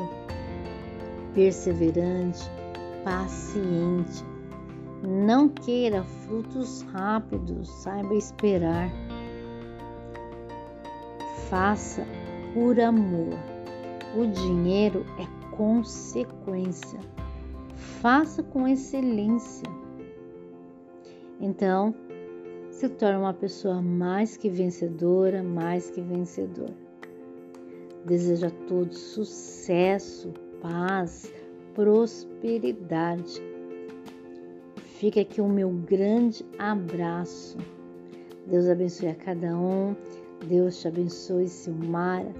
perseverante, 1.32 2.42
paciente. 3.02 4.22
Não 5.02 5.48
queira 5.48 6.04
frutos 6.04 6.82
rápidos, 6.92 7.70
saiba 7.70 8.14
esperar. 8.14 8.90
Faça 11.48 12.06
por 12.52 12.78
amor. 12.78 13.32
O 14.14 14.26
dinheiro 14.26 15.06
é 15.18 15.56
consequência. 15.56 17.00
Faça 18.02 18.42
com 18.42 18.68
excelência. 18.68 19.66
Então, 21.40 21.94
se 22.74 22.88
torne 22.88 23.18
uma 23.18 23.32
pessoa 23.32 23.80
mais 23.80 24.36
que 24.36 24.50
vencedora, 24.50 25.44
mais 25.44 25.90
que 25.90 26.00
vencedor. 26.00 26.70
Desejo 28.04 28.46
a 28.46 28.50
todos 28.50 28.98
sucesso, 28.98 30.34
paz, 30.60 31.32
prosperidade. 31.72 33.40
Fica 34.98 35.20
aqui 35.20 35.40
o 35.40 35.48
meu 35.48 35.70
grande 35.70 36.44
abraço. 36.58 37.56
Deus 38.48 38.68
abençoe 38.68 39.08
a 39.08 39.14
cada 39.14 39.56
um. 39.56 39.94
Deus 40.48 40.80
te 40.80 40.88
abençoe, 40.88 41.46
Silmara. 41.46 42.32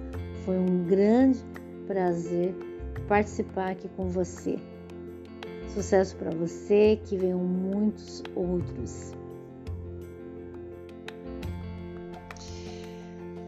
Foi 0.43 0.57
um 0.57 0.83
grande 0.83 1.39
prazer 1.87 2.53
participar 3.07 3.71
aqui 3.71 3.87
com 3.95 4.09
você. 4.09 4.57
Sucesso 5.69 6.17
para 6.17 6.31
você, 6.31 6.99
que 7.05 7.15
venham 7.15 7.39
muitos 7.39 8.21
outros. 8.35 9.13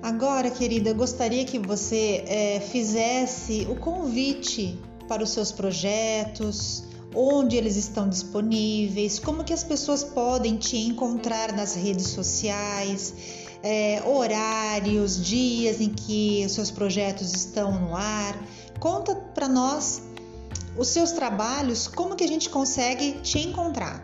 Agora, 0.08 0.50
querida, 0.50 0.94
gostaria 0.94 1.44
que 1.44 1.60
você 1.60 2.24
é, 2.30 2.62
fizesse 2.62 3.68
o 3.70 3.76
convite 3.76 4.80
para 5.06 5.22
os 5.22 5.32
seus 5.32 5.52
projetos, 5.52 6.86
onde 7.14 7.58
eles 7.58 7.76
estão 7.76 8.08
disponíveis, 8.08 9.20
como 9.20 9.44
que 9.44 9.52
as 9.52 9.66
pessoas 9.66 10.06
podem 10.06 10.56
te 10.56 10.78
encontrar 10.78 11.52
nas 11.52 11.76
redes 11.76 12.08
sociais, 12.08 13.14
é, 13.62 14.02
horários, 14.06 15.22
dias 15.22 15.82
em 15.82 15.90
que 15.90 16.42
os 16.46 16.54
seus 16.54 16.72
projetos 16.72 17.34
estão 17.34 17.78
no 17.78 17.94
ar. 17.94 18.34
Conta 18.80 19.14
para 19.14 19.50
nós 19.50 20.04
os 20.78 20.88
seus 20.88 21.12
trabalhos, 21.12 21.86
como 21.86 22.16
que 22.16 22.24
a 22.24 22.28
gente 22.30 22.50
consegue 22.50 23.20
te 23.20 23.40
encontrar. 23.40 24.02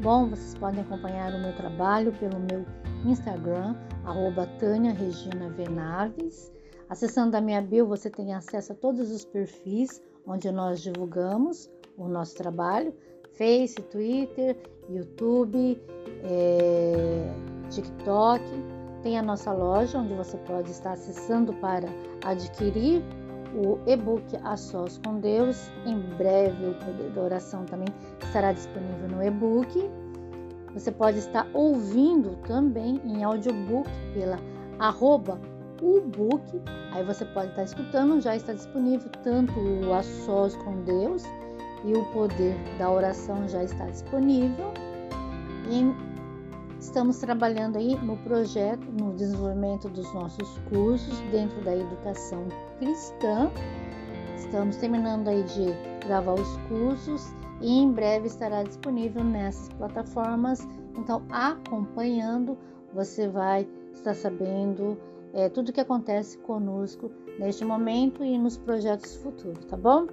Bom, 0.00 0.30
vocês 0.30 0.56
podem 0.58 0.80
acompanhar 0.80 1.32
o 1.32 1.40
meu 1.40 1.54
trabalho 1.54 2.12
pelo 2.18 2.40
meu 2.40 2.66
Instagram, 3.04 3.76
arroba 4.04 4.46
Tânia 4.58 4.92
Regina 4.92 5.48
Venaves. 5.50 6.52
Acessando 6.88 7.36
a 7.36 7.40
minha 7.40 7.60
bio, 7.60 7.86
você 7.86 8.10
tem 8.10 8.34
acesso 8.34 8.72
a 8.72 8.74
todos 8.74 9.10
os 9.10 9.24
perfis 9.24 10.02
onde 10.26 10.50
nós 10.50 10.80
divulgamos 10.80 11.70
o 11.96 12.08
nosso 12.08 12.34
trabalho: 12.34 12.94
Face, 13.32 13.74
Twitter, 13.74 14.56
YouTube, 14.88 15.80
é, 16.22 17.32
TikTok. 17.70 18.42
Tem 19.02 19.18
a 19.18 19.22
nossa 19.22 19.52
loja 19.52 19.98
onde 19.98 20.14
você 20.14 20.36
pode 20.38 20.70
estar 20.70 20.92
acessando 20.92 21.52
para 21.54 21.88
adquirir 22.24 23.02
o 23.54 23.78
e-book 23.86 24.24
A 24.42 24.56
Sós 24.56 24.98
com 25.04 25.20
Deus. 25.20 25.70
Em 25.84 25.98
breve 26.16 26.68
o 26.68 26.74
poder 26.74 27.10
da 27.10 27.22
oração 27.22 27.64
também 27.66 27.88
estará 28.22 28.52
disponível 28.52 29.08
no 29.08 29.22
e-book. 29.22 29.90
Você 30.74 30.90
pode 30.90 31.18
estar 31.18 31.46
ouvindo 31.54 32.36
também 32.46 33.00
em 33.04 33.22
audiobook 33.22 33.88
pela 34.12 34.38
arroba 34.78 35.40
o 35.80 36.00
book, 36.00 36.62
aí 36.92 37.04
você 37.04 37.24
pode 37.26 37.50
estar 37.50 37.62
escutando, 37.62 38.20
já 38.20 38.34
está 38.34 38.52
disponível 38.52 39.08
tanto 39.22 39.52
o 39.58 39.92
A 39.92 40.02
Sós 40.02 40.56
com 40.56 40.82
Deus 40.82 41.22
e 41.84 41.92
o 41.92 42.04
Poder 42.06 42.56
da 42.78 42.90
Oração 42.90 43.46
já 43.48 43.62
está 43.62 43.86
disponível. 43.86 44.72
E 45.70 45.94
estamos 46.80 47.18
trabalhando 47.18 47.76
aí 47.76 47.96
no 47.96 48.16
projeto, 48.18 48.84
no 49.00 49.14
desenvolvimento 49.14 49.88
dos 49.88 50.12
nossos 50.12 50.58
cursos 50.70 51.20
dentro 51.30 51.60
da 51.62 51.76
educação 51.76 52.46
cristã. 52.78 53.50
Estamos 54.36 54.76
terminando 54.76 55.28
aí 55.28 55.42
de 55.44 55.66
gravar 56.06 56.34
os 56.34 56.56
cursos 56.68 57.32
e 57.60 57.78
em 57.78 57.90
breve 57.90 58.26
estará 58.26 58.62
disponível 58.62 59.24
nessas 59.24 59.68
plataformas. 59.70 60.66
Então, 60.96 61.22
acompanhando, 61.30 62.56
você 62.92 63.28
vai 63.28 63.66
estar 63.92 64.14
sabendo 64.14 64.98
é, 65.32 65.48
tudo 65.48 65.72
que 65.72 65.80
acontece 65.80 66.38
conosco 66.38 67.10
neste 67.38 67.64
momento 67.64 68.24
e 68.24 68.38
nos 68.38 68.56
projetos 68.56 69.16
futuros, 69.16 69.64
tá 69.64 69.76
bom? 69.76 70.06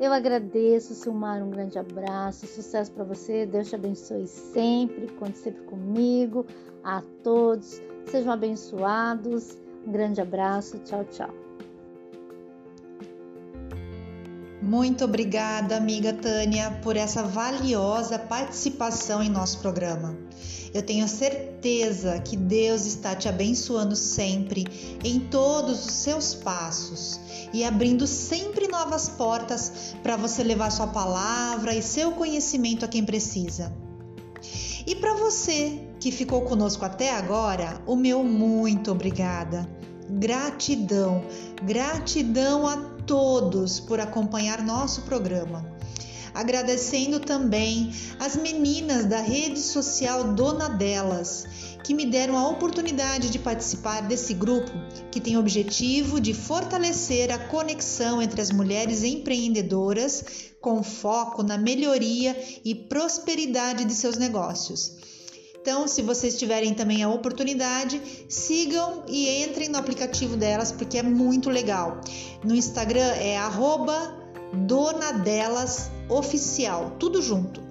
Eu 0.00 0.12
agradeço, 0.12 0.94
Silmar, 0.94 1.42
um 1.42 1.50
grande 1.50 1.78
abraço, 1.78 2.46
sucesso 2.46 2.90
para 2.92 3.04
você, 3.04 3.46
Deus 3.46 3.68
te 3.68 3.76
abençoe 3.76 4.26
sempre, 4.26 5.06
conte 5.12 5.38
sempre 5.38 5.62
comigo, 5.62 6.44
a 6.82 7.02
todos, 7.22 7.80
sejam 8.06 8.32
abençoados, 8.32 9.56
um 9.86 9.92
grande 9.92 10.20
abraço, 10.20 10.78
tchau, 10.80 11.04
tchau. 11.04 11.41
Muito 14.62 15.04
obrigada, 15.04 15.76
amiga 15.76 16.12
Tânia, 16.12 16.70
por 16.84 16.96
essa 16.96 17.20
valiosa 17.20 18.16
participação 18.16 19.20
em 19.20 19.28
nosso 19.28 19.58
programa. 19.58 20.16
Eu 20.72 20.82
tenho 20.82 21.08
certeza 21.08 22.20
que 22.20 22.36
Deus 22.36 22.86
está 22.86 23.16
te 23.16 23.28
abençoando 23.28 23.96
sempre 23.96 24.64
em 25.02 25.18
todos 25.18 25.84
os 25.84 25.92
seus 25.92 26.32
passos 26.32 27.18
e 27.52 27.64
abrindo 27.64 28.06
sempre 28.06 28.68
novas 28.68 29.08
portas 29.08 29.96
para 30.00 30.16
você 30.16 30.44
levar 30.44 30.70
sua 30.70 30.86
palavra 30.86 31.74
e 31.74 31.82
seu 31.82 32.12
conhecimento 32.12 32.84
a 32.84 32.88
quem 32.88 33.04
precisa. 33.04 33.74
E 34.86 34.94
para 34.94 35.14
você 35.14 35.88
que 35.98 36.12
ficou 36.12 36.42
conosco 36.42 36.84
até 36.84 37.12
agora, 37.12 37.82
o 37.84 37.96
meu 37.96 38.22
muito 38.22 38.92
obrigada. 38.92 39.68
Gratidão, 40.08 41.24
gratidão 41.64 42.66
a 42.66 42.91
todos 43.06 43.80
por 43.80 44.00
acompanhar 44.00 44.62
nosso 44.62 45.02
programa 45.02 45.72
agradecendo 46.34 47.20
também 47.20 47.92
as 48.18 48.36
meninas 48.36 49.04
da 49.04 49.20
rede 49.20 49.60
social 49.60 50.32
Dona 50.32 50.68
Delas, 50.68 51.46
que 51.84 51.94
me 51.94 52.06
deram 52.06 52.36
a 52.36 52.48
oportunidade 52.48 53.28
de 53.28 53.38
participar 53.38 54.02
desse 54.02 54.34
grupo 54.34 54.70
que 55.10 55.20
tem 55.20 55.36
o 55.36 55.40
objetivo 55.40 56.20
de 56.20 56.32
fortalecer 56.32 57.30
a 57.30 57.38
conexão 57.38 58.22
entre 58.22 58.40
as 58.40 58.50
mulheres 58.50 59.02
empreendedoras 59.02 60.24
com 60.60 60.82
foco 60.82 61.42
na 61.42 61.58
melhoria 61.58 62.36
e 62.64 62.74
prosperidade 62.74 63.84
de 63.84 63.92
seus 63.92 64.16
negócios. 64.16 65.11
Então, 65.62 65.86
se 65.86 66.02
vocês 66.02 66.36
tiverem 66.36 66.74
também 66.74 67.04
a 67.04 67.08
oportunidade, 67.08 68.02
sigam 68.28 69.04
e 69.06 69.44
entrem 69.44 69.68
no 69.68 69.78
aplicativo 69.78 70.36
delas 70.36 70.72
porque 70.72 70.98
é 70.98 71.04
muito 71.04 71.48
legal. 71.48 72.00
No 72.42 72.52
Instagram 72.52 73.12
é 73.12 73.38
arroba 73.38 74.12
Dona 74.52 75.12
Delas 75.12 75.88
Oficial, 76.08 76.96
tudo 76.98 77.22
junto. 77.22 77.62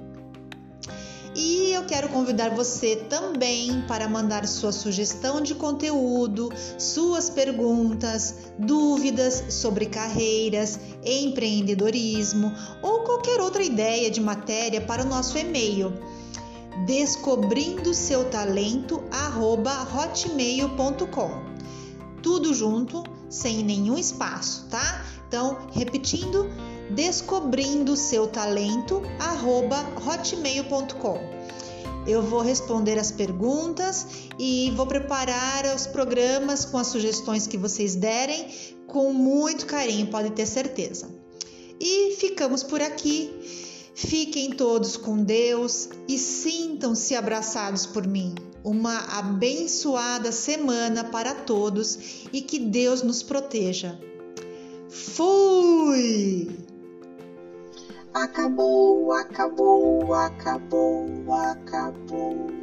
E 1.35 1.73
eu 1.73 1.83
quero 1.83 2.07
convidar 2.07 2.51
você 2.51 2.95
também 2.95 3.83
para 3.89 4.07
mandar 4.07 4.47
sua 4.47 4.71
sugestão 4.71 5.41
de 5.41 5.53
conteúdo, 5.53 6.49
suas 6.77 7.29
perguntas, 7.29 8.53
dúvidas 8.57 9.43
sobre 9.49 9.87
carreiras, 9.87 10.79
empreendedorismo 11.03 12.53
ou 12.81 13.01
qualquer 13.01 13.41
outra 13.41 13.61
ideia 13.61 14.09
de 14.09 14.21
matéria 14.21 14.79
para 14.79 15.03
o 15.03 15.09
nosso 15.09 15.37
e-mail 15.37 15.93
descobrindo 16.85 17.93
seu 17.93 18.29
talento 18.29 19.03
hotmail.com 19.95 21.51
tudo 22.21 22.53
junto 22.53 23.03
sem 23.29 23.63
nenhum 23.63 23.97
espaço 23.97 24.67
tá 24.69 25.05
então 25.27 25.67
repetindo 25.71 26.49
descobrindo 26.91 27.95
seu 27.95 28.27
talento 28.27 29.01
hotmail.com. 30.07 31.19
Eu 32.07 32.21
vou 32.23 32.41
responder 32.41 32.97
as 32.97 33.11
perguntas 33.11 34.07
e 34.39 34.71
vou 34.75 34.87
preparar 34.87 35.65
os 35.75 35.85
programas 35.85 36.65
com 36.65 36.77
as 36.77 36.87
sugestões 36.87 37.45
que 37.47 37.57
vocês 37.57 37.95
derem 37.95 38.47
com 38.87 39.13
muito 39.13 39.65
carinho, 39.65 40.07
pode 40.07 40.31
ter 40.31 40.45
certeza. 40.45 41.09
E 41.79 42.15
ficamos 42.15 42.63
por 42.63 42.81
aqui. 42.81 43.31
Fiquem 44.01 44.49
todos 44.49 44.97
com 44.97 45.23
Deus 45.23 45.87
e 46.07 46.17
sintam-se 46.17 47.13
abraçados 47.13 47.85
por 47.85 48.07
mim. 48.07 48.33
Uma 48.63 48.97
abençoada 49.19 50.31
semana 50.31 51.03
para 51.03 51.35
todos 51.35 52.25
e 52.33 52.41
que 52.41 52.57
Deus 52.57 53.03
nos 53.03 53.21
proteja. 53.21 53.99
Fui! 54.89 56.49
Acabou, 58.11 59.13
acabou, 59.13 60.13
acabou, 60.15 61.07
acabou. 61.31 62.60